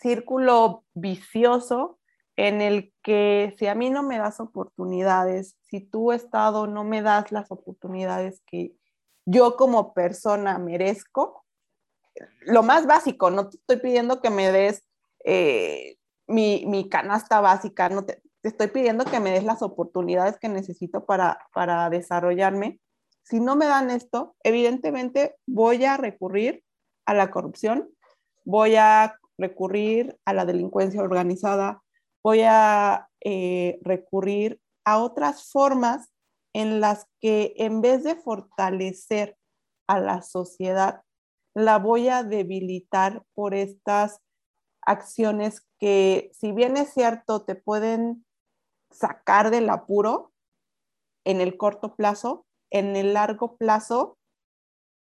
círculo 0.00 0.84
vicioso 0.94 1.98
en 2.36 2.60
el 2.60 2.92
que 3.02 3.54
si 3.58 3.66
a 3.66 3.74
mí 3.74 3.90
no 3.90 4.02
me 4.02 4.18
das 4.18 4.40
oportunidades, 4.40 5.56
si 5.62 5.80
tu 5.80 6.12
Estado 6.12 6.66
no 6.66 6.84
me 6.84 7.02
das 7.02 7.32
las 7.32 7.50
oportunidades 7.50 8.42
que 8.46 8.74
yo 9.24 9.56
como 9.56 9.94
persona 9.94 10.58
merezco, 10.58 11.43
lo 12.40 12.62
más 12.62 12.86
básico, 12.86 13.30
no 13.30 13.48
te 13.48 13.56
estoy 13.56 13.76
pidiendo 13.78 14.20
que 14.20 14.30
me 14.30 14.52
des 14.52 14.82
eh, 15.24 15.96
mi, 16.26 16.88
canasta 16.88 17.40
básica, 17.40 17.88
no 17.88 18.04
te, 18.04 18.22
estoy 18.42 18.68
pidiendo 18.68 19.04
que 19.04 19.20
me 19.20 19.30
des 19.30 19.44
las 19.44 19.62
oportunidades 19.62 20.38
que 20.38 20.48
necesito 20.48 21.04
para, 21.04 21.38
para 21.52 21.88
desarrollarme. 21.90 22.80
Si 23.22 23.40
no 23.40 23.56
me 23.56 23.66
dan 23.66 23.90
esto, 23.90 24.36
evidentemente 24.42 25.36
voy 25.46 25.84
a 25.84 25.96
recurrir 25.96 26.62
a 27.06 27.14
la 27.14 27.30
corrupción, 27.30 27.90
voy 28.44 28.76
a 28.76 29.18
recurrir 29.38 30.18
a 30.24 30.32
la 30.32 30.44
delincuencia 30.44 31.02
organizada, 31.02 31.82
voy 32.22 32.42
a 32.42 33.08
eh, 33.20 33.78
recurrir 33.82 34.60
a 34.84 34.98
otras 34.98 35.50
formas 35.50 36.10
en 36.52 36.80
las 36.80 37.06
que 37.20 37.54
en 37.56 37.80
vez 37.80 38.04
de 38.04 38.14
fortalecer 38.14 39.36
a 39.86 39.98
la 39.98 40.22
sociedad, 40.22 41.02
la 41.54 41.78
voy 41.78 42.08
a 42.08 42.22
debilitar 42.22 43.24
por 43.34 43.54
estas 43.54 44.20
acciones 44.82 45.66
que, 45.78 46.30
si 46.34 46.52
bien 46.52 46.76
es 46.76 46.92
cierto, 46.92 47.44
te 47.44 47.54
pueden 47.54 48.24
sacar 48.90 49.50
del 49.50 49.70
apuro 49.70 50.32
en 51.24 51.40
el 51.40 51.56
corto 51.56 51.94
plazo, 51.94 52.46
en 52.70 52.96
el 52.96 53.14
largo 53.14 53.56
plazo 53.56 54.18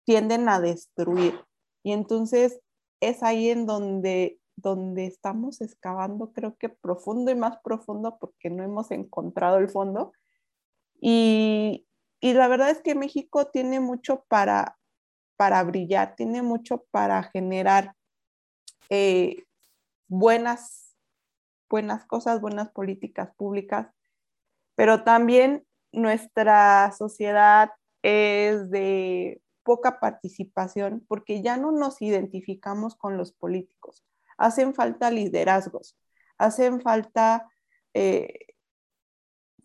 tienden 0.06 0.48
a 0.48 0.62
destruir. 0.62 1.44
Y 1.84 1.92
entonces 1.92 2.62
es 3.02 3.24
ahí 3.24 3.50
en 3.50 3.66
donde, 3.66 4.40
donde 4.56 5.06
estamos 5.06 5.62
excavando, 5.62 6.32
creo 6.32 6.56
que 6.56 6.70
profundo 6.70 7.32
y 7.32 7.36
más 7.36 7.58
profundo 7.64 8.18
porque 8.20 8.50
no 8.50 8.64
hemos 8.64 8.92
encontrado 8.92 9.58
el 9.58 9.70
fondo. 9.70 10.14
Y, 11.00 11.86
la 12.22 12.48
verdad 12.48 12.72
es 12.72 12.82
que 12.82 12.96
México 12.96 13.48
tiene 13.48 13.80
mucho 13.80 14.24
para, 14.28 14.77
para 15.38 15.64
brillar, 15.64 16.16
tiene 16.16 16.42
mucho 16.42 16.86
para 16.92 17.24
generar 17.24 17.96
eh, 18.90 19.44
buenas, 20.08 20.96
buenas 21.70 22.06
cosas, 22.06 22.42
buenas 22.42 22.70
políticas 22.72 23.30
públicas, 23.36 23.88
pero 24.76 25.04
también 25.04 25.66
nuestra 25.92 26.92
sociedad 26.92 27.72
es 28.02 28.70
de 28.70 29.42
poca 29.64 30.00
participación 30.00 31.06
porque 31.08 31.42
ya 31.42 31.58
no 31.58 31.72
nos 31.72 32.02
identificamos 32.02 32.96
con 32.96 33.18
los 33.18 33.32
políticos. 33.32 34.06
Hacen 34.38 34.74
falta 34.74 35.12
liderazgos, 35.12 35.98
hacen 36.38 36.82
falta 36.82 37.50
eh, 37.94 38.48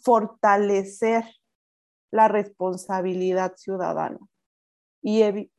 fortalecer 0.02 1.24
la 2.10 2.28
responsabilidad 2.28 3.54
ciudadana. 3.56 4.18
Y 5.02 5.50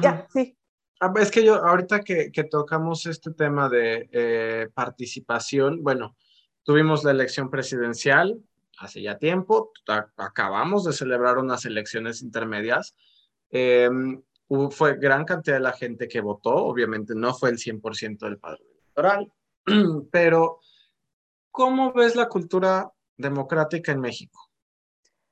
ya, 0.00 0.26
sí. 0.32 0.56
Ah, 1.00 1.12
es 1.20 1.30
que 1.30 1.44
yo, 1.44 1.56
ahorita 1.56 2.00
que, 2.00 2.30
tocamos 2.50 3.06
este 3.06 3.32
tema 3.32 3.68
de 3.68 4.08
eh, 4.12 4.68
participación, 4.72 5.82
bueno, 5.82 6.16
tuvimos 6.62 7.02
la 7.02 7.10
elección 7.10 7.50
presidencial 7.50 8.40
hace 8.78 9.02
ya 9.02 9.18
tiempo, 9.18 9.72
acabamos 10.16 10.84
de 10.84 10.92
celebrar 10.92 11.38
unas 11.38 11.64
elecciones 11.66 12.22
intermedias 12.22 12.94
Em, 13.52 14.22
fue 14.70 14.96
gran 14.96 15.24
cantidad 15.26 15.56
de 15.56 15.62
la 15.62 15.72
gente 15.72 16.08
que 16.08 16.22
votó, 16.22 16.54
obviamente 16.54 17.14
no 17.14 17.34
fue 17.34 17.50
el 17.50 17.58
100% 17.58 18.26
del 18.26 18.38
padrón 18.38 18.66
electoral, 18.74 19.32
pero 20.10 20.60
¿cómo 21.50 21.92
ves 21.92 22.16
la 22.16 22.28
cultura 22.28 22.90
democrática 23.16 23.92
en 23.92 24.00
México? 24.00 24.41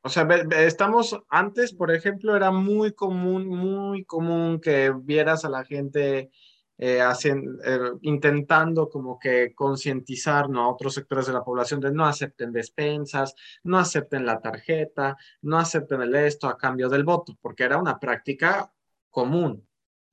O 0.03 0.09
sea, 0.09 0.27
estamos, 0.59 1.19
antes, 1.29 1.75
por 1.75 1.91
ejemplo, 1.91 2.35
era 2.35 2.51
muy 2.51 2.93
común, 2.93 3.47
muy 3.47 4.05
común 4.05 4.61
que 4.61 4.93
vieras 4.97 5.45
a 5.45 5.51
la 5.51 5.65
gente 5.65 6.31
eh, 6.79 7.03
eh, 7.03 7.79
intentando 8.01 8.89
como 8.89 9.19
que 9.19 9.55
concientizar 9.55 10.49
¿no? 10.49 10.63
a 10.63 10.73
otros 10.73 10.95
sectores 10.95 11.27
de 11.27 11.35
la 11.35 11.45
población 11.45 11.79
de 11.81 11.93
no 11.93 12.07
acepten 12.07 12.53
despensas, 12.53 13.35
no 13.65 13.79
acepten 13.79 14.25
la 14.25 14.41
tarjeta, 14.41 15.19
no 15.43 15.59
acepten 15.59 16.01
el 16.01 16.15
esto 16.15 16.49
a 16.49 16.57
cambio 16.57 16.89
del 16.89 17.05
voto, 17.05 17.37
porque 17.43 17.65
era 17.65 17.77
una 17.77 17.99
práctica 18.01 18.73
común, 19.11 19.69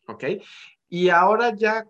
¿ok? 0.07 0.25
Y 0.89 1.07
ahora 1.07 1.55
ya 1.55 1.85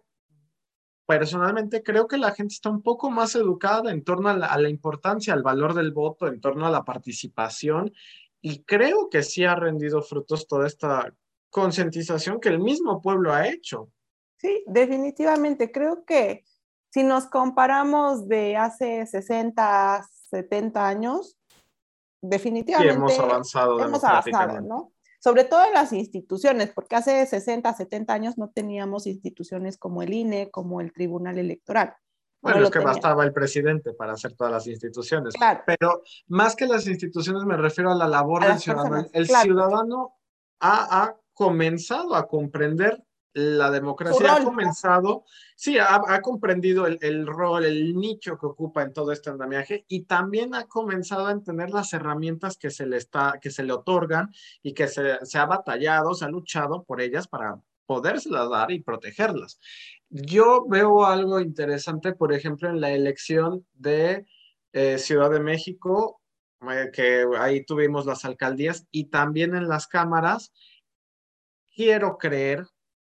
personalmente 1.08 1.82
creo 1.82 2.08
que 2.08 2.18
la 2.18 2.32
gente 2.32 2.54
está 2.54 2.70
un 2.70 2.84
poco 2.84 3.10
más 3.10 3.34
educada 3.36 3.92
en 3.92 4.04
torno 4.04 4.30
a 4.30 4.38
la, 4.38 4.48
a 4.48 4.60
la, 4.60 4.70
importancia, 4.70 5.34
al 5.34 5.42
valor 5.42 5.74
del 5.74 5.92
voto, 5.92 6.28
en 6.28 6.40
torno 6.40 6.68
a 6.68 6.70
la 6.70 6.84
participación, 6.84 7.92
y 8.42 8.64
creo 8.64 9.10
que 9.10 9.24
sí 9.24 9.46
ha 9.46 9.56
rendido 9.56 10.02
frutos 10.04 10.48
toda 10.48 10.68
esta 10.68 11.12
concientización 11.50 12.40
que 12.40 12.50
el 12.50 12.60
mismo 12.60 13.02
pueblo 13.02 13.34
ha 13.34 13.48
hecho. 13.48 13.90
Sí, 14.38 14.64
definitivamente. 14.68 15.72
Creo 15.72 16.06
que 16.06 16.44
si 16.90 17.04
nos 17.04 17.26
comparamos 17.26 18.28
de 18.28 18.56
hace 18.56 19.06
60, 19.06 20.08
70 20.30 20.88
años, 20.88 21.38
definitivamente 22.22 22.94
hemos 22.94 23.20
avanzado. 23.20 23.80
Hemos 23.80 24.04
avanzado, 24.04 24.62
¿no? 24.62 24.92
Sobre 25.20 25.44
todo 25.44 25.66
en 25.66 25.74
las 25.74 25.94
instituciones, 25.94 26.72
porque 26.74 26.96
hace 26.96 27.26
60, 27.26 27.74
70 27.74 28.14
años 28.14 28.38
no 28.38 28.50
teníamos 28.50 29.08
instituciones 29.08 29.78
como 29.78 30.02
el 30.02 30.14
INE, 30.14 30.52
como 30.52 30.80
el 30.80 30.94
Tribunal 30.94 31.38
Electoral. 31.38 31.96
Bueno, 32.42 32.64
es 32.64 32.70
que 32.70 32.80
bastaba 32.80 33.24
el 33.24 33.34
presidente 33.34 33.94
para 33.94 34.14
hacer 34.14 34.34
todas 34.36 34.54
las 34.54 34.68
instituciones. 34.68 35.34
Claro. 35.34 35.64
Pero 35.66 36.04
más 36.28 36.56
que 36.56 36.68
las 36.68 36.86
instituciones 36.88 37.44
me 37.46 37.58
refiero 37.58 37.92
a 37.92 37.96
la 37.96 38.08
labor 38.08 38.46
del 38.46 38.60
ciudadano. 38.60 39.08
el 39.12 39.28
ciudadano 39.28 40.16
ha, 40.60 41.04
ha 41.04 41.18
comenzado 41.34 42.16
a 42.16 42.28
comprender 42.28 43.04
la 43.38 43.70
democracia 43.70 44.34
ha 44.34 44.44
comenzado, 44.44 45.24
sí, 45.56 45.78
ha, 45.78 46.22
comprendido 46.22 46.88
el, 46.88 47.28
rol, 47.28 47.66
el 47.66 47.96
nicho 47.96 48.36
que 48.36 48.48
ocupa 48.48 48.82
en 48.82 48.94
todo 48.94 49.12
este 49.12 49.30
andamiaje 49.30 49.86
y 49.88 50.06
también 50.06 50.56
ha 50.56 50.66
comenzado 50.66 51.28
a 51.28 51.32
entender 51.32 51.70
las 51.70 51.94
herramientas 51.94 52.58
que 52.58 52.72
se 52.72 52.88
le, 52.88 52.98
está, 52.98 53.38
que 53.40 53.52
se 53.52 53.62
le 53.62 53.74
otorgan 53.74 54.32
y 54.64 54.74
que 54.74 54.88
se, 54.88 55.38
ha 55.38 55.46
batallado, 55.46 56.16
se 56.16 56.26
ha 56.26 56.30
luchado 56.30 56.84
por 56.84 57.00
ellas 57.00 57.28
para 57.28 57.62
podérselas 57.86 58.50
dar 58.50 58.72
y 58.72 58.82
protegerlas. 58.82 59.60
Yo 60.10 60.66
veo 60.68 61.06
algo 61.06 61.40
interesante, 61.40 62.14
por 62.14 62.34
ejemplo, 62.34 62.70
en 62.70 62.82
la 62.82 62.90
elección 62.90 63.68
de 63.74 64.26
eh, 64.74 64.98
Ciudad 64.98 65.30
de 65.30 65.42
México, 65.42 66.22
eh, 66.72 66.90
que 66.92 67.24
ahí 67.38 67.64
tuvimos 67.64 68.08
las 68.08 68.26
alcaldías 68.26 68.88
y 68.90 69.10
también 69.12 69.56
en 69.56 69.68
las 69.68 69.86
cámaras. 69.86 70.52
Quiero 71.76 72.18
creer 72.18 72.66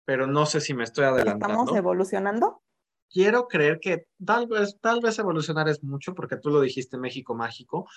pero 0.09 0.25
no 0.25 0.47
sé 0.47 0.59
si 0.59 0.73
me 0.73 0.85
estoy 0.85 1.05
adelantando. 1.05 1.53
¿Estamos 1.53 1.77
evolucionando? 1.77 2.63
Quiero 3.11 3.47
creer 3.47 3.79
que 3.79 4.07
tal 4.25 4.47
vez, 4.47 4.75
tal 4.81 5.01
vez 5.01 5.19
evolucionar 5.19 5.69
es 5.69 5.83
mucho, 5.83 6.15
porque 6.15 6.35
tú 6.35 6.49
lo 6.49 6.61
dijiste, 6.61 6.97
México 6.97 7.35
mágico, 7.35 7.87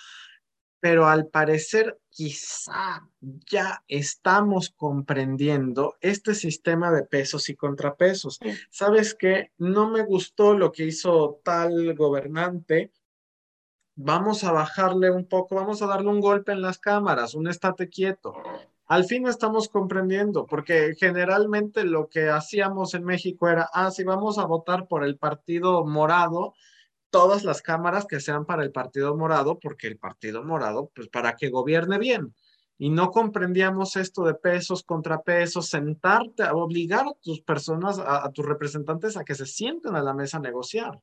pero 0.79 1.07
al 1.07 1.25
parecer 1.25 1.99
quizá 2.11 3.09
ya 3.19 3.83
estamos 3.87 4.69
comprendiendo 4.69 5.95
este 6.01 6.35
sistema 6.35 6.91
de 6.91 7.01
pesos 7.01 7.49
y 7.49 7.55
contrapesos. 7.55 8.39
¿Sabes 8.69 9.15
qué? 9.15 9.51
No 9.57 9.89
me 9.89 10.03
gustó 10.03 10.55
lo 10.55 10.71
que 10.71 10.85
hizo 10.85 11.41
tal 11.43 11.95
gobernante. 11.95 12.91
Vamos 13.95 14.43
a 14.43 14.51
bajarle 14.51 15.09
un 15.09 15.27
poco, 15.27 15.55
vamos 15.55 15.81
a 15.81 15.87
darle 15.87 16.09
un 16.09 16.19
golpe 16.19 16.51
en 16.51 16.61
las 16.61 16.77
cámaras, 16.77 17.33
un 17.33 17.47
estate 17.47 17.89
quieto 17.89 18.35
al 18.93 19.05
fin 19.05 19.27
estamos 19.27 19.69
comprendiendo, 19.69 20.45
porque 20.45 20.93
generalmente 20.99 21.83
lo 21.83 22.09
que 22.09 22.29
hacíamos 22.29 22.93
en 22.93 23.03
México 23.03 23.49
era, 23.49 23.67
ah, 23.73 23.89
si 23.89 24.03
vamos 24.03 24.37
a 24.37 24.45
votar 24.45 24.87
por 24.87 25.03
el 25.03 25.17
partido 25.17 25.83
morado, 25.83 26.53
todas 27.09 27.43
las 27.43 27.63
cámaras 27.63 28.05
que 28.05 28.19
sean 28.19 28.45
para 28.45 28.61
el 28.61 28.71
partido 28.71 29.17
morado, 29.17 29.57
porque 29.57 29.87
el 29.87 29.97
partido 29.97 30.43
morado, 30.43 30.91
pues 30.93 31.07
para 31.07 31.35
que 31.35 31.49
gobierne 31.49 31.97
bien. 31.97 32.35
Y 32.77 32.91
no 32.91 33.09
comprendíamos 33.09 33.95
esto 33.95 34.25
de 34.25 34.35
pesos, 34.35 34.83
contrapesos, 34.83 35.69
sentarte, 35.69 36.43
obligar 36.51 37.07
a 37.07 37.15
tus 37.19 37.41
personas, 37.41 37.97
a, 37.97 38.29
tus 38.31 38.45
representantes 38.45 39.17
a 39.17 39.23
que 39.23 39.33
se 39.33 39.47
sienten 39.47 39.95
a 39.95 40.03
la 40.03 40.13
mesa 40.13 40.37
a 40.37 40.41
negociar. 40.41 41.01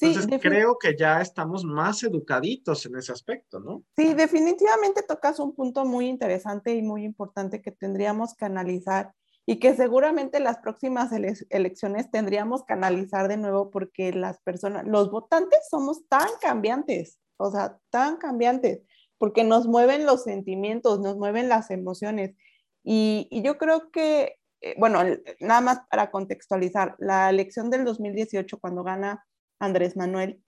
Entonces 0.00 0.40
creo 0.40 0.78
que 0.78 0.96
ya 0.96 1.20
estamos 1.20 1.64
más 1.64 2.02
educaditos 2.02 2.86
en 2.86 2.96
ese 2.96 3.12
aspecto, 3.12 3.60
¿no? 3.60 3.84
Sí, 3.96 4.14
definitivamente 4.14 5.02
tocas 5.02 5.38
un 5.38 5.54
punto 5.54 5.84
muy 5.84 6.08
interesante 6.08 6.74
y 6.74 6.82
muy 6.82 7.04
importante 7.04 7.62
que 7.62 7.70
tendríamos 7.70 8.34
que 8.34 8.44
analizar 8.44 9.12
y 9.44 9.58
que 9.58 9.74
seguramente 9.74 10.40
las 10.40 10.58
próximas 10.58 11.10
elecciones 11.12 12.10
tendríamos 12.10 12.64
que 12.64 12.74
analizar 12.74 13.28
de 13.28 13.36
nuevo 13.36 13.70
porque 13.70 14.12
las 14.12 14.40
personas, 14.40 14.86
los 14.86 15.10
votantes 15.10 15.60
somos 15.68 16.06
tan 16.08 16.28
cambiantes, 16.40 17.18
o 17.36 17.50
sea, 17.50 17.78
tan 17.90 18.18
cambiantes, 18.18 18.82
porque 19.18 19.44
nos 19.44 19.66
mueven 19.66 20.06
los 20.06 20.22
sentimientos, 20.24 21.00
nos 21.00 21.16
mueven 21.16 21.48
las 21.48 21.70
emociones. 21.70 22.36
Y, 22.84 23.26
y 23.30 23.42
yo 23.42 23.58
creo 23.58 23.90
que, 23.90 24.36
eh, 24.60 24.74
bueno, 24.78 25.00
nada 25.40 25.60
más 25.60 25.80
para 25.90 26.10
contextualizar, 26.10 26.94
la 26.98 27.28
elección 27.28 27.68
del 27.70 27.84
2018 27.84 28.58
cuando 28.60 28.84
gana 28.84 29.24
Andrés 29.62 29.96
Manuel, 29.96 30.42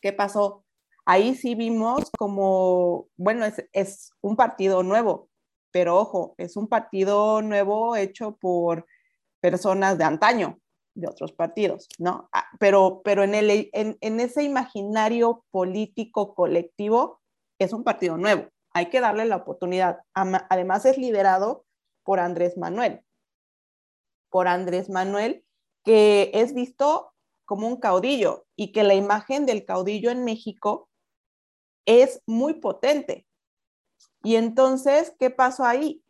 ¿qué 0.00 0.14
pasó? 0.14 0.64
Ahí 1.04 1.34
sí 1.34 1.54
vimos 1.54 2.10
como, 2.18 3.08
bueno, 3.16 3.44
es, 3.44 3.68
es 3.72 4.12
un 4.22 4.34
partido 4.34 4.82
nuevo, 4.82 5.28
pero 5.70 5.98
ojo, 5.98 6.34
es 6.38 6.56
un 6.56 6.66
partido 6.66 7.42
nuevo 7.42 7.96
hecho 7.96 8.36
por 8.36 8.86
personas 9.40 9.98
de 9.98 10.04
antaño, 10.04 10.58
de 10.94 11.06
otros 11.06 11.32
partidos, 11.32 11.86
¿no? 11.98 12.30
Ah, 12.32 12.46
pero, 12.58 13.02
pero 13.04 13.24
en, 13.24 13.34
el, 13.34 13.68
en, 13.72 13.98
en, 14.00 14.20
ese 14.20 14.42
imaginario 14.42 15.44
político 15.50 16.34
colectivo 16.34 17.20
es 17.58 17.74
un 17.74 17.84
partido 17.84 18.16
nuevo, 18.16 18.48
hay 18.72 18.86
que 18.86 19.00
darle 19.00 19.26
la 19.26 19.36
oportunidad. 19.36 20.00
Además 20.14 20.86
es 20.86 20.96
liderado 20.96 21.66
por 22.04 22.20
Andrés 22.20 22.56
Manuel, 22.56 23.02
por 24.30 24.48
Andrés 24.48 24.88
Manuel, 24.88 25.44
que 25.84 26.30
es 26.32 26.54
visto 26.54 27.12
como 27.50 27.66
un 27.66 27.78
caudillo 27.80 28.46
y 28.54 28.70
que 28.70 28.84
la 28.84 28.94
imagen 28.94 29.44
del 29.44 29.64
caudillo 29.64 30.12
en 30.12 30.22
México 30.22 30.88
es 31.84 32.22
muy 32.24 32.54
potente. 32.54 33.26
Y 34.22 34.36
entonces, 34.36 35.12
¿qué 35.18 35.30
pasó 35.30 35.64
ahí? 35.64 36.04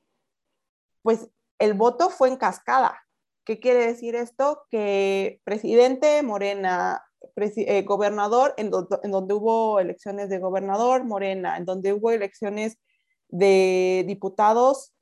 Pues 1.00 1.30
el 1.58 1.72
voto 1.72 2.10
fue 2.10 2.28
en 2.28 2.36
cascada. 2.36 3.00
¿Qué 3.46 3.58
quiere 3.58 3.86
decir 3.86 4.16
esto? 4.16 4.64
Que 4.70 5.40
presidente 5.44 6.22
Morena, 6.22 7.06
eh, 7.36 7.84
gobernador, 7.84 8.52
en, 8.58 8.68
donde 8.68 9.32
hubo 9.32 9.80
elecciones 9.80 10.28
de 10.28 10.40
gobernador, 10.40 11.04
Morena, 11.04 11.56
en 11.56 11.64
donde 11.64 11.94
hubo 11.94 12.10
elecciones 12.10 12.76
de 13.28 14.04
diputados 14.06 14.92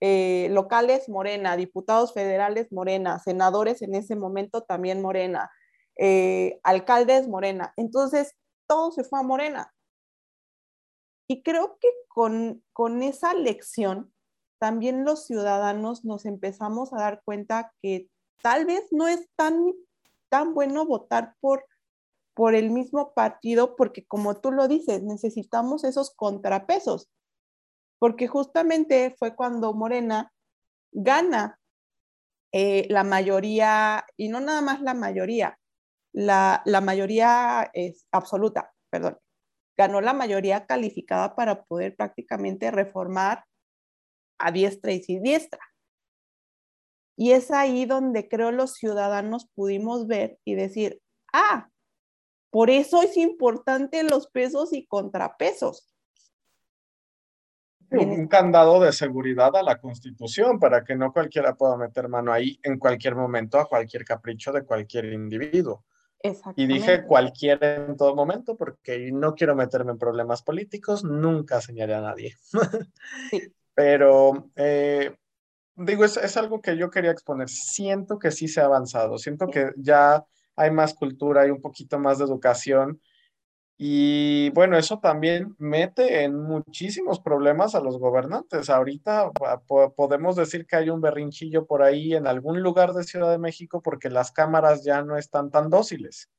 eh, 0.00 0.48
locales, 0.50 1.10
Morena, 1.10 1.58
diputados 1.58 2.14
federales, 2.14 2.72
Morena, 2.72 3.18
senadores 3.18 3.82
en 3.82 3.94
ese 3.94 4.16
momento 4.16 4.62
también 4.62 5.02
Morena, 5.02 5.50
eh, 5.96 6.60
alcaldes 6.62 7.28
Morena. 7.28 7.72
Entonces, 7.76 8.34
todo 8.66 8.92
se 8.92 9.04
fue 9.04 9.20
a 9.20 9.22
Morena. 9.22 9.74
Y 11.26 11.42
creo 11.42 11.78
que 11.80 11.88
con, 12.08 12.62
con 12.72 13.02
esa 13.02 13.34
lección, 13.34 14.12
también 14.58 15.04
los 15.04 15.26
ciudadanos 15.26 16.04
nos 16.04 16.26
empezamos 16.26 16.92
a 16.92 16.98
dar 16.98 17.22
cuenta 17.24 17.72
que 17.82 18.08
tal 18.42 18.66
vez 18.66 18.86
no 18.90 19.08
es 19.08 19.28
tan, 19.36 19.72
tan 20.28 20.54
bueno 20.54 20.86
votar 20.86 21.34
por, 21.40 21.66
por 22.34 22.54
el 22.54 22.70
mismo 22.70 23.14
partido, 23.14 23.76
porque 23.76 24.06
como 24.06 24.36
tú 24.36 24.52
lo 24.52 24.68
dices, 24.68 25.02
necesitamos 25.02 25.84
esos 25.84 26.14
contrapesos, 26.14 27.08
porque 27.98 28.28
justamente 28.28 29.14
fue 29.18 29.34
cuando 29.34 29.72
Morena 29.72 30.32
gana 30.92 31.58
eh, 32.52 32.86
la 32.90 33.02
mayoría, 33.02 34.04
y 34.16 34.28
no 34.28 34.40
nada 34.40 34.60
más 34.60 34.80
la 34.80 34.94
mayoría, 34.94 35.58
la, 36.14 36.62
mayoría 36.80 37.70
es 37.74 38.06
absoluta, 38.12 38.72
perdón, 38.88 39.18
ganó 39.76 40.00
la 40.00 40.14
mayoría 40.14 40.64
calificada 40.66 41.34
para 41.34 41.64
poder 41.64 41.96
prácticamente 41.96 42.70
reformar 42.70 43.44
a 44.38 44.52
diestra 44.52 44.92
y 44.92 45.02
siniestra. 45.02 45.60
Y 47.16 47.32
es 47.32 47.50
ahí 47.50 47.84
donde 47.84 48.28
creo 48.28 48.52
los 48.52 48.74
ciudadanos 48.74 49.48
pudimos 49.54 50.06
ver 50.06 50.38
y 50.44 50.54
decir, 50.54 51.00
ah, 51.32 51.68
por 52.50 52.70
eso 52.70 53.02
es 53.02 53.16
importante 53.16 54.02
los 54.04 54.28
pesos 54.28 54.72
y 54.72 54.86
contrapesos. 54.86 55.92
Un 57.90 58.26
candado 58.26 58.80
de 58.80 58.92
seguridad 58.92 59.54
a 59.54 59.62
la 59.62 59.80
constitución 59.80 60.58
para 60.58 60.84
que 60.84 60.96
no 60.96 61.12
cualquiera 61.12 61.54
pueda 61.54 61.76
meter 61.76 62.08
mano 62.08 62.32
ahí 62.32 62.58
en 62.62 62.78
cualquier 62.78 63.14
momento 63.14 63.58
a 63.58 63.68
cualquier 63.68 64.04
capricho 64.04 64.52
de 64.52 64.64
cualquier 64.64 65.06
individuo. 65.12 65.84
Y 66.56 66.66
dije 66.66 67.04
cualquiera 67.04 67.84
en 67.86 67.96
todo 67.96 68.14
momento 68.14 68.56
porque 68.56 69.10
no 69.12 69.34
quiero 69.34 69.54
meterme 69.54 69.92
en 69.92 69.98
problemas 69.98 70.42
políticos, 70.42 71.04
nunca 71.04 71.60
señalé 71.60 71.94
a 71.94 72.00
nadie. 72.00 72.36
Pero 73.74 74.50
eh, 74.56 75.14
digo, 75.76 76.04
es, 76.04 76.16
es, 76.16 76.36
algo 76.36 76.62
que 76.62 76.78
yo 76.78 76.90
quería 76.90 77.10
exponer. 77.10 77.48
Siento 77.48 78.18
que 78.18 78.30
sí 78.30 78.48
se 78.48 78.60
ha 78.60 78.64
avanzado, 78.64 79.18
siento 79.18 79.48
que 79.48 79.72
ya 79.76 80.24
hay 80.56 80.70
más 80.70 80.94
cultura, 80.94 81.42
hay 81.42 81.50
un 81.50 81.60
poquito 81.60 81.98
más 81.98 82.18
de 82.18 82.24
educación 82.24 83.00
y 83.76 84.50
bueno, 84.50 84.78
eso 84.78 85.00
también 85.00 85.56
mete 85.58 86.22
en 86.22 86.40
muchísimos 86.40 87.18
problemas 87.18 87.74
a 87.74 87.80
los 87.80 87.98
gobernantes. 87.98 88.70
Ahorita 88.70 89.32
podemos 89.96 90.36
decir 90.36 90.66
que 90.66 90.76
hay 90.76 90.90
un 90.90 91.00
berrinchillo 91.00 91.66
por 91.66 91.82
ahí 91.82 92.14
en 92.14 92.28
algún 92.28 92.62
lugar 92.62 92.92
de 92.92 93.02
Ciudad 93.02 93.30
de 93.30 93.38
México 93.38 93.82
porque 93.82 94.10
las 94.10 94.30
cámaras 94.30 94.84
ya 94.84 95.02
no 95.02 95.18
están 95.18 95.50
tan 95.50 95.70
dóciles. 95.70 96.30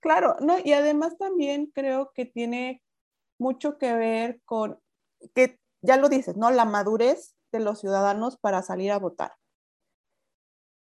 Claro, 0.00 0.36
no, 0.40 0.56
y 0.62 0.72
además 0.72 1.18
también 1.18 1.72
creo 1.74 2.12
que 2.14 2.24
tiene 2.24 2.82
mucho 3.40 3.76
que 3.78 3.94
ver 3.94 4.40
con 4.44 4.78
que 5.34 5.58
ya 5.82 5.96
lo 5.96 6.08
dices, 6.08 6.36
¿no? 6.36 6.52
La 6.52 6.64
madurez 6.64 7.34
de 7.50 7.58
los 7.58 7.80
ciudadanos 7.80 8.36
para 8.36 8.62
salir 8.62 8.92
a 8.92 8.98
votar. 8.98 9.32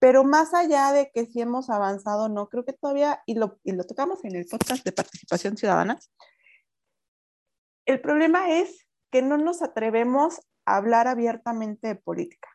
Pero 0.00 0.24
más 0.24 0.54
allá 0.54 0.92
de 0.92 1.10
que 1.12 1.26
si 1.26 1.40
hemos 1.40 1.68
avanzado 1.70 2.28
no, 2.28 2.48
creo 2.48 2.64
que 2.64 2.72
todavía, 2.72 3.22
y 3.26 3.34
lo, 3.34 3.60
y 3.62 3.72
lo 3.72 3.84
tocamos 3.84 4.24
en 4.24 4.34
el 4.34 4.46
podcast 4.46 4.82
de 4.82 4.92
participación 4.92 5.56
ciudadana, 5.56 5.98
el 7.84 8.00
problema 8.00 8.50
es 8.58 8.86
que 9.12 9.20
no 9.20 9.36
nos 9.36 9.62
atrevemos 9.62 10.40
a 10.64 10.76
hablar 10.76 11.06
abiertamente 11.06 11.88
de 11.88 11.96
política. 11.96 12.48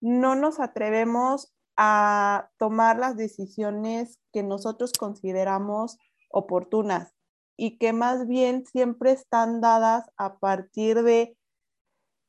No 0.00 0.34
nos 0.34 0.58
atrevemos 0.58 1.54
a 1.76 2.50
tomar 2.58 2.98
las 2.98 3.16
decisiones 3.16 4.18
que 4.32 4.42
nosotros 4.42 4.92
consideramos 4.98 5.98
oportunas 6.30 7.14
y 7.56 7.78
que 7.78 7.92
más 7.92 8.26
bien 8.26 8.66
siempre 8.66 9.12
están 9.12 9.60
dadas 9.60 10.10
a 10.16 10.38
partir 10.38 11.04
de 11.04 11.37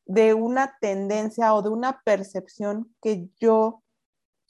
de 0.10 0.34
una 0.34 0.76
tendencia 0.82 1.54
o 1.54 1.62
de 1.62 1.70
una 1.70 2.02
percepción 2.02 2.96
que 3.00 3.30
yo 3.40 3.84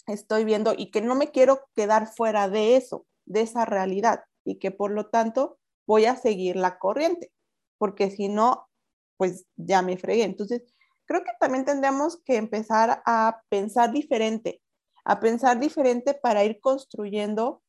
estoy 0.07 0.45
viendo 0.45 0.73
y 0.75 0.89
que 0.89 1.01
no 1.01 1.15
me 1.15 1.31
quiero 1.31 1.67
quedar 1.75 2.07
fuera 2.07 2.47
de 2.47 2.77
eso, 2.77 3.05
de 3.25 3.41
esa 3.41 3.65
realidad 3.65 4.23
y 4.45 4.57
que 4.57 4.71
por 4.71 4.91
lo 4.91 5.07
tanto 5.09 5.59
voy 5.85 6.05
a 6.05 6.15
seguir 6.15 6.55
la 6.55 6.79
corriente, 6.79 7.33
porque 7.77 8.09
si 8.09 8.29
no, 8.29 8.69
pues 9.17 9.47
ya 9.57 9.81
me 9.81 9.97
fregué. 9.97 10.23
Entonces, 10.23 10.63
creo 11.03 11.25
que 11.25 11.31
también 11.41 11.65
tendríamos 11.65 12.21
que 12.23 12.37
empezar 12.37 13.03
a 13.05 13.41
pensar 13.49 13.91
diferente, 13.91 14.61
a 15.03 15.19
pensar 15.19 15.59
diferente 15.59 16.13
para 16.13 16.45
ir 16.45 16.61
construyendo 16.61 17.61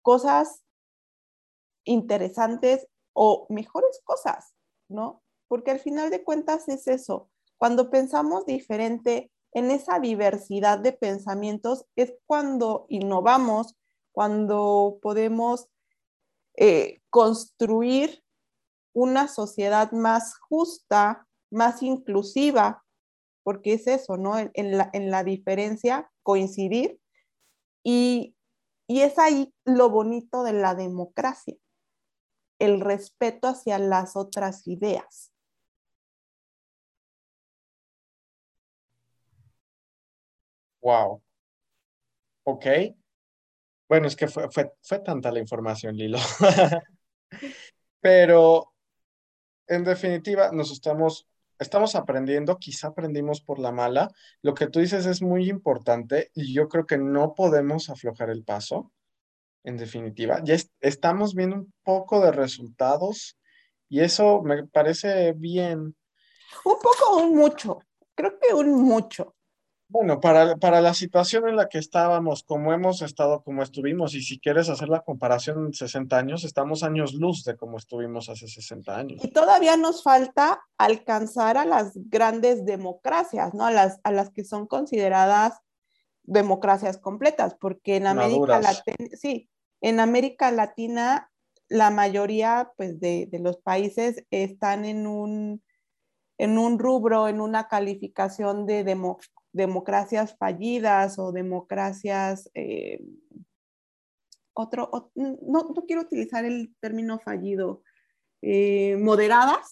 cosas 0.00 0.64
interesantes 1.84 2.88
o 3.12 3.46
mejores 3.50 4.00
cosas, 4.02 4.54
¿no? 4.88 5.22
Porque 5.48 5.70
al 5.70 5.80
final 5.80 6.10
de 6.10 6.22
cuentas 6.22 6.68
es 6.68 6.86
eso. 6.86 7.30
Cuando 7.56 7.90
pensamos 7.90 8.46
diferente 8.46 9.32
en 9.52 9.70
esa 9.70 9.98
diversidad 9.98 10.78
de 10.78 10.92
pensamientos 10.92 11.86
es 11.96 12.14
cuando 12.26 12.86
innovamos, 12.88 13.76
cuando 14.12 14.98
podemos 15.02 15.68
eh, 16.56 17.00
construir 17.10 18.22
una 18.92 19.28
sociedad 19.28 19.92
más 19.92 20.38
justa, 20.38 21.26
más 21.50 21.82
inclusiva, 21.82 22.84
porque 23.42 23.74
es 23.74 23.86
eso, 23.86 24.16
¿no? 24.16 24.38
En, 24.38 24.76
la, 24.76 24.90
en 24.92 25.10
la, 25.10 25.24
diferencia, 25.24 26.10
coincidir. 26.22 27.00
Y 27.82 28.34
es 28.88 29.18
ahí 29.18 29.54
lo 29.64 29.88
bonito 29.88 30.42
de 30.42 30.52
la 30.52 30.74
democracia, 30.74 31.56
el 32.58 32.80
respeto 32.80 33.48
hacia 33.48 33.78
las 33.78 34.16
otras 34.16 34.66
ideas. 34.66 35.32
Wow. 40.80 41.22
Ok. 42.44 42.66
Bueno, 43.88 44.06
es 44.06 44.16
que 44.16 44.28
fue, 44.28 44.50
fue, 44.50 44.72
fue 44.82 45.00
tanta 45.00 45.30
la 45.32 45.38
información, 45.38 45.96
Lilo. 45.96 46.18
Pero 48.00 48.72
en 49.68 49.84
definitiva, 49.84 50.50
nos 50.52 50.72
estamos, 50.72 51.28
estamos 51.58 51.94
aprendiendo, 51.94 52.58
quizá 52.58 52.88
aprendimos 52.88 53.40
por 53.42 53.58
la 53.58 53.70
mala. 53.72 54.10
Lo 54.42 54.54
que 54.54 54.66
tú 54.66 54.80
dices 54.80 55.06
es 55.06 55.22
muy 55.22 55.48
importante 55.48 56.30
y 56.34 56.52
yo 56.54 56.68
creo 56.68 56.86
que 56.86 56.98
no 56.98 57.34
podemos 57.34 57.90
aflojar 57.90 58.30
el 58.30 58.44
paso. 58.44 58.92
en 59.64 59.76
definitiva. 59.76 60.40
Ya 60.44 60.56
estamos 60.80 61.34
viendo 61.34 61.56
un 61.56 61.72
poco 61.82 62.20
de 62.20 62.32
resultados 62.32 63.36
y 63.88 64.00
eso 64.00 64.42
me 64.42 64.66
parece 64.66 65.32
bien. 65.32 65.96
Un 66.64 66.78
poco 66.80 67.16
un 67.18 67.36
mucho. 67.36 67.80
Creo 68.14 68.38
que 68.38 68.54
un 68.54 68.82
mucho. 68.82 69.34
Bueno, 69.90 70.20
para, 70.20 70.56
para, 70.56 70.82
la 70.82 70.92
situación 70.92 71.48
en 71.48 71.56
la 71.56 71.70
que 71.70 71.78
estábamos, 71.78 72.42
como 72.42 72.74
hemos 72.74 73.00
estado, 73.00 73.42
como 73.42 73.62
estuvimos, 73.62 74.14
y 74.14 74.20
si 74.20 74.38
quieres 74.38 74.68
hacer 74.68 74.90
la 74.90 75.00
comparación 75.00 75.64
en 75.64 75.72
60 75.72 76.14
años, 76.14 76.44
estamos 76.44 76.82
años 76.82 77.14
luz 77.14 77.42
de 77.44 77.56
como 77.56 77.78
estuvimos 77.78 78.28
hace 78.28 78.48
60 78.48 78.94
años. 78.94 79.24
Y 79.24 79.28
todavía 79.28 79.78
nos 79.78 80.02
falta 80.02 80.60
alcanzar 80.76 81.56
a 81.56 81.64
las 81.64 81.92
grandes 81.94 82.66
democracias, 82.66 83.54
¿no? 83.54 83.64
A 83.64 83.70
las, 83.70 83.98
a 84.04 84.12
las 84.12 84.28
que 84.28 84.44
son 84.44 84.66
consideradas 84.66 85.58
democracias 86.22 86.98
completas, 86.98 87.56
porque 87.58 87.96
en 87.96 88.08
América 88.08 88.60
Latina, 88.60 89.08
sí, 89.14 89.48
en 89.80 90.00
América 90.00 90.50
Latina 90.50 91.30
la 91.70 91.90
mayoría 91.90 92.72
pues, 92.76 93.00
de, 93.00 93.26
de 93.30 93.38
los 93.38 93.56
países 93.56 94.22
están 94.30 94.84
en 94.84 95.06
un, 95.06 95.62
en 96.36 96.58
un 96.58 96.78
rubro, 96.78 97.26
en 97.28 97.40
una 97.40 97.68
calificación 97.68 98.66
de 98.66 98.84
democracia 98.84 99.37
democracias 99.52 100.36
fallidas 100.36 101.18
o 101.18 101.32
democracias, 101.32 102.50
eh, 102.54 103.00
otro, 104.54 105.10
no, 105.14 105.36
no, 105.42 105.84
quiero 105.86 106.02
utilizar 106.02 106.44
el 106.44 106.74
término 106.80 107.18
fallido, 107.18 107.82
eh, 108.42 108.96
moderadas. 108.98 109.70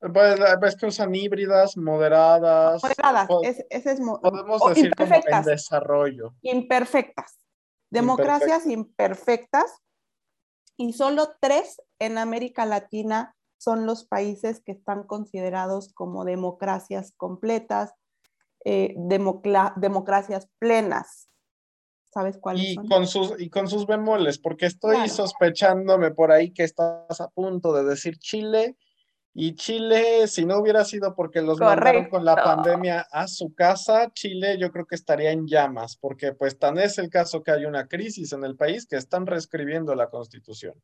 Pues, 0.00 0.38
ves 0.60 0.76
que 0.76 0.86
usan 0.86 1.14
híbridas, 1.14 1.76
moderadas. 1.76 2.82
Moderadas, 2.82 3.28
ese 3.70 3.92
es, 3.92 4.00
podemos 4.22 4.62
decir 4.68 4.94
como 4.94 5.14
en 5.14 5.44
desarrollo. 5.44 6.34
Imperfectas. 6.42 7.38
Democracias 7.90 8.66
imperfectas. 8.66 9.80
Y 10.76 10.92
solo 10.92 11.30
tres 11.40 11.80
en 11.98 12.18
América 12.18 12.66
Latina 12.66 13.34
son 13.58 13.86
los 13.86 14.04
países 14.04 14.60
que 14.60 14.72
están 14.72 15.04
considerados 15.04 15.92
como 15.94 16.24
democracias 16.24 17.12
completas, 17.16 17.94
eh, 18.68 18.94
democracias 18.96 20.48
plenas. 20.58 21.28
¿Sabes 22.12 22.36
cuáles 22.36 22.70
y 22.70 22.74
Con 22.74 23.06
sus, 23.06 23.40
y 23.40 23.48
con 23.48 23.68
sus 23.68 23.86
bemoles, 23.86 24.40
porque 24.40 24.66
estoy 24.66 25.08
sospechándome 25.08 26.10
por 26.10 26.32
ahí 26.32 26.52
que 26.52 26.64
estás 26.64 27.20
a 27.20 27.28
punto 27.28 27.72
de 27.72 27.84
decir 27.84 28.18
Chile. 28.18 28.76
Y 29.32 29.54
Chile, 29.54 30.26
si 30.26 30.46
no 30.46 30.58
hubiera 30.58 30.84
sido 30.84 31.14
porque 31.14 31.42
los 31.42 31.60
mandaron 31.60 32.08
con 32.08 32.24
la 32.24 32.34
pandemia 32.34 33.06
a 33.12 33.28
su 33.28 33.54
casa, 33.54 34.10
Chile 34.12 34.58
yo 34.58 34.72
creo 34.72 34.86
que 34.86 34.96
estaría 34.96 35.30
en 35.30 35.46
llamas, 35.46 35.96
porque 35.96 36.32
pues 36.32 36.58
tan 36.58 36.78
es 36.78 36.98
el 36.98 37.08
caso 37.08 37.44
que 37.44 37.52
hay 37.52 37.66
una 37.66 37.86
crisis 37.86 38.32
en 38.32 38.42
el 38.44 38.56
país 38.56 38.88
que 38.88 38.96
están 38.96 39.26
reescribiendo 39.26 39.94
la 39.94 40.08
constitución 40.08 40.74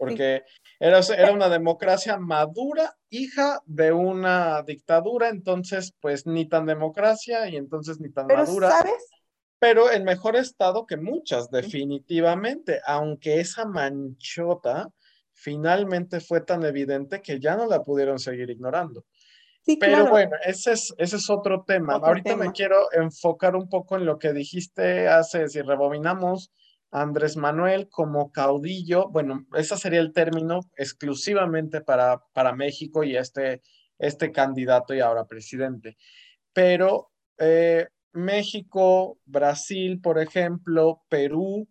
porque 0.00 0.44
era, 0.78 1.00
era 1.00 1.30
una 1.30 1.50
democracia 1.50 2.16
madura, 2.16 2.96
hija 3.10 3.60
de 3.66 3.92
una 3.92 4.62
dictadura, 4.62 5.28
entonces 5.28 5.92
pues 6.00 6.26
ni 6.26 6.48
tan 6.48 6.64
democracia 6.64 7.46
y 7.50 7.56
entonces 7.56 8.00
ni 8.00 8.10
tan 8.10 8.26
Pero, 8.26 8.38
madura. 8.38 8.70
¿sabes? 8.70 9.10
Pero 9.58 9.92
en 9.92 10.04
mejor 10.04 10.36
estado 10.36 10.86
que 10.86 10.96
muchas, 10.96 11.50
definitivamente, 11.50 12.80
aunque 12.86 13.40
esa 13.40 13.66
manchota 13.66 14.88
finalmente 15.34 16.20
fue 16.20 16.40
tan 16.40 16.64
evidente 16.64 17.20
que 17.20 17.38
ya 17.38 17.54
no 17.54 17.66
la 17.66 17.82
pudieron 17.82 18.18
seguir 18.18 18.48
ignorando. 18.48 19.04
Sí, 19.60 19.76
Pero 19.76 20.08
bueno, 20.08 20.32
ese 20.46 20.72
es, 20.72 20.94
ese 20.96 21.16
es 21.16 21.28
otro 21.28 21.62
tema. 21.66 21.96
Ahorita 21.96 22.36
me 22.36 22.52
quiero 22.52 22.90
enfocar 22.92 23.54
un 23.54 23.68
poco 23.68 23.98
en 23.98 24.06
lo 24.06 24.18
que 24.18 24.32
dijiste 24.32 25.08
hace, 25.08 25.46
si 25.48 25.60
rebobinamos, 25.60 26.50
Andrés 26.90 27.36
Manuel 27.36 27.88
como 27.88 28.32
caudillo, 28.32 29.08
bueno, 29.10 29.46
ese 29.54 29.76
sería 29.76 30.00
el 30.00 30.12
término 30.12 30.60
exclusivamente 30.76 31.80
para, 31.80 32.22
para 32.32 32.54
México 32.54 33.04
y 33.04 33.16
este, 33.16 33.62
este 33.98 34.32
candidato 34.32 34.94
y 34.94 35.00
ahora 35.00 35.26
presidente. 35.26 35.96
Pero 36.52 37.12
eh, 37.38 37.88
México, 38.12 39.18
Brasil, 39.24 40.00
por 40.00 40.18
ejemplo, 40.18 41.02
Perú, 41.08 41.68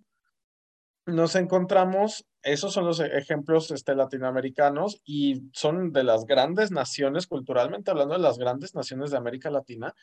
nos 1.06 1.36
encontramos, 1.36 2.26
esos 2.44 2.72
son 2.72 2.86
los 2.86 3.00
ejemplos 3.00 3.72
este, 3.72 3.96
latinoamericanos 3.96 5.02
y 5.04 5.50
son 5.54 5.92
de 5.92 6.04
las 6.04 6.26
grandes 6.26 6.72
naciones, 6.72 7.28
culturalmente 7.28 7.92
hablando 7.92 8.14
de 8.14 8.22
las 8.22 8.38
grandes 8.38 8.74
naciones 8.74 9.12
de 9.12 9.18
América 9.18 9.50
Latina, 9.50 9.94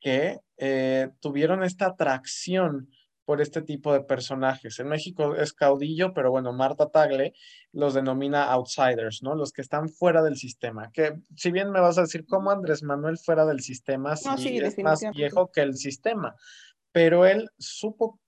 que 0.00 0.40
eh, 0.58 1.08
tuvieron 1.20 1.62
esta 1.62 1.86
atracción 1.86 2.90
por 3.24 3.40
este 3.40 3.62
tipo 3.62 3.92
de 3.92 4.02
personajes. 4.02 4.78
En 4.78 4.88
México 4.88 5.34
es 5.34 5.52
caudillo, 5.52 6.12
pero 6.12 6.30
bueno, 6.30 6.52
Marta 6.52 6.90
Tagle 6.90 7.34
los 7.72 7.94
denomina 7.94 8.44
outsiders, 8.44 9.22
¿no? 9.22 9.34
Los 9.34 9.52
que 9.52 9.62
están 9.62 9.88
fuera 9.88 10.22
del 10.22 10.36
sistema. 10.36 10.90
Que 10.92 11.20
si 11.36 11.50
bien 11.50 11.70
me 11.70 11.80
vas 11.80 11.98
a 11.98 12.02
decir 12.02 12.26
cómo 12.26 12.50
Andrés 12.50 12.82
Manuel 12.82 13.18
fuera 13.18 13.46
del 13.46 13.60
sistema, 13.60 14.16
sí, 14.16 14.58
es 14.58 14.78
más 14.78 15.00
viejo 15.14 15.50
que 15.50 15.62
el 15.62 15.76
sistema, 15.76 16.34
pero 16.92 17.26
él 17.26 17.50
supo 17.58 18.20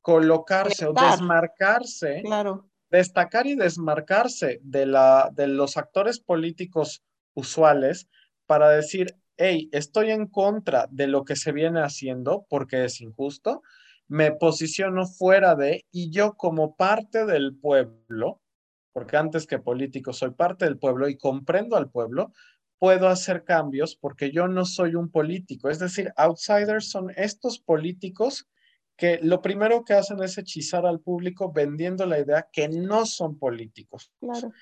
colocarse 0.00 0.86
o 0.86 0.92
desmarcarse, 0.92 2.22
claro. 2.22 2.68
destacar 2.90 3.46
y 3.46 3.56
desmarcarse 3.56 4.60
de, 4.62 4.86
la, 4.86 5.30
de 5.32 5.46
los 5.46 5.76
actores 5.76 6.20
políticos 6.20 7.02
usuales 7.34 8.08
para 8.46 8.68
decir, 8.68 9.16
hey, 9.36 9.68
estoy 9.72 10.10
en 10.10 10.26
contra 10.26 10.86
de 10.90 11.06
lo 11.06 11.24
que 11.24 11.36
se 11.36 11.52
viene 11.52 11.80
haciendo 11.80 12.46
porque 12.48 12.84
es 12.84 13.00
injusto, 13.00 13.62
me 14.08 14.32
posiciono 14.32 15.06
fuera 15.06 15.54
de 15.54 15.84
y 15.90 16.10
yo 16.10 16.34
como 16.34 16.76
parte 16.76 17.26
del 17.26 17.56
pueblo, 17.56 18.40
porque 18.92 19.16
antes 19.16 19.46
que 19.46 19.58
político 19.58 20.12
soy 20.12 20.30
parte 20.30 20.64
del 20.64 20.78
pueblo 20.78 21.08
y 21.08 21.16
comprendo 21.16 21.76
al 21.76 21.90
pueblo, 21.90 22.32
puedo 22.78 23.08
hacer 23.08 23.44
cambios 23.44 23.96
porque 23.96 24.30
yo 24.30 24.46
no 24.46 24.64
soy 24.64 24.94
un 24.94 25.10
político. 25.10 25.70
Es 25.70 25.78
decir, 25.78 26.12
outsiders 26.16 26.90
son 26.90 27.10
estos 27.16 27.58
políticos 27.58 28.46
que 28.96 29.18
lo 29.22 29.42
primero 29.42 29.84
que 29.84 29.94
hacen 29.94 30.22
es 30.22 30.38
hechizar 30.38 30.86
al 30.86 31.00
público 31.00 31.50
vendiendo 31.52 32.06
la 32.06 32.20
idea 32.20 32.48
que 32.52 32.68
no 32.68 33.06
son 33.06 33.38
políticos. 33.38 34.12
Claro 34.20 34.52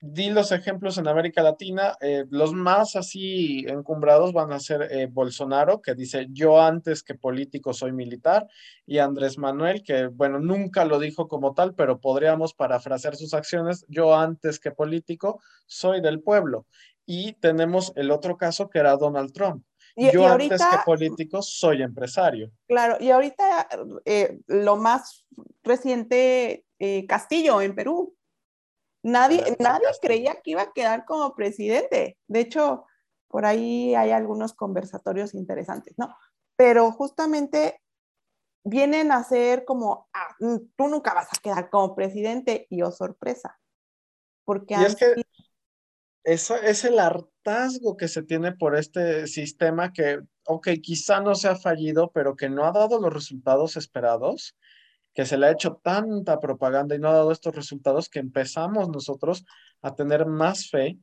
di 0.00 0.30
los 0.30 0.52
ejemplos 0.52 0.98
en 0.98 1.08
América 1.08 1.42
Latina, 1.42 1.96
eh, 2.00 2.24
los 2.30 2.52
más 2.52 2.96
así 2.96 3.64
encumbrados 3.66 4.32
van 4.32 4.52
a 4.52 4.60
ser 4.60 4.88
eh, 4.90 5.06
Bolsonaro, 5.10 5.80
que 5.80 5.94
dice 5.94 6.26
yo 6.30 6.60
antes 6.60 7.02
que 7.02 7.14
político 7.14 7.72
soy 7.72 7.92
militar, 7.92 8.46
y 8.84 8.98
Andrés 8.98 9.38
Manuel, 9.38 9.82
que 9.82 10.06
bueno, 10.06 10.38
nunca 10.38 10.84
lo 10.84 10.98
dijo 10.98 11.28
como 11.28 11.54
tal, 11.54 11.74
pero 11.74 12.00
podríamos 12.00 12.52
parafrasear 12.52 13.16
sus 13.16 13.32
acciones, 13.32 13.86
yo 13.88 14.14
antes 14.14 14.60
que 14.60 14.70
político 14.70 15.40
soy 15.66 16.00
del 16.00 16.20
pueblo. 16.20 16.66
Y 17.06 17.34
tenemos 17.34 17.92
el 17.94 18.10
otro 18.10 18.36
caso 18.36 18.68
que 18.68 18.80
era 18.80 18.96
Donald 18.96 19.32
Trump. 19.32 19.64
yo 19.96 20.26
antes 20.26 20.60
que 20.60 20.78
político 20.84 21.40
soy 21.40 21.82
empresario. 21.82 22.50
Claro, 22.66 22.96
y 23.00 23.10
ahorita 23.10 23.68
eh, 24.04 24.40
lo 24.48 24.76
más 24.76 25.24
reciente, 25.62 26.64
Castillo 27.08 27.62
en 27.62 27.74
Perú, 27.74 28.15
Nadie, 29.06 29.56
nadie 29.60 29.86
creía 30.02 30.40
que 30.42 30.50
iba 30.50 30.62
a 30.62 30.72
quedar 30.72 31.04
como 31.04 31.32
presidente. 31.36 32.18
De 32.26 32.40
hecho, 32.40 32.86
por 33.28 33.46
ahí 33.46 33.94
hay 33.94 34.10
algunos 34.10 34.52
conversatorios 34.52 35.32
interesantes, 35.32 35.94
¿no? 35.96 36.16
Pero 36.56 36.90
justamente 36.90 37.80
vienen 38.64 39.12
a 39.12 39.22
ser 39.22 39.64
como, 39.64 40.08
ah, 40.12 40.34
mm, 40.40 40.56
tú 40.76 40.88
nunca 40.88 41.14
vas 41.14 41.28
a 41.30 41.40
quedar 41.40 41.70
como 41.70 41.94
presidente 41.94 42.66
y 42.68 42.82
oh 42.82 42.90
sorpresa. 42.90 43.60
Porque 44.44 44.74
y 44.74 44.84
es 44.84 44.96
que 44.96 45.22
eso 46.24 46.56
es 46.56 46.84
el 46.84 46.98
hartazgo 46.98 47.96
que 47.96 48.08
se 48.08 48.24
tiene 48.24 48.56
por 48.56 48.74
este 48.74 49.28
sistema 49.28 49.92
que, 49.92 50.18
ok, 50.46 50.68
quizá 50.82 51.20
no 51.20 51.36
se 51.36 51.46
ha 51.46 51.54
fallido, 51.54 52.10
pero 52.10 52.34
que 52.34 52.48
no 52.48 52.64
ha 52.64 52.72
dado 52.72 53.00
los 53.00 53.14
resultados 53.14 53.76
esperados 53.76 54.56
que 55.16 55.24
se 55.24 55.38
le 55.38 55.46
ha 55.46 55.52
hecho 55.52 55.80
tanta 55.82 56.38
propaganda 56.38 56.94
y 56.94 56.98
no 56.98 57.08
ha 57.08 57.14
dado 57.14 57.32
estos 57.32 57.56
resultados 57.56 58.10
que 58.10 58.18
empezamos 58.18 58.90
nosotros 58.90 59.46
a 59.80 59.94
tener 59.94 60.26
más 60.26 60.68
fe 60.68 60.98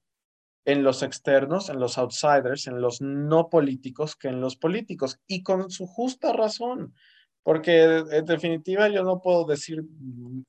en 0.66 0.84
los 0.84 1.02
externos, 1.02 1.70
en 1.70 1.80
los 1.80 1.98
outsiders, 1.98 2.68
en 2.68 2.80
los 2.80 3.02
no 3.02 3.50
políticos 3.50 4.16
que 4.16 4.28
en 4.28 4.40
los 4.40 4.56
políticos 4.56 5.20
y 5.26 5.42
con 5.42 5.72
su 5.72 5.88
justa 5.88 6.32
razón. 6.32 6.94
Porque 7.42 7.82
en 7.84 8.26
definitiva 8.26 8.88
yo 8.88 9.04
no 9.04 9.20
puedo 9.20 9.46
decir, 9.46 9.84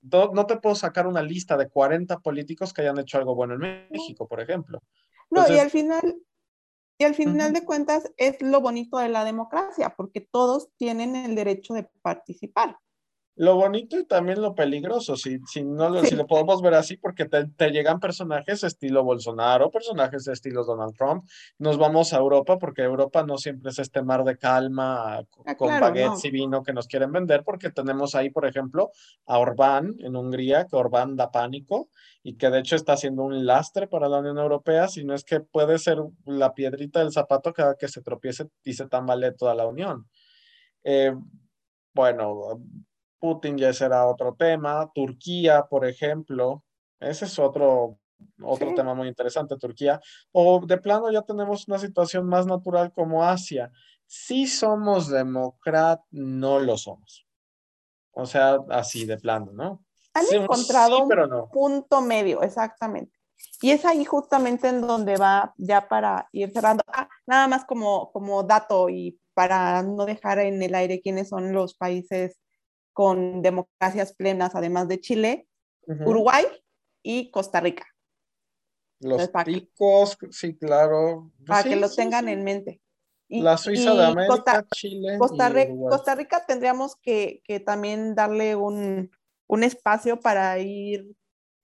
no, 0.02 0.46
te 0.46 0.58
puedo 0.58 0.76
sacar 0.76 1.06
una 1.06 1.22
lista 1.22 1.56
de 1.56 1.70
40 1.70 2.18
políticos 2.18 2.74
que 2.74 2.82
hayan 2.82 2.98
hecho 2.98 3.16
algo 3.16 3.34
bueno 3.34 3.54
en 3.54 3.88
México, 3.90 4.28
por 4.28 4.42
ejemplo. 4.42 4.82
No, 5.30 5.48
y 5.48 5.58
al 5.58 5.70
final, 5.70 6.16
y 6.98 7.04
al 7.04 7.14
final 7.14 7.54
de 7.54 7.64
cuentas 7.64 8.12
es 8.18 8.40
lo 8.42 8.60
bonito 8.60 8.98
de 8.98 9.08
la 9.08 9.24
democracia, 9.24 9.94
porque 9.96 10.20
todos 10.20 10.68
tienen 10.76 11.16
el 11.16 11.34
derecho 11.34 11.72
de 11.72 11.88
participar. 12.02 12.76
Lo 13.36 13.56
bonito 13.56 13.98
y 13.98 14.04
también 14.04 14.40
lo 14.40 14.54
peligroso, 14.54 15.16
si, 15.16 15.38
si, 15.46 15.64
no 15.64 15.88
lo, 15.88 16.04
si 16.04 16.14
lo 16.14 16.26
podemos 16.26 16.62
ver 16.62 16.74
así, 16.74 16.96
porque 16.96 17.24
te, 17.24 17.46
te, 17.46 17.70
llegan 17.70 17.98
personajes 17.98 18.62
estilo 18.62 19.02
Bolsonaro, 19.02 19.70
personajes 19.70 20.28
estilo 20.28 20.64
Donald 20.64 20.94
Trump, 20.94 21.24
nos 21.58 21.76
vamos 21.76 22.12
a 22.12 22.18
Europa, 22.18 22.58
porque 22.58 22.82
Europa 22.82 23.24
no 23.24 23.36
siempre 23.36 23.70
es 23.70 23.78
este 23.80 24.02
mar 24.02 24.22
de 24.22 24.38
calma 24.38 25.24
ah, 25.46 25.54
con 25.56 25.68
baguettes 25.80 26.24
y 26.24 26.30
vino 26.30 26.62
que 26.62 26.72
nos 26.72 26.86
quieren 26.86 27.10
vender, 27.10 27.42
porque 27.42 27.70
tenemos 27.70 28.14
ahí, 28.14 28.30
por 28.30 28.46
ejemplo, 28.46 28.92
a 29.26 29.38
Orbán 29.38 29.94
en 29.98 30.14
Hungría, 30.14 30.66
que 30.66 30.76
Orbán 30.76 31.16
da 31.16 31.32
pánico 31.32 31.88
y 32.22 32.36
que 32.36 32.50
de 32.50 32.60
hecho 32.60 32.76
está 32.76 32.92
haciendo 32.92 33.24
un 33.24 33.44
lastre 33.46 33.88
para 33.88 34.08
la 34.08 34.18
Unión 34.18 34.38
Europea, 34.38 34.86
si 34.86 35.04
no 35.04 35.12
es 35.12 35.24
que 35.24 35.40
puede 35.40 35.78
ser 35.78 35.98
la 36.24 36.54
piedrita 36.54 37.00
del 37.00 37.12
zapato 37.12 37.52
cada 37.52 37.74
que 37.74 37.88
se 37.88 38.00
tropiece 38.00 38.46
y 38.62 38.74
se 38.74 38.86
tambalee 38.86 39.32
toda 39.32 39.54
la 39.54 39.66
Unión. 39.66 40.08
Eh, 40.84 41.12
bueno, 41.92 42.60
Putin 43.24 43.56
ya 43.56 43.72
será 43.72 44.06
otro 44.06 44.34
tema. 44.34 44.90
Turquía, 44.94 45.64
por 45.64 45.86
ejemplo, 45.86 46.62
ese 47.00 47.24
es 47.24 47.38
otro, 47.38 47.98
otro 48.42 48.74
tema 48.74 48.92
muy 48.92 49.08
interesante, 49.08 49.56
Turquía. 49.56 49.98
O 50.30 50.60
de 50.66 50.76
plano 50.76 51.10
ya 51.10 51.22
tenemos 51.22 51.66
una 51.66 51.78
situación 51.78 52.26
más 52.26 52.44
natural 52.44 52.92
como 52.92 53.24
Asia. 53.24 53.72
Si 54.04 54.46
somos 54.46 55.08
demócratas, 55.08 56.04
no 56.10 56.60
lo 56.60 56.76
somos. 56.76 57.26
O 58.12 58.26
sea, 58.26 58.58
así 58.68 59.06
de 59.06 59.16
plano, 59.16 59.52
¿no? 59.54 59.82
Han 60.12 60.26
encontrado 60.30 61.04
un 61.04 61.48
punto 61.48 62.02
medio, 62.02 62.42
exactamente. 62.42 63.18
Y 63.62 63.70
es 63.70 63.86
ahí 63.86 64.04
justamente 64.04 64.68
en 64.68 64.82
donde 64.82 65.16
va 65.16 65.54
ya 65.56 65.88
para 65.88 66.28
ir 66.32 66.52
cerrando. 66.52 66.84
Ah, 66.88 67.08
nada 67.26 67.48
más 67.48 67.64
como, 67.64 68.12
como 68.12 68.42
dato 68.42 68.90
y 68.90 69.18
para 69.32 69.82
no 69.82 70.04
dejar 70.04 70.40
en 70.40 70.62
el 70.62 70.74
aire 70.74 71.00
quiénes 71.00 71.30
son 71.30 71.54
los 71.54 71.74
países 71.74 72.43
con 72.94 73.42
democracias 73.42 74.14
plenas, 74.14 74.54
además 74.54 74.88
de 74.88 75.00
Chile, 75.00 75.48
Uruguay 75.86 76.46
y 77.02 77.30
Costa 77.30 77.60
Rica. 77.60 77.84
Los 79.00 79.28
picos, 79.44 80.16
sí, 80.30 80.56
claro. 80.56 81.30
Para 81.46 81.64
que 81.64 81.76
lo 81.76 81.90
tengan 81.90 82.28
en 82.28 82.42
mente. 82.42 82.80
la 83.28 83.58
Suiza 83.58 83.92
de 83.94 84.04
América, 84.04 84.64
Chile. 84.74 85.18
Costa, 85.18 85.54
Costa, 85.90 86.14
Rica 86.14 86.46
tendríamos 86.46 86.96
que, 86.96 87.42
también 87.66 88.14
darle 88.14 88.56
un, 88.56 89.10
espacio 89.62 90.20
para 90.20 90.58
ir 90.58 91.14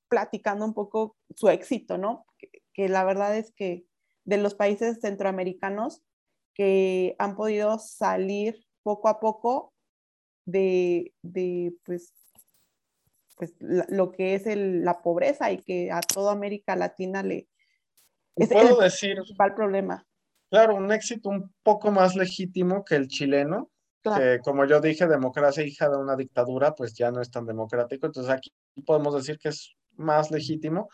platicando 0.08 0.64
un 0.64 0.74
poco 0.74 1.16
su 1.34 1.48
éxito, 1.48 1.96
¿no? 1.96 2.26
que, 2.74 2.88
la 2.88 3.04
verdad 3.04 3.36
es 3.36 3.52
que 3.52 3.86
de 4.24 4.36
los 4.36 4.54
países 4.54 5.00
centroamericanos 5.00 6.02
que 6.54 7.14
han 7.18 7.36
podido 7.36 7.78
salir 7.78 8.66
poco 8.82 9.08
a 9.08 9.20
poco 9.20 9.72
de, 10.44 11.12
de 11.22 11.74
pues, 11.84 12.12
pues 13.36 13.54
lo 13.60 14.12
que 14.12 14.34
es 14.34 14.46
el, 14.46 14.84
la 14.84 15.00
pobreza 15.02 15.50
y 15.50 15.58
que 15.58 15.90
a 15.90 16.00
toda 16.00 16.32
América 16.32 16.76
Latina 16.76 17.22
le 17.22 17.48
es 18.36 18.48
puedo 18.48 18.78
el 18.78 18.84
decir, 18.84 19.14
principal 19.14 19.54
problema. 19.54 20.06
Claro, 20.50 20.74
un 20.74 20.90
éxito 20.92 21.28
un 21.28 21.52
poco 21.62 21.90
más 21.90 22.16
legítimo 22.16 22.84
que 22.84 22.96
el 22.96 23.08
chileno, 23.08 23.70
que 24.02 24.40
como 24.42 24.64
yo 24.64 24.80
dije, 24.80 25.06
democracia 25.06 25.64
hija 25.64 25.88
de 25.88 25.96
una 25.96 26.16
dictadura, 26.16 26.74
pues 26.74 26.94
ya 26.94 27.10
no 27.10 27.20
es 27.20 27.30
tan 27.30 27.46
democrático, 27.46 28.06
entonces 28.06 28.32
aquí 28.32 28.50
podemos 28.84 29.14
decir 29.14 29.38
que 29.38 29.50
es 29.50 29.74
más 29.96 30.30
legítimo. 30.30 30.88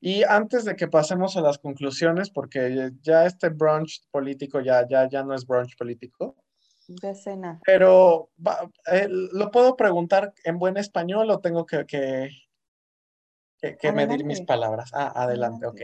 Y 0.00 0.22
antes 0.24 0.64
de 0.64 0.76
que 0.76 0.88
pasemos 0.88 1.36
a 1.36 1.40
las 1.40 1.58
conclusiones, 1.58 2.30
porque 2.30 2.90
ya 3.00 3.26
este 3.26 3.48
brunch 3.48 4.02
político 4.10 4.60
ya, 4.60 4.86
ya, 4.88 5.08
ya 5.08 5.24
no 5.24 5.34
es 5.34 5.46
brunch 5.46 5.76
político, 5.76 6.36
de 6.88 7.14
cena. 7.14 7.60
Pero, 7.64 8.30
eh, 8.90 9.06
¿lo 9.08 9.50
puedo 9.50 9.76
preguntar 9.76 10.32
en 10.42 10.58
buen 10.58 10.76
español 10.78 11.30
o 11.30 11.38
tengo 11.38 11.66
que, 11.66 11.84
que, 11.86 12.30
que, 13.76 13.92
medir 13.92 14.24
mis 14.24 14.40
palabras? 14.40 14.90
Ah, 14.94 15.12
adelante, 15.14 15.66
ok. 15.66 15.80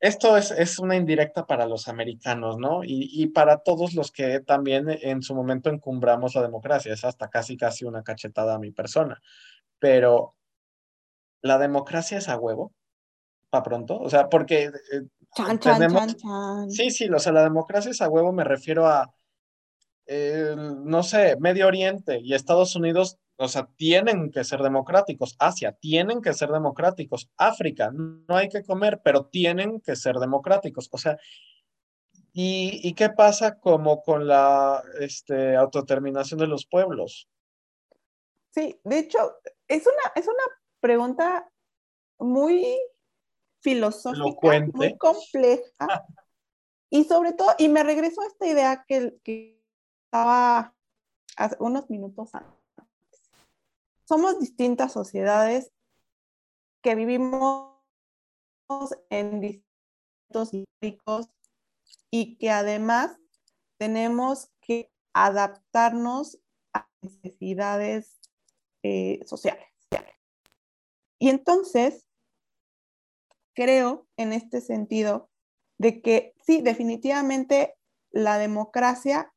Esto 0.00 0.36
es, 0.36 0.50
es, 0.50 0.78
una 0.80 0.96
indirecta 0.96 1.46
para 1.46 1.66
los 1.66 1.88
americanos, 1.88 2.58
¿no? 2.58 2.84
Y, 2.84 3.08
y, 3.12 3.28
para 3.28 3.58
todos 3.58 3.94
los 3.94 4.10
que 4.10 4.40
también 4.40 4.86
en 4.90 5.22
su 5.22 5.34
momento 5.34 5.70
encumbramos 5.70 6.34
la 6.34 6.42
democracia. 6.42 6.92
Es 6.92 7.04
hasta 7.04 7.30
casi, 7.30 7.56
casi 7.56 7.86
una 7.86 8.02
cachetada 8.02 8.56
a 8.56 8.58
mi 8.58 8.70
persona. 8.70 9.22
Pero, 9.78 10.34
¿la 11.40 11.58
democracia 11.58 12.18
es 12.18 12.28
a 12.28 12.36
huevo? 12.36 12.74
¿Para 13.48 13.62
pronto? 13.62 13.98
O 13.98 14.10
sea, 14.10 14.28
porque... 14.28 14.64
Eh, 14.64 15.02
chan, 15.34 15.58
chan, 15.58 15.90
chan, 15.90 16.14
chan. 16.16 16.70
Sí, 16.70 16.90
sí, 16.90 17.08
o 17.08 17.18
sea, 17.18 17.32
la 17.32 17.44
democracia 17.44 17.92
es 17.92 18.02
a 18.02 18.08
huevo, 18.08 18.32
me 18.32 18.44
refiero 18.44 18.86
a 18.86 19.14
no 20.06 21.02
sé, 21.02 21.36
Medio 21.38 21.66
Oriente 21.66 22.20
y 22.20 22.34
Estados 22.34 22.76
Unidos, 22.76 23.18
o 23.36 23.48
sea, 23.48 23.68
tienen 23.76 24.30
que 24.30 24.44
ser 24.44 24.60
democráticos. 24.60 25.34
Asia, 25.38 25.72
tienen 25.72 26.22
que 26.22 26.34
ser 26.34 26.50
democráticos. 26.50 27.30
África, 27.36 27.90
no 27.92 28.36
hay 28.36 28.48
que 28.48 28.62
comer, 28.62 29.00
pero 29.02 29.26
tienen 29.26 29.80
que 29.80 29.96
ser 29.96 30.16
democráticos. 30.16 30.88
O 30.92 30.98
sea, 30.98 31.18
¿y, 32.32 32.94
qué 32.94 33.10
pasa 33.10 33.58
como 33.58 34.02
con 34.02 34.28
la 34.28 34.82
este, 35.00 35.56
autodeterminación 35.56 36.38
de 36.38 36.46
los 36.46 36.66
pueblos? 36.66 37.28
Sí, 38.50 38.78
de 38.84 38.98
hecho, 38.98 39.36
es 39.66 39.84
una, 39.84 40.12
es 40.14 40.28
una 40.28 40.44
pregunta 40.78 41.50
muy 42.18 42.78
filosófica, 43.60 44.66
muy 44.72 44.96
compleja. 44.96 45.64
y 46.90 47.02
sobre 47.04 47.32
todo, 47.32 47.50
y 47.58 47.68
me 47.68 47.82
regreso 47.82 48.20
a 48.20 48.26
esta 48.26 48.46
idea 48.46 48.84
que, 48.86 49.16
que 49.24 49.53
estaba 50.14 50.72
hace 51.36 51.56
unos 51.58 51.90
minutos 51.90 52.32
antes. 52.36 52.54
Somos 54.04 54.38
distintas 54.38 54.92
sociedades 54.92 55.72
que 56.82 56.94
vivimos 56.94 57.72
en 59.10 59.40
distintos 59.40 60.54
históricos 60.54 61.30
y 62.12 62.36
que 62.36 62.50
además 62.50 63.18
tenemos 63.76 64.52
que 64.60 64.92
adaptarnos 65.14 66.38
a 66.72 66.88
necesidades 67.02 68.20
eh, 68.84 69.18
sociales. 69.26 69.66
Y 71.18 71.28
entonces, 71.28 72.06
creo 73.52 74.06
en 74.16 74.32
este 74.32 74.60
sentido 74.60 75.28
de 75.78 76.00
que 76.02 76.34
sí, 76.46 76.62
definitivamente 76.62 77.74
la 78.12 78.38
democracia 78.38 79.33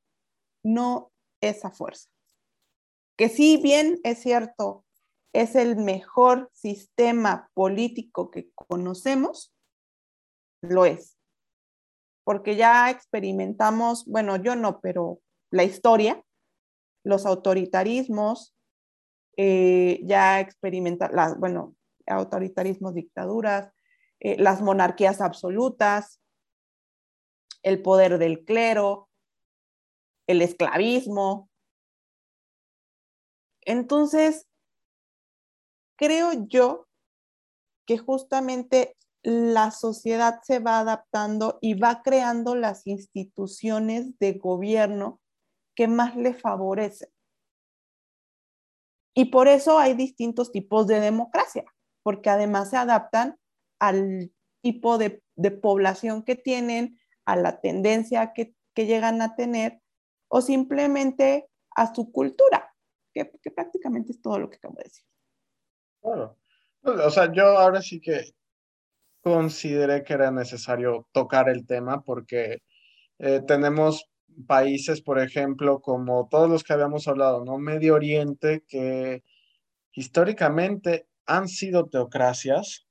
no 0.68 1.12
esa 1.42 1.72
fuerza. 1.72 2.10
Que 3.18 3.30
si 3.30 3.58
bien 3.58 4.00
es 4.04 4.20
cierto, 4.22 4.86
es 5.34 5.56
el 5.56 5.78
mejor 5.78 6.50
sistema 6.54 7.50
político 7.54 8.32
que 8.32 8.50
conocemos, 8.54 9.54
lo 10.62 10.86
es. 10.86 11.18
Porque 12.24 12.56
ya 12.56 12.90
experimentamos, 12.90 14.06
bueno, 14.06 14.36
yo 14.36 14.56
no, 14.56 14.82
pero 14.82 15.20
la 15.52 15.64
historia, 15.64 16.24
los 17.04 17.26
autoritarismos, 17.26 18.54
eh, 19.38 20.02
ya 20.04 20.40
experimentar, 20.40 21.14
las, 21.14 21.40
bueno, 21.40 21.76
autoritarismos, 22.06 22.94
dictaduras, 22.94 23.72
eh, 24.20 24.36
las 24.38 24.62
monarquías 24.62 25.22
absolutas, 25.22 26.20
el 27.64 27.82
poder 27.82 28.18
del 28.18 28.44
clero, 28.44 29.08
el 30.28 30.42
esclavismo. 30.42 31.50
Entonces, 33.62 34.46
creo 35.98 36.32
yo 36.48 36.88
que 37.86 37.98
justamente 37.98 38.96
la 39.24 39.72
sociedad 39.72 40.40
se 40.44 40.60
va 40.60 40.80
adaptando 40.80 41.58
y 41.62 41.74
va 41.74 42.02
creando 42.04 42.56
las 42.56 42.86
instituciones 42.88 44.18
de 44.20 44.34
gobierno 44.34 45.20
que 45.76 45.88
más 45.88 46.16
le 46.16 46.34
favorecen. 46.34 47.10
Y 49.14 49.26
por 49.26 49.48
eso 49.48 49.80
hay 49.80 49.96
distintos 49.96 50.52
tipos 50.52 50.86
de 50.88 51.00
democracia, 51.00 51.66
porque 52.04 52.30
además 52.30 52.70
se 52.70 52.78
adaptan 52.78 53.38
al 53.80 54.32
tipo 54.62 54.98
de, 54.98 55.24
población 55.62 56.24
que 56.24 56.36
tienen, 56.36 57.00
a 57.26 57.36
la 57.36 57.60
tendencia 57.60 58.34
que, 58.34 58.54
llegan 58.76 59.24
a 59.24 59.36
tener 59.36 59.82
o 60.28 60.42
simplemente 60.42 61.48
a 61.76 61.94
su 61.94 62.12
cultura, 62.12 62.74
que, 63.14 63.26
prácticamente 63.56 64.12
es 64.12 64.22
todo 64.22 64.40
lo 64.40 64.50
que 64.50 64.58
acabo 64.58 64.76
de 64.78 64.84
decir. 64.84 65.06
Bueno, 66.02 66.38
o 66.84 67.10
sea, 67.10 67.32
yo 67.32 67.58
ahora 67.58 67.82
sí 67.82 68.00
que 68.00 68.34
consideré 69.22 70.04
que 70.04 70.14
era 70.14 70.32
necesario 70.32 71.08
tocar 71.12 71.50
el 71.50 71.66
tema 71.66 72.02
porque 72.04 72.62
eh, 73.20 73.42
tenemos 73.46 74.10
países, 74.46 75.02
por 75.02 75.20
ejemplo, 75.20 75.82
como 75.82 76.28
todos 76.30 76.50
los 76.50 76.64
que 76.64 76.74
habíamos 76.74 77.08
hablado, 77.08 77.44
¿no? 77.44 77.58
Medio 77.58 77.96
Oriente, 77.96 78.64
que 78.68 79.24
históricamente 79.94 81.08
han 81.26 81.48
sido 81.48 81.88
teocracias, 81.88 82.87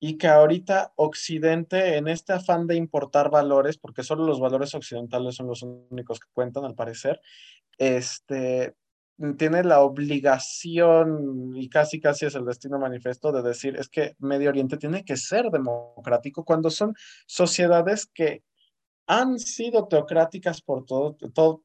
y 0.00 0.16
que 0.16 0.28
ahorita 0.28 0.94
Occidente, 0.96 1.98
en 1.98 2.08
este 2.08 2.32
afán 2.32 2.66
de 2.66 2.74
importar 2.74 3.30
valores, 3.30 3.76
porque 3.76 4.02
solo 4.02 4.24
los 4.24 4.40
valores 4.40 4.74
occidentales 4.74 5.36
son 5.36 5.46
los 5.46 5.62
únicos 5.62 6.18
que 6.18 6.28
cuentan 6.32 6.64
al 6.64 6.74
parecer, 6.74 7.20
este, 7.76 8.74
tiene 9.36 9.62
la 9.62 9.80
obligación, 9.82 11.52
y 11.54 11.68
casi 11.68 12.00
casi 12.00 12.24
es 12.24 12.34
el 12.34 12.46
destino 12.46 12.78
manifiesto, 12.78 13.30
de 13.30 13.42
decir, 13.42 13.76
es 13.76 13.90
que 13.90 14.16
Medio 14.18 14.48
Oriente 14.48 14.78
tiene 14.78 15.04
que 15.04 15.18
ser 15.18 15.50
democrático 15.50 16.44
cuando 16.44 16.70
son 16.70 16.94
sociedades 17.26 18.06
que 18.06 18.42
han 19.06 19.38
sido 19.38 19.86
teocráticas 19.86 20.62
por 20.62 20.86
todo, 20.86 21.18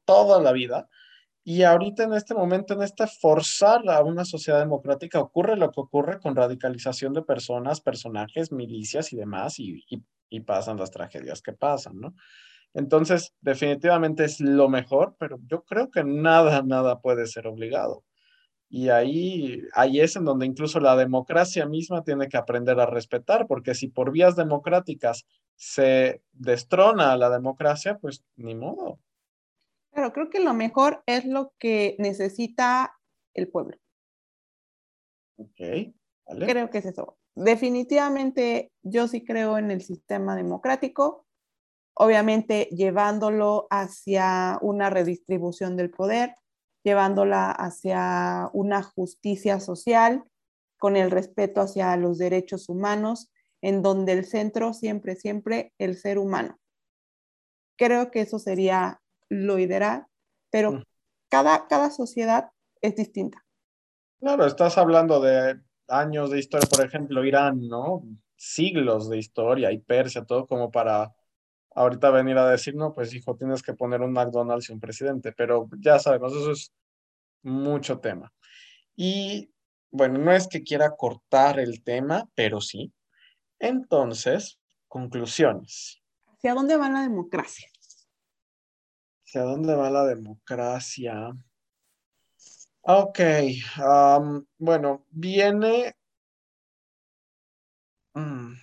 toda 0.04 0.42
la 0.42 0.52
vida. 0.52 0.88
Y 1.48 1.62
ahorita 1.62 2.02
en 2.02 2.12
este 2.12 2.34
momento, 2.34 2.74
en 2.74 2.82
este 2.82 3.06
forzar 3.06 3.88
a 3.88 4.02
una 4.02 4.24
sociedad 4.24 4.58
democrática, 4.58 5.20
ocurre 5.20 5.56
lo 5.56 5.70
que 5.70 5.80
ocurre 5.80 6.18
con 6.18 6.34
radicalización 6.34 7.12
de 7.12 7.22
personas, 7.22 7.80
personajes, 7.80 8.50
milicias 8.50 9.12
y 9.12 9.16
demás, 9.16 9.60
y, 9.60 9.84
pasan 10.44 10.76
las 10.76 10.90
tragedias 10.90 11.42
que 11.42 11.52
pasan, 11.52 12.00
¿no? 12.00 12.16
Entonces, 12.74 13.32
definitivamente 13.40 14.24
es 14.24 14.40
lo 14.40 14.68
mejor, 14.68 15.14
pero 15.20 15.38
yo 15.46 15.62
creo 15.62 15.88
que 15.88 16.02
nada, 16.02 16.62
nada 16.62 17.00
puede 17.00 17.28
ser 17.28 17.46
obligado. 17.46 18.02
Y 18.68 18.88
ahí, 18.88 19.62
ahí 19.74 20.00
es 20.00 20.16
en 20.16 20.24
donde 20.24 20.46
incluso 20.46 20.80
la 20.80 20.96
democracia 20.96 21.64
misma 21.66 22.02
tiene 22.02 22.28
que 22.28 22.38
aprender 22.38 22.80
a 22.80 22.86
respetar, 22.86 23.46
porque 23.46 23.76
si 23.76 23.86
por 23.86 24.10
vías 24.10 24.34
democráticas 24.34 25.26
se 25.54 26.22
destrona 26.32 27.16
la 27.16 27.30
democracia, 27.30 27.98
pues 27.98 28.24
ni 28.34 28.56
modo. 28.56 28.98
Pero 29.96 30.12
creo 30.12 30.30
que 30.30 30.38
lo 30.38 30.54
mejor 30.54 31.02
es 31.06 31.24
lo 31.24 31.52
que 31.58 31.96
necesita 31.98 32.96
el 33.34 33.48
pueblo. 33.48 33.76
Ok, 35.38 35.94
vale. 36.26 36.46
Creo 36.46 36.70
que 36.70 36.78
es 36.78 36.86
eso. 36.86 37.18
Definitivamente 37.34 38.70
yo 38.82 39.08
sí 39.08 39.24
creo 39.24 39.58
en 39.58 39.72
el 39.72 39.82
sistema 39.82 40.36
democrático 40.36 41.26
obviamente 41.98 42.68
llevándolo 42.70 43.66
hacia 43.70 44.58
una 44.60 44.90
redistribución 44.90 45.76
del 45.76 45.90
poder, 45.90 46.34
llevándola 46.84 47.50
hacia 47.50 48.50
una 48.52 48.82
justicia 48.82 49.60
social, 49.60 50.24
con 50.78 50.96
el 50.96 51.10
respeto 51.10 51.62
hacia 51.62 51.96
los 51.96 52.18
derechos 52.18 52.68
humanos, 52.68 53.30
en 53.62 53.80
donde 53.80 54.12
el 54.12 54.26
centro 54.26 54.74
siempre, 54.74 55.16
siempre 55.16 55.72
el 55.78 55.96
ser 55.96 56.18
humano. 56.18 56.58
Creo 57.78 58.10
que 58.10 58.20
eso 58.20 58.38
sería 58.38 59.00
lo 59.28 59.58
ideal, 59.58 60.06
pero 60.50 60.82
cada, 61.28 61.66
cada 61.66 61.90
sociedad 61.90 62.50
es 62.80 62.96
distinta. 62.96 63.44
Claro, 64.20 64.46
estás 64.46 64.78
hablando 64.78 65.20
de 65.20 65.60
años 65.88 66.30
de 66.30 66.38
historia, 66.38 66.68
por 66.68 66.84
ejemplo, 66.84 67.24
Irán, 67.24 67.68
¿no? 67.68 68.02
Siglos 68.36 69.08
de 69.08 69.18
historia 69.18 69.72
y 69.72 69.78
Persia, 69.78 70.24
todo 70.24 70.46
como 70.46 70.70
para 70.70 71.14
ahorita 71.74 72.10
venir 72.10 72.38
a 72.38 72.50
decir, 72.50 72.74
no, 72.74 72.94
pues 72.94 73.14
hijo, 73.14 73.36
tienes 73.36 73.62
que 73.62 73.74
poner 73.74 74.00
un 74.00 74.12
McDonald's 74.12 74.70
y 74.70 74.72
un 74.72 74.80
presidente, 74.80 75.32
pero 75.32 75.68
ya 75.78 75.98
sabemos, 75.98 76.32
eso 76.32 76.52
es 76.52 76.72
mucho 77.42 78.00
tema. 78.00 78.32
Y 78.96 79.50
bueno, 79.90 80.18
no 80.18 80.32
es 80.32 80.48
que 80.48 80.62
quiera 80.62 80.96
cortar 80.96 81.60
el 81.60 81.82
tema, 81.82 82.28
pero 82.34 82.60
sí. 82.60 82.92
Entonces, 83.58 84.58
conclusiones. 84.88 86.02
¿Hacia 86.26 86.54
dónde 86.54 86.76
va 86.76 86.88
la 86.88 87.02
democracia? 87.02 87.68
¿Hacia 89.26 89.42
dónde 89.42 89.74
va 89.74 89.90
la 89.90 90.04
democracia? 90.04 91.32
Ok, 92.82 93.18
bueno, 94.58 95.04
viene... 95.10 95.96
Mm, 98.14 98.54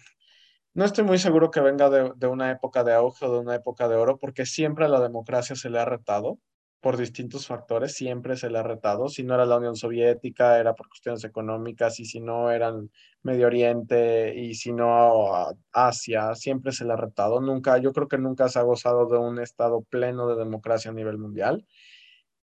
no 0.75 0.85
estoy 0.85 1.03
muy 1.03 1.19
seguro 1.19 1.51
que 1.51 1.59
venga 1.59 1.89
de, 1.89 2.27
una 2.27 2.51
época 2.51 2.83
de 2.85 2.93
auge 2.93 3.25
o 3.25 3.33
de 3.33 3.39
una 3.39 3.55
época 3.55 3.89
de 3.89 3.95
oro, 3.95 4.17
porque 4.17 4.45
siempre 4.45 4.85
a 4.85 4.87
la 4.87 5.01
democracia 5.01 5.55
se 5.55 5.69
le 5.69 5.79
ha 5.79 5.85
retado 5.85 6.39
por 6.83 6.97
distintos 6.97 7.47
factores, 7.47 7.93
siempre 7.93 8.35
se 8.35 8.49
le 8.49 8.59
ha 8.59 8.63
retado. 8.63 9.07
Si 9.07 9.23
no 9.23 9.33
era 9.35 9.45
la 9.45 9.57
Unión 9.57 9.77
Soviética, 9.77 10.59
era 10.59 10.75
por 10.75 10.89
cuestiones 10.89 11.23
económicas, 11.23 11.97
y 12.01 12.05
si 12.05 12.19
no 12.19 12.51
eran 12.51 12.91
Medio 13.21 13.47
Oriente, 13.47 14.35
y 14.35 14.53
si 14.55 14.73
no 14.73 15.47
Asia, 15.71 16.35
siempre 16.35 16.73
se 16.73 16.83
le 16.83 16.91
ha 16.91 16.97
retado. 16.97 17.39
Nunca, 17.39 17.77
yo 17.77 17.93
creo 17.93 18.09
que 18.09 18.17
nunca 18.17 18.49
se 18.49 18.59
ha 18.59 18.63
gozado 18.63 19.07
de 19.07 19.17
un 19.17 19.39
estado 19.39 19.81
pleno 19.83 20.27
de 20.27 20.35
democracia 20.35 20.91
a 20.91 20.93
nivel 20.93 21.17
mundial. 21.17 21.65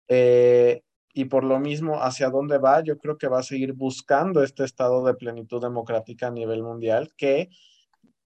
Eh, 0.08 0.84
y 1.14 1.26
por 1.26 1.44
lo 1.44 1.60
mismo, 1.60 2.02
¿hacia 2.02 2.30
dónde 2.30 2.60
va? 2.60 2.82
Yo 2.82 2.98
creo 2.98 3.18
que 3.18 3.28
va 3.28 3.40
a 3.40 3.44
seguir 3.44 3.74
buscando 3.74 4.42
este 4.42 4.64
estado 4.64 5.04
de 5.04 5.16
plenitud 5.16 5.62
democrática 5.62 6.28
a 6.28 6.32
nivel 6.32 6.64
mundial 6.64 7.12
que 7.18 7.50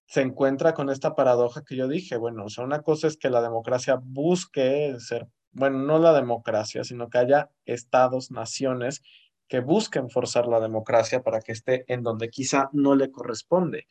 se 0.06 0.20
encuentra 0.20 0.74
con 0.74 0.90
esta 0.90 1.16
paradoja 1.16 1.64
que 1.64 1.74
yo 1.74 1.88
dije, 1.88 2.16
bueno, 2.16 2.44
o 2.44 2.48
sea, 2.50 2.62
una 2.62 2.82
cosa 2.82 3.08
es 3.08 3.16
que 3.16 3.30
la 3.30 3.42
democracia 3.42 3.98
busque 4.00 4.94
ser, 5.00 5.26
bueno, 5.54 5.78
no 5.78 5.98
la 5.98 6.12
democracia, 6.12 6.84
sino 6.84 7.08
que 7.08 7.18
haya 7.18 7.50
estados, 7.64 8.30
naciones 8.30 9.02
que 9.48 9.60
busquen 9.60 10.10
forzar 10.10 10.46
la 10.46 10.60
democracia 10.60 11.22
para 11.22 11.40
que 11.40 11.52
esté 11.52 11.84
en 11.92 12.02
donde 12.02 12.30
quizá 12.30 12.68
no 12.72 12.94
le 12.94 13.10
corresponde. 13.10 13.86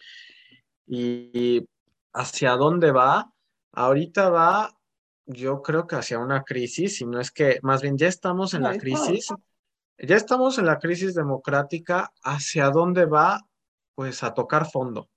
Y 0.86 1.68
hacia 2.14 2.52
dónde 2.52 2.92
va? 2.92 3.34
Ahorita 3.72 4.30
va, 4.30 4.78
yo 5.26 5.62
creo 5.62 5.88
que 5.88 5.96
hacia 5.96 6.20
una 6.20 6.44
crisis, 6.44 7.02
y 7.02 7.06
no 7.06 7.20
es 7.20 7.32
que, 7.32 7.60
más 7.64 7.82
bien 7.82 7.98
ya 7.98 8.08
estamos 8.08 8.54
en 8.54 8.64
la 8.64 8.78
crisis, 8.78 9.34
ya 9.98 10.16
estamos 10.16 10.58
en 10.58 10.66
la 10.66 10.80
crisis 10.80 11.16
democrática, 11.16 12.12
¿hacia 12.24 12.70
dónde 12.70 13.06
va? 13.06 13.42
Pues 13.96 14.24
a 14.24 14.34
tocar 14.34 14.70
fondo 14.70 15.10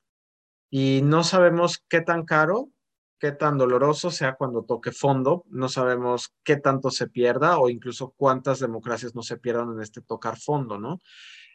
y 0.71 1.01
no 1.03 1.25
sabemos 1.25 1.83
qué 1.89 2.01
tan 2.01 2.25
caro, 2.25 2.71
qué 3.19 3.33
tan 3.33 3.59
doloroso 3.59 4.11
sea 4.11 4.35
cuando 4.35 4.65
toque 4.65 4.93
fondo, 4.93 5.45
no 5.49 5.69
sabemos 5.69 6.35
qué 6.45 6.57
tanto 6.57 6.91
se 6.91 7.09
pierda 7.09 7.59
o 7.59 7.69
incluso 7.69 8.15
cuántas 8.17 8.61
democracias 8.61 9.15
no 9.15 9.23
se 9.23 9.39
pierdan 9.39 9.73
en 9.73 9.83
este 9.83 10.03
tocar 10.03 10.39
fondo, 10.39 10.79
¿no? 10.79 11.01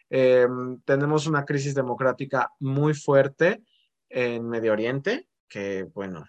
Em, 0.10 0.82
tenemos 0.82 1.28
una 1.28 1.46
crisis 1.46 1.74
democrática 1.74 2.52
muy 2.60 2.94
fuerte 2.94 3.64
en 4.10 4.50
Medio 4.50 4.74
Oriente, 4.74 5.30
que 5.48 5.84
bueno, 5.94 6.26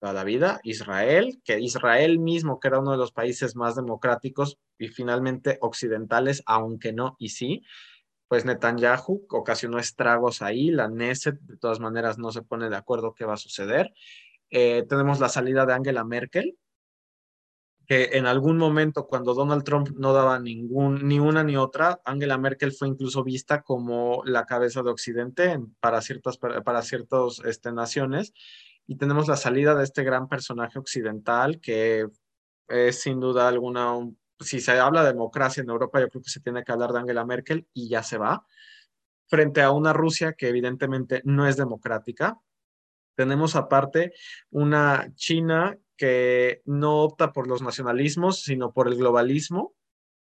toda 0.00 0.12
la 0.12 0.24
vida, 0.24 0.60
Israel, 0.62 1.40
que 1.44 1.60
Israel 1.60 2.18
mismo, 2.18 2.60
que 2.60 2.68
era 2.68 2.78
uno 2.78 2.92
de 2.92 2.96
los 2.98 3.12
países 3.12 3.56
más 3.56 3.74
democráticos 3.74 4.58
y 4.78 4.88
finalmente 4.88 5.58
occidentales, 5.60 6.42
aunque 6.46 6.92
no, 6.92 7.16
y 7.18 7.30
sí, 7.30 7.64
pues 8.28 8.44
Netanyahu 8.44 9.26
ocasionó 9.30 9.78
estragos 9.78 10.42
ahí, 10.42 10.70
la 10.70 10.88
Neset 10.88 11.40
de 11.40 11.56
todas 11.56 11.80
maneras 11.80 12.18
no 12.18 12.30
se 12.30 12.42
pone 12.42 12.68
de 12.68 12.76
acuerdo 12.76 13.14
qué 13.14 13.24
va 13.24 13.34
a 13.34 13.38
suceder. 13.38 13.92
Eh, 14.50 14.84
tenemos 14.88 15.20
la 15.20 15.28
salida 15.28 15.66
de 15.66 15.74
Angela 15.74 16.04
Merkel, 16.04 16.56
que 17.86 18.10
en 18.12 18.26
algún 18.26 18.58
momento 18.58 19.06
cuando 19.06 19.34
Donald 19.34 19.64
Trump 19.64 19.88
no 19.96 20.12
daba 20.12 20.38
ningún, 20.38 21.08
ni 21.08 21.18
una 21.18 21.42
ni 21.42 21.56
otra, 21.56 22.00
Angela 22.04 22.36
Merkel 22.36 22.72
fue 22.72 22.88
incluso 22.88 23.24
vista 23.24 23.62
como 23.62 24.22
la 24.24 24.44
cabeza 24.44 24.82
de 24.82 24.90
Occidente 24.90 25.58
para 25.80 26.02
ciertas 26.02 26.38
para 26.38 26.82
ciertos, 26.82 27.42
este, 27.44 27.72
naciones. 27.72 28.32
Y 28.86 28.96
tenemos 28.96 29.28
la 29.28 29.36
salida 29.36 29.74
de 29.74 29.84
este 29.84 30.02
gran 30.02 30.28
personaje 30.28 30.78
occidental 30.78 31.60
que 31.60 32.06
es 32.68 33.00
sin 33.00 33.20
duda 33.20 33.48
alguna 33.48 33.94
un 33.94 34.18
si 34.40 34.60
se 34.60 34.78
habla 34.78 35.02
de 35.02 35.12
democracia 35.12 35.62
en 35.62 35.70
Europa, 35.70 36.00
yo 36.00 36.08
creo 36.08 36.22
que 36.22 36.30
se 36.30 36.40
tiene 36.40 36.64
que 36.64 36.72
hablar 36.72 36.92
de 36.92 37.00
Angela 37.00 37.24
Merkel 37.24 37.66
y 37.72 37.88
ya 37.88 38.02
se 38.02 38.18
va, 38.18 38.46
frente 39.26 39.62
a 39.62 39.70
una 39.72 39.92
Rusia 39.92 40.34
que 40.34 40.48
evidentemente 40.48 41.22
no 41.24 41.46
es 41.46 41.56
democrática. 41.56 42.38
Tenemos 43.18 43.56
aparte 43.56 44.12
una 44.50 45.12
China 45.16 45.76
que 45.96 46.62
no 46.66 47.02
opta 47.02 47.32
por 47.32 47.48
los 47.48 47.62
nacionalismos, 47.62 48.44
sino 48.44 48.72
por 48.72 48.86
el 48.86 48.94
globalismo, 48.94 49.74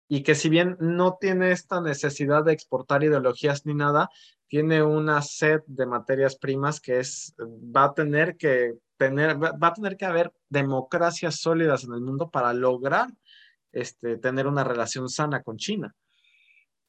y 0.08 0.22
que 0.22 0.34
si 0.34 0.48
bien 0.48 0.78
no 0.80 1.18
tiene 1.20 1.52
esta 1.52 1.82
necesidad 1.82 2.42
de 2.42 2.54
exportar 2.54 3.04
ideologías 3.04 3.66
ni 3.66 3.74
nada, 3.74 4.08
tiene 4.48 4.82
una 4.82 5.20
sed 5.20 5.60
de 5.66 5.84
materias 5.84 6.36
primas 6.36 6.80
que 6.80 7.00
es, 7.00 7.34
va 7.38 7.84
a 7.84 7.92
tener 7.92 8.38
que 8.38 8.78
tener, 8.96 9.36
va 9.36 9.68
a 9.68 9.74
tener 9.74 9.98
que 9.98 10.06
haber 10.06 10.32
democracias 10.48 11.38
sólidas 11.38 11.84
en 11.84 11.92
el 11.92 12.00
mundo 12.00 12.30
para 12.30 12.54
lograr 12.54 13.10
este, 13.72 14.16
tener 14.16 14.46
una 14.46 14.64
relación 14.64 15.10
sana 15.10 15.42
con 15.42 15.58
China. 15.58 15.94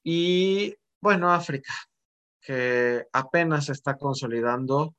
Y 0.05 0.73
bueno, 1.01 1.33
África, 1.33 1.73
que 2.39 3.07
apenas 3.11 3.67
está 3.67 3.97
consolidando 3.97 4.95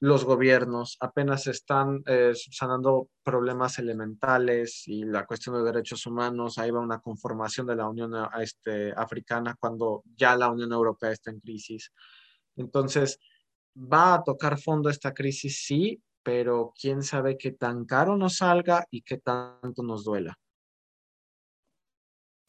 los 0.00 0.24
gobiernos, 0.24 0.96
apenas 1.00 1.46
están 1.46 2.02
eh, 2.06 2.32
sanando 2.34 3.08
problemas 3.22 3.78
elementales 3.78 4.86
y 4.86 5.04
la 5.04 5.24
cuestión 5.24 5.56
de 5.56 5.62
derechos 5.62 6.04
humanos, 6.06 6.58
ahí 6.58 6.70
va 6.70 6.80
una 6.80 7.00
conformación 7.00 7.66
de 7.66 7.76
la 7.76 7.88
Unión 7.88 8.12
este, 8.40 8.92
Africana 8.92 9.56
cuando 9.58 10.02
ya 10.16 10.36
la 10.36 10.50
Unión 10.50 10.72
Europea 10.72 11.10
está 11.10 11.30
en 11.30 11.40
crisis. 11.40 11.92
Entonces, 12.56 13.18
va 13.76 14.14
a 14.14 14.22
tocar 14.22 14.60
fondo 14.60 14.90
esta 14.90 15.14
crisis, 15.14 15.64
sí, 15.64 16.02
pero 16.22 16.72
quién 16.78 17.02
sabe 17.02 17.38
qué 17.38 17.52
tan 17.52 17.84
caro 17.84 18.16
nos 18.16 18.36
salga 18.36 18.86
y 18.90 19.02
qué 19.02 19.18
tanto 19.18 19.82
nos 19.82 20.04
duela. 20.04 20.38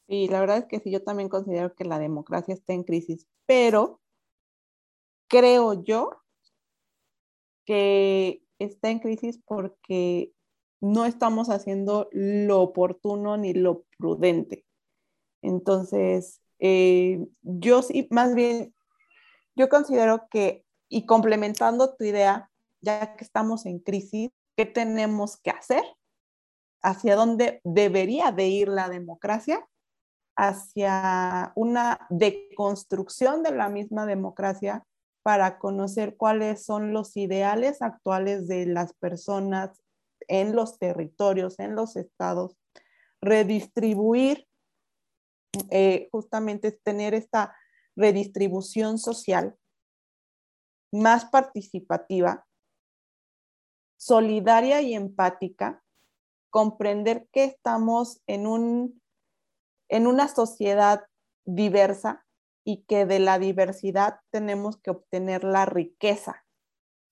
Sí, 0.08 0.28
la 0.28 0.40
verdad 0.40 0.58
es 0.58 0.66
que 0.66 0.80
sí, 0.80 0.90
yo 0.90 1.02
también 1.02 1.28
considero 1.28 1.74
que 1.74 1.84
la 1.84 1.98
democracia 1.98 2.54
está 2.54 2.72
en 2.72 2.84
crisis, 2.84 3.26
pero 3.44 4.00
creo 5.28 5.82
yo 5.82 6.22
que 7.66 8.42
está 8.58 8.90
en 8.90 9.00
crisis 9.00 9.38
porque 9.44 10.32
no 10.80 11.04
estamos 11.04 11.50
haciendo 11.50 12.08
lo 12.12 12.62
oportuno 12.62 13.36
ni 13.36 13.52
lo 13.52 13.84
prudente. 13.98 14.64
Entonces, 15.42 16.40
eh, 16.58 17.26
yo 17.42 17.82
sí, 17.82 18.08
más 18.10 18.34
bien, 18.34 18.74
yo 19.54 19.68
considero 19.68 20.26
que, 20.30 20.64
y 20.88 21.06
complementando 21.06 21.94
tu 21.94 22.04
idea, 22.04 22.50
ya 22.80 23.16
que 23.16 23.24
estamos 23.24 23.66
en 23.66 23.80
crisis, 23.80 24.30
¿qué 24.56 24.66
tenemos 24.66 25.36
que 25.38 25.50
hacer? 25.50 25.84
¿Hacia 26.82 27.16
dónde 27.16 27.60
debería 27.64 28.32
de 28.32 28.48
ir 28.48 28.68
la 28.68 28.88
democracia? 28.88 29.66
Hacia 30.36 31.52
una 31.56 32.06
deconstrucción 32.10 33.42
de 33.42 33.52
la 33.52 33.68
misma 33.68 34.06
democracia 34.06 34.84
para 35.26 35.58
conocer 35.58 36.16
cuáles 36.16 36.64
son 36.64 36.92
los 36.92 37.16
ideales 37.16 37.82
actuales 37.82 38.46
de 38.46 38.64
las 38.64 38.92
personas 38.92 39.82
en 40.28 40.54
los 40.54 40.78
territorios, 40.78 41.58
en 41.58 41.74
los 41.74 41.96
estados, 41.96 42.56
redistribuir, 43.20 44.46
eh, 45.72 46.08
justamente 46.12 46.70
tener 46.70 47.12
esta 47.12 47.56
redistribución 47.96 48.98
social 48.98 49.58
más 50.92 51.24
participativa, 51.24 52.46
solidaria 53.96 54.80
y 54.80 54.94
empática, 54.94 55.82
comprender 56.50 57.26
que 57.32 57.42
estamos 57.42 58.22
en, 58.28 58.46
un, 58.46 59.02
en 59.88 60.06
una 60.06 60.28
sociedad 60.28 61.04
diversa 61.44 62.25
y 62.68 62.82
que 62.82 63.06
de 63.06 63.20
la 63.20 63.38
diversidad 63.38 64.18
tenemos 64.30 64.76
que 64.78 64.90
obtener 64.90 65.44
la 65.44 65.66
riqueza. 65.66 66.44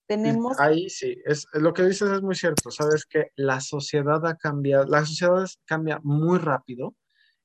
Tenemos... 0.05 0.59
Ahí 0.59 0.89
sí, 0.89 1.17
es, 1.23 1.47
lo 1.53 1.73
que 1.73 1.83
dices 1.83 2.11
es 2.11 2.21
muy 2.21 2.35
cierto. 2.35 2.69
Sabes 2.71 3.05
que 3.05 3.31
la 3.37 3.61
sociedad 3.61 4.23
ha 4.27 4.35
cambiado, 4.35 4.85
la 4.85 5.05
sociedad 5.05 5.47
cambia 5.63 6.01
muy 6.03 6.39
rápido. 6.39 6.93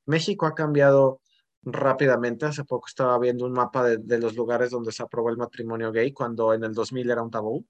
México 0.06 0.46
ha 0.46 0.56
cambiado 0.56 1.20
rápidamente. 1.62 2.46
Hace 2.46 2.64
poco 2.64 2.88
estaba 2.88 3.16
viendo 3.20 3.46
un 3.46 3.52
mapa 3.52 3.84
de, 3.84 3.98
de, 3.98 4.18
los 4.18 4.34
lugares 4.34 4.70
donde 4.70 4.90
se 4.90 5.04
aprobó 5.04 5.30
el 5.30 5.36
matrimonio 5.36 5.92
gay, 5.92 6.12
cuando 6.12 6.52
en 6.52 6.64
el 6.64 6.74
2000 6.74 7.12
era 7.12 7.22
un 7.22 7.30
tabú 7.30 7.64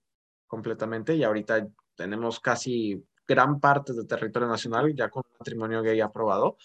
completamente 0.46 1.14
y 1.14 1.22
ahorita 1.22 1.68
tenemos 1.94 2.40
casi 2.40 3.04
gran 3.28 3.60
parte 3.60 3.92
del 3.92 4.06
territorio 4.06 4.48
nacional 4.48 4.94
ya 4.94 5.10
con 5.10 5.22
matrimonio 5.38 5.82
gay 5.82 6.00
aprobado. 6.00 6.56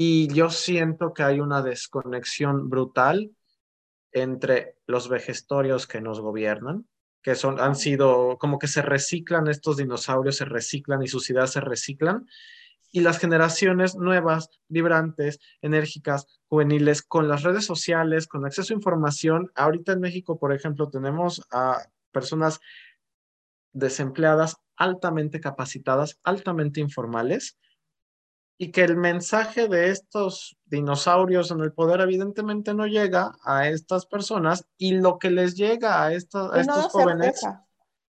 Y 0.00 0.32
yo 0.32 0.48
siento 0.48 1.12
que 1.12 1.24
hay 1.24 1.40
una 1.40 1.60
desconexión 1.60 2.70
brutal 2.70 3.32
entre 4.12 4.76
los 4.86 5.08
vejestorios 5.08 5.88
que 5.88 6.00
nos 6.00 6.20
gobiernan, 6.20 6.86
que 7.20 7.34
son, 7.34 7.58
han 7.58 7.74
sido 7.74 8.38
como 8.38 8.60
que 8.60 8.68
se 8.68 8.80
reciclan 8.80 9.48
estos 9.48 9.76
dinosaurios, 9.76 10.36
se 10.36 10.44
reciclan 10.44 11.02
y 11.02 11.08
sus 11.08 11.28
ideas 11.30 11.50
se 11.50 11.60
reciclan, 11.60 12.28
y 12.92 13.00
las 13.00 13.18
generaciones 13.18 13.96
nuevas, 13.96 14.50
vibrantes, 14.68 15.40
enérgicas, 15.62 16.28
juveniles, 16.46 17.02
con 17.02 17.26
las 17.26 17.42
redes 17.42 17.64
sociales, 17.64 18.28
con 18.28 18.46
acceso 18.46 18.72
a 18.72 18.76
información. 18.76 19.50
Ahorita 19.56 19.94
en 19.94 20.00
México, 20.00 20.38
por 20.38 20.52
ejemplo, 20.52 20.90
tenemos 20.90 21.42
a 21.50 21.82
personas 22.12 22.60
desempleadas 23.72 24.58
altamente 24.76 25.40
capacitadas, 25.40 26.20
altamente 26.22 26.80
informales, 26.80 27.58
y 28.60 28.72
que 28.72 28.82
el 28.82 28.96
mensaje 28.96 29.68
de 29.68 29.90
estos 29.90 30.58
dinosaurios 30.66 31.52
en 31.52 31.60
el 31.60 31.72
poder 31.72 32.00
evidentemente 32.00 32.74
no 32.74 32.86
llega 32.86 33.32
a 33.44 33.68
estas 33.68 34.04
personas 34.04 34.66
y 34.76 34.94
lo 34.94 35.18
que 35.18 35.30
les 35.30 35.54
llega 35.54 36.02
a, 36.02 36.12
estos, 36.12 36.52
a 36.52 36.60
estos 36.60 36.86
jóvenes... 36.88 37.40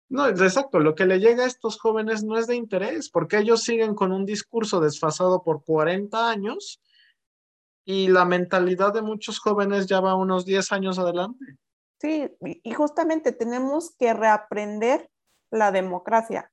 No, 0.08 0.26
exacto, 0.26 0.80
lo 0.80 0.96
que 0.96 1.06
le 1.06 1.20
llega 1.20 1.44
a 1.44 1.46
estos 1.46 1.78
jóvenes 1.78 2.24
no 2.24 2.36
es 2.36 2.48
de 2.48 2.56
interés, 2.56 3.10
porque 3.10 3.38
ellos 3.38 3.62
siguen 3.62 3.94
con 3.94 4.10
un 4.10 4.26
discurso 4.26 4.80
desfasado 4.80 5.44
por 5.44 5.62
40 5.62 6.28
años 6.28 6.82
y 7.84 8.08
la 8.08 8.24
mentalidad 8.24 8.92
de 8.92 9.02
muchos 9.02 9.38
jóvenes 9.38 9.86
ya 9.86 10.00
va 10.00 10.16
unos 10.16 10.44
10 10.44 10.72
años 10.72 10.98
adelante. 10.98 11.44
Sí, 12.00 12.28
y 12.40 12.72
justamente 12.72 13.30
tenemos 13.30 13.94
que 13.96 14.12
reaprender 14.12 15.08
la 15.52 15.70
democracia. 15.70 16.50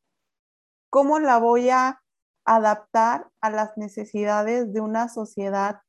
¿Cómo 0.91 1.17
la 1.17 1.39
voy 1.39 1.71
a 1.71 1.99
adaptar 2.47 3.29
a 3.41 3.49
las 3.51 3.77
necesidades 3.77 4.73
de 4.73 4.79
una 4.79 5.09
sociedad 5.09 5.81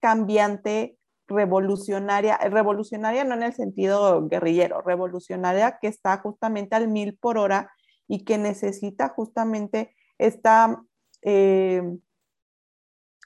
cambiante, 0.00 0.98
revolucionaria, 1.28 2.36
revolucionaria 2.36 3.22
no 3.22 3.34
en 3.34 3.44
el 3.44 3.54
sentido 3.54 4.26
guerrillero, 4.28 4.82
revolucionaria 4.82 5.78
que 5.80 5.86
está 5.86 6.18
justamente 6.18 6.74
al 6.74 6.88
mil 6.88 7.16
por 7.16 7.38
hora 7.38 7.70
y 8.08 8.24
que 8.24 8.38
necesita 8.38 9.10
justamente 9.10 9.94
esta, 10.18 10.82
eh, 11.22 11.82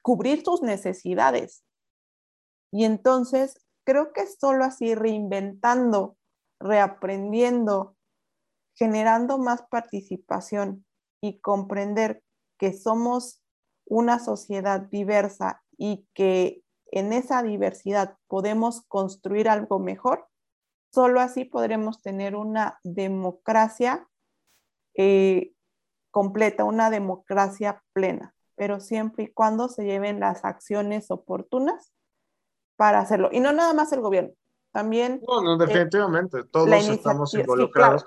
cubrir 0.03 0.45
sus 0.45 0.61
necesidades. 0.61 1.65
Y 2.71 2.85
entonces 2.85 3.65
creo 3.85 4.13
que 4.13 4.27
solo 4.27 4.65
así 4.65 4.95
reinventando, 4.95 6.19
reaprendiendo, 6.61 7.97
generando 8.75 9.39
más 9.39 9.63
participación 9.71 10.85
y 11.23 11.41
comprender 11.41 12.23
que 12.65 12.73
somos 12.73 13.43
una 13.85 14.19
sociedad 14.19 14.81
diversa 14.81 15.63
y 15.77 16.07
que 16.15 16.63
en 16.93 17.13
esa 17.13 17.43
diversidad 17.43 18.17
podemos 18.27 18.81
construir 18.89 19.51
algo 19.51 19.79
mejor, 19.79 20.27
solo 20.91 21.21
así 21.21 21.45
podremos 21.45 22.01
tener 22.01 22.35
una 22.37 22.81
democracia 22.83 24.09
eh, 24.95 25.53
completa, 26.11 26.65
una 26.65 26.89
democracia 26.89 27.83
plena, 27.93 28.35
pero 28.55 28.81
siempre 28.81 29.25
y 29.25 29.29
cuando 29.29 29.69
se 29.69 29.85
lleven 29.85 30.21
las 30.21 30.47
acciones 30.47 31.11
oportunas 31.11 31.93
para 32.77 33.01
hacerlo. 33.01 33.29
Y 33.31 33.41
no 33.41 33.53
nada 33.53 33.75
más 33.75 33.93
el 33.93 34.01
gobierno, 34.01 34.33
también... 34.73 35.21
No, 35.29 35.43
no 35.43 35.59
definitivamente, 35.59 36.45
todos 36.45 36.71
estamos 36.89 37.35
involucrados. 37.35 38.07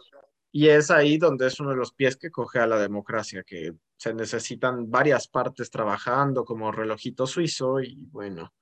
Y 0.51 0.69
es 0.69 0.89
ahí 0.89 1.19
donde 1.19 1.45
es 1.45 1.59
uno 1.59 1.69
de 1.69 1.75
los 1.75 1.93
pies 1.93 2.17
que 2.17 2.31
coge 2.31 2.57
a 2.57 2.65
la 2.65 2.79
democracia, 2.79 3.43
que 3.43 3.75
se 3.97 4.13
necesitan 4.13 4.89
varias 4.89 5.27
partes 5.27 5.69
trabajando 5.69 6.45
como 6.45 6.71
relojito 6.71 7.27
suizo 7.27 7.81
y 7.81 8.05
bueno, 8.11 8.53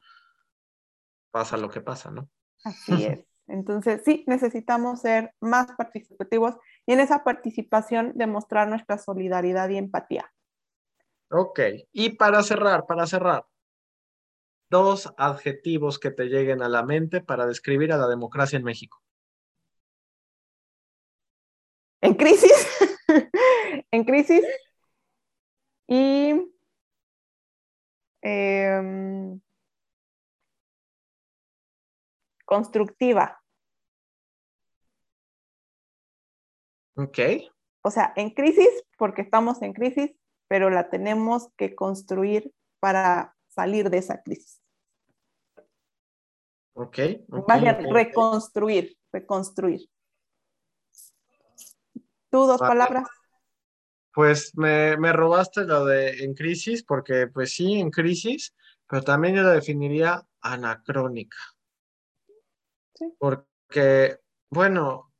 pasa 1.31 1.57
lo 1.57 1.69
que 1.69 1.81
pasa, 1.81 2.11
¿no? 2.11 2.29
Así 2.63 3.05
es. 3.05 3.25
Entonces, 3.47 4.01
sí, 4.03 4.23
necesitamos 4.25 5.01
ser 5.01 5.35
más 5.39 5.71
participativos 5.73 6.55
y 6.85 6.93
en 6.93 6.99
esa 6.99 7.23
participación 7.23 8.13
demostrar 8.15 8.67
nuestra 8.67 8.97
solidaridad 8.97 9.69
y 9.69 9.77
empatía. 9.77 10.33
Ok, 11.29 11.59
y 11.91 12.11
para 12.11 12.41
cerrar, 12.41 12.85
para 12.87 13.05
cerrar, 13.05 13.45
dos 14.69 15.13
adjetivos 15.17 15.99
que 15.99 16.09
te 16.09 16.25
lleguen 16.25 16.63
a 16.63 16.69
la 16.69 16.83
mente 16.83 17.21
para 17.21 17.45
describir 17.45 17.91
a 17.93 17.97
la 17.97 18.07
democracia 18.07 18.57
en 18.57 18.63
México 18.63 19.05
en 22.05 22.13
crisis, 22.13 22.67
en 23.91 24.03
crisis 24.03 24.43
y 25.87 26.51
em, 28.21 29.41
constructiva. 32.45 33.41
Ok. 36.95 37.19
O 37.81 37.91
sea, 37.91 38.13
en 38.15 38.29
crisis 38.31 38.69
porque 38.97 39.21
estamos 39.21 39.61
en 39.61 39.73
crisis, 39.73 40.11
pero 40.47 40.69
la 40.69 40.89
tenemos 40.89 41.49
que 41.57 41.75
construir 41.75 42.53
para 42.79 43.35
salir 43.47 43.89
de 43.89 43.97
esa 43.97 44.21
crisis. 44.21 44.61
Ok. 46.73 46.99
okay, 47.29 47.85
reconstruir, 47.91 48.97
reconstruir. 49.11 49.89
¿Tú 52.29 52.45
dos 52.45 52.59
palabras? 52.59 53.07
Pues 54.15 54.55
me, 54.55 54.95
robaste 55.11 55.65
lo 55.65 55.83
de 55.83 56.23
en 56.23 56.33
crisis, 56.33 56.83
porque 56.83 57.27
pues 57.27 57.53
sí, 57.53 57.73
en 57.73 57.91
crisis, 57.91 58.55
pero 58.87 59.01
también 59.01 59.35
yo 59.35 59.43
la 59.43 59.51
definiría 59.51 60.25
anacrónica. 60.39 61.37
Porque, 63.19 64.17
bueno, 64.49 65.11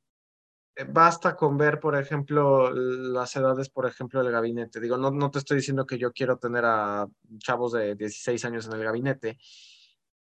basta 0.87 1.35
con 1.35 1.57
ver, 1.57 1.81
por 1.81 1.97
ejemplo, 1.97 2.71
las 2.71 3.35
edades, 3.35 3.69
por 3.69 3.85
ejemplo, 3.85 4.23
del 4.23 4.31
gabinete. 4.31 4.79
Digo, 4.79 4.95
no, 4.95 5.11
no 5.11 5.29
te 5.29 5.39
estoy 5.39 5.57
diciendo 5.57 5.85
que 5.85 5.97
yo 5.97 6.13
quiero 6.13 6.37
tener 6.37 6.63
a 6.63 7.05
chavos 7.39 7.73
de 7.73 7.95
16 7.95 8.45
años 8.45 8.65
en 8.65 8.73
el 8.73 8.83
gabinete, 8.85 9.37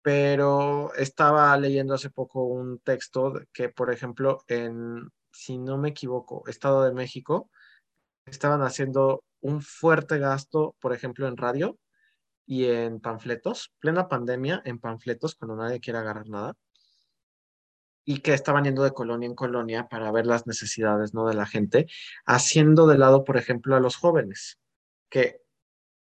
pero 0.01 0.91
estaba 0.95 1.55
leyendo 1.57 1.93
hace 1.93 2.09
poco 2.09 2.45
un 2.45 2.79
texto 2.79 3.33
que, 3.53 3.69
por 3.69 3.93
ejemplo, 3.93 4.39
en 4.47 5.11
si 5.31 5.59
no 5.59 5.77
me 5.77 5.89
equivoco, 5.89 6.43
Estado 6.47 6.83
de 6.83 6.93
México, 6.93 7.51
estaban 8.31 8.61
haciendo 8.61 9.23
un 9.41 9.61
fuerte 9.61 10.17
gasto, 10.19 10.75
por 10.79 10.93
ejemplo, 10.93 11.27
en 11.27 11.37
radio 11.37 11.77
y 12.45 12.65
en 12.65 12.99
panfletos, 12.99 13.73
plena 13.79 14.07
pandemia, 14.07 14.61
en 14.65 14.79
panfletos, 14.79 15.35
cuando 15.35 15.55
nadie 15.55 15.79
quiere 15.79 15.99
agarrar 15.99 16.29
nada, 16.29 16.53
y 18.05 18.19
que 18.19 18.33
estaban 18.33 18.63
yendo 18.63 18.83
de 18.83 18.91
colonia 18.91 19.27
en 19.27 19.35
colonia 19.35 19.89
para 19.89 20.11
ver 20.11 20.25
las 20.25 20.47
necesidades 20.47 21.13
¿no? 21.13 21.27
de 21.27 21.35
la 21.35 21.45
gente, 21.45 21.87
haciendo 22.25 22.87
de 22.87 22.97
lado, 22.97 23.25
por 23.25 23.35
ejemplo, 23.35 23.75
a 23.75 23.81
los 23.81 23.97
jóvenes, 23.97 24.57
que 25.09 25.41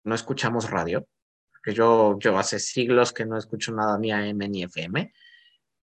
no 0.03 0.13
escuchamos 0.13 0.69
radio, 0.69 1.07
porque 1.51 1.73
yo, 1.73 2.19
yo 2.19 2.37
hace 2.37 2.59
siglos 2.59 3.13
que 3.13 3.25
no 3.25 3.37
escucho 3.37 3.71
nada 3.73 3.97
ni 3.97 4.11
AM 4.11 4.39
ni 4.39 4.63
FM. 4.63 5.13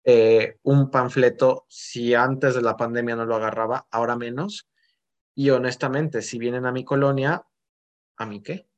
Eh, 0.04 0.58
un 0.64 0.90
panfleto, 0.90 1.64
si 1.68 2.14
antes 2.14 2.54
de 2.54 2.62
la 2.62 2.76
pandemia 2.76 3.16
no 3.16 3.24
lo 3.24 3.36
agarraba, 3.36 3.86
ahora 3.90 4.14
menos. 4.14 4.68
Y 5.34 5.50
honestamente, 5.50 6.22
si 6.22 6.38
vienen 6.38 6.66
a 6.66 6.72
mi 6.72 6.84
colonia, 6.84 7.46
¿a 8.16 8.26
mí 8.26 8.42
qué? 8.42 8.68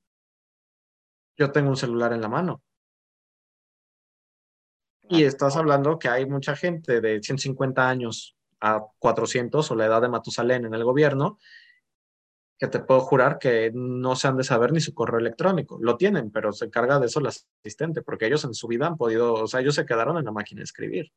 Yo 1.37 1.51
tengo 1.51 1.71
un 1.71 1.77
celular 1.77 2.13
en 2.13 2.21
la 2.21 2.29
mano. 2.29 2.63
Y 5.09 5.25
estás 5.25 5.57
hablando 5.57 5.99
que 5.99 6.09
hay 6.09 6.27
mucha 6.27 6.57
gente 6.57 7.01
de 7.01 7.23
150 7.23 7.89
años 7.89 8.37
a 8.61 8.83
400 8.99 9.71
o 9.71 9.75
la 9.75 9.87
edad 9.87 10.01
de 10.01 10.09
Matusalén 10.09 10.65
en 10.65 10.75
el 10.75 10.85
gobierno 10.85 11.39
que 12.59 12.69
te 12.69 12.79
puedo 12.81 13.01
jurar 13.01 13.39
que 13.39 13.73
no 13.75 14.17
se 14.17 14.29
han 14.29 14.37
de 14.37 14.45
saber 14.45 14.73
ni 14.73 14.81
su 14.81 14.95
correo 14.95 15.19
electrónico. 15.19 15.79
Lo 15.81 15.97
tienen, 15.97 16.31
pero 16.31 16.53
se 16.53 16.67
encarga 16.67 16.99
de 16.99 17.07
eso 17.07 17.21
el 17.21 17.27
asistente, 17.27 18.03
porque 18.03 18.27
ellos 18.27 18.45
en 18.45 18.55
su 18.55 18.69
vida 18.69 18.87
han 18.87 18.97
podido, 18.97 19.35
o 19.35 19.47
sea, 19.47 19.61
ellos 19.61 19.75
se 19.75 19.85
quedaron 19.85 20.19
en 20.19 20.25
la 20.25 20.33
máquina 20.33 20.61
de 20.61 20.65
escribir. 20.65 21.13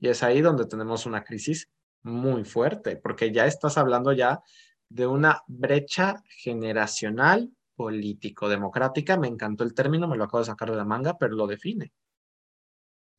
Y 0.00 0.08
es 0.08 0.22
ahí 0.22 0.40
donde 0.40 0.66
tenemos 0.66 1.06
una 1.06 1.22
crisis 1.22 1.68
muy 2.02 2.44
fuerte, 2.44 2.96
porque 2.96 3.30
ya 3.30 3.46
estás 3.46 3.78
hablando 3.78 4.12
ya 4.12 4.42
de 4.90 5.06
una 5.06 5.42
brecha 5.46 6.22
generacional 6.28 7.50
político-democrática. 7.74 9.16
Me 9.16 9.28
encantó 9.28 9.64
el 9.64 9.72
término, 9.72 10.06
me 10.06 10.18
lo 10.18 10.24
acabo 10.24 10.40
de 10.40 10.46
sacar 10.46 10.70
de 10.70 10.76
la 10.76 10.84
manga, 10.84 11.16
pero 11.16 11.34
lo 11.34 11.46
define. 11.46 11.92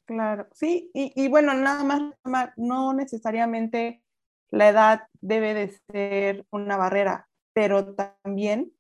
Claro, 0.05 0.47
sí, 0.53 0.91
y, 0.93 1.13
y 1.15 1.27
bueno, 1.29 1.55
nada 1.55 1.83
más, 1.83 2.49
no 2.57 2.93
necesariamente 2.93 4.03
la 4.49 4.69
edad 4.69 5.07
debe 5.21 5.53
de 5.55 5.79
ser 5.89 6.45
una 6.51 6.77
barrera 6.77 7.27
pero 7.53 7.93
también 7.95 8.71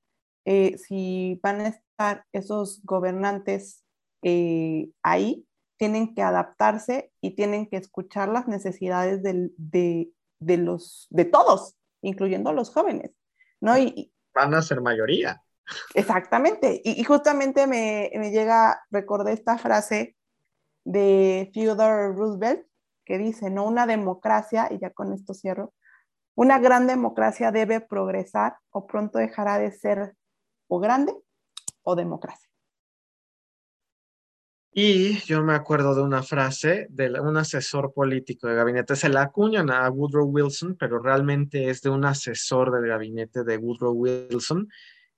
eh, 0.45 0.77
si 0.77 1.39
van 1.43 1.61
a 1.61 1.67
estar 1.67 2.25
esos 2.31 2.81
gobernantes 2.83 3.83
eh, 4.23 4.89
ahí, 5.03 5.45
tienen 5.77 6.13
que 6.13 6.21
adaptarse 6.21 7.11
y 7.21 7.31
tienen 7.31 7.67
que 7.67 7.77
escuchar 7.77 8.29
las 8.29 8.47
necesidades 8.47 9.23
de, 9.23 10.11
los, 10.57 11.07
de 11.09 11.25
todos, 11.25 11.75
incluyendo 12.01 12.53
los 12.53 12.71
jóvenes, 12.71 13.11
¿no? 13.59 13.77
Y, 13.77 14.13
van 14.33 14.53
a 14.53 14.61
ser 14.61 14.81
mayoría. 14.81 15.41
Exactamente. 15.93 16.81
Y, 16.83 17.03
justamente 17.03 17.67
me, 17.67 18.11
me, 18.15 18.31
llega, 18.31 18.83
recordé 18.89 19.33
esta 19.33 19.57
frase 19.57 20.15
de 20.83 21.49
Theodore 21.53 22.13
Roosevelt 22.13 22.65
que 23.05 23.17
dice, 23.17 23.49
no 23.49 23.65
una 23.65 23.87
democracia, 23.87 24.67
y 24.71 24.79
ya 24.79 24.91
con 24.91 25.13
esto 25.13 25.33
cierro, 25.33 25.73
una 26.35 26.59
gran 26.59 26.87
democracia 26.87 27.51
debe 27.51 27.81
progresar 27.81 28.57
o 28.69 28.87
pronto 28.87 29.19
dejará 29.19 29.57
de 29.57 29.71
ser 29.71 30.15
o 30.67 30.79
grande 30.79 31.13
o 31.83 31.95
democracia. 31.95 32.50
Y 34.73 35.19
yo 35.25 35.43
me 35.43 35.53
acuerdo 35.53 35.93
de 35.93 36.01
una 36.01 36.23
frase 36.23 36.87
de 36.89 37.19
un 37.19 37.35
asesor 37.35 37.93
político 37.93 38.47
de 38.47 38.55
gabinete, 38.55 38.95
se 38.95 39.09
la 39.09 39.23
acuñan 39.23 39.69
a 39.69 39.89
Woodrow 39.89 40.25
Wilson, 40.25 40.77
pero 40.79 40.99
realmente 40.99 41.69
es 41.69 41.81
de 41.81 41.89
un 41.89 42.05
asesor 42.05 42.71
del 42.71 42.87
gabinete 42.87 43.43
de 43.43 43.57
Woodrow 43.57 43.91
Wilson 43.91 44.69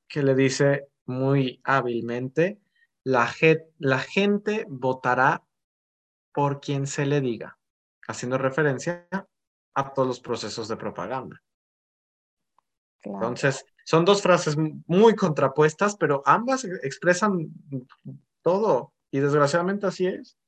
que 0.07 0.23
le 0.23 0.33
dice 0.33 0.87
muy 1.05 1.61
hábilmente, 1.63 2.59
la, 3.03 3.31
la 3.77 3.99
gente 3.99 4.65
votará 4.67 5.43
por 6.33 6.59
quien 6.59 6.87
se 6.87 7.05
le 7.05 7.21
diga, 7.21 7.59
haciendo 8.07 8.39
referencia 8.39 9.07
a 9.75 9.93
todos 9.93 10.07
los 10.07 10.19
procesos 10.19 10.67
de 10.67 10.77
propaganda. 10.77 11.41
Entonces, 13.03 13.65
son 13.85 14.03
dos 14.03 14.21
frases 14.21 14.55
muy 14.87 15.13
contrapuestas, 15.13 15.95
pero 15.95 16.23
ambas 16.25 16.63
expresan 16.63 17.49
todo 18.41 18.93
y 19.13 19.19
desgraciadamente 19.19 19.85
así 19.85 20.07
es. 20.07 20.39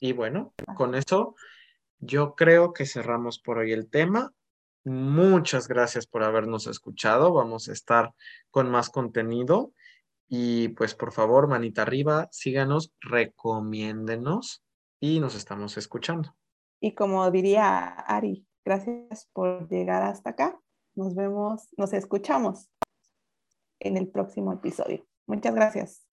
Y 0.00 0.14
bueno, 0.14 0.54
con 0.76 0.94
eso 0.94 1.34
yo 1.98 2.34
creo 2.34 2.72
que 2.72 2.86
cerramos 2.86 3.38
por 3.38 3.58
hoy 3.58 3.72
el 3.72 3.90
tema. 3.90 4.32
Muchas 4.84 5.68
gracias 5.68 6.06
por 6.06 6.22
habernos 6.22 6.66
escuchado. 6.68 7.34
Vamos 7.34 7.68
a 7.68 7.72
estar 7.72 8.14
con 8.50 8.70
más 8.70 8.88
contenido. 8.88 9.74
Y 10.26 10.68
pues 10.68 10.94
por 10.94 11.12
favor, 11.12 11.48
manita 11.48 11.82
arriba, 11.82 12.28
síganos, 12.32 12.94
recomiéndenos 12.98 14.64
y 14.98 15.20
nos 15.20 15.34
estamos 15.34 15.76
escuchando. 15.76 16.34
Y 16.80 16.94
como 16.94 17.30
diría 17.30 17.88
Ari, 17.88 18.46
gracias 18.64 19.28
por 19.34 19.68
llegar 19.68 20.02
hasta 20.02 20.30
acá. 20.30 20.58
Nos 20.94 21.14
vemos, 21.14 21.68
nos 21.76 21.92
escuchamos 21.92 22.70
en 23.80 23.98
el 23.98 24.08
próximo 24.08 24.54
episodio. 24.54 25.06
Muchas 25.26 25.54
gracias. 25.54 26.06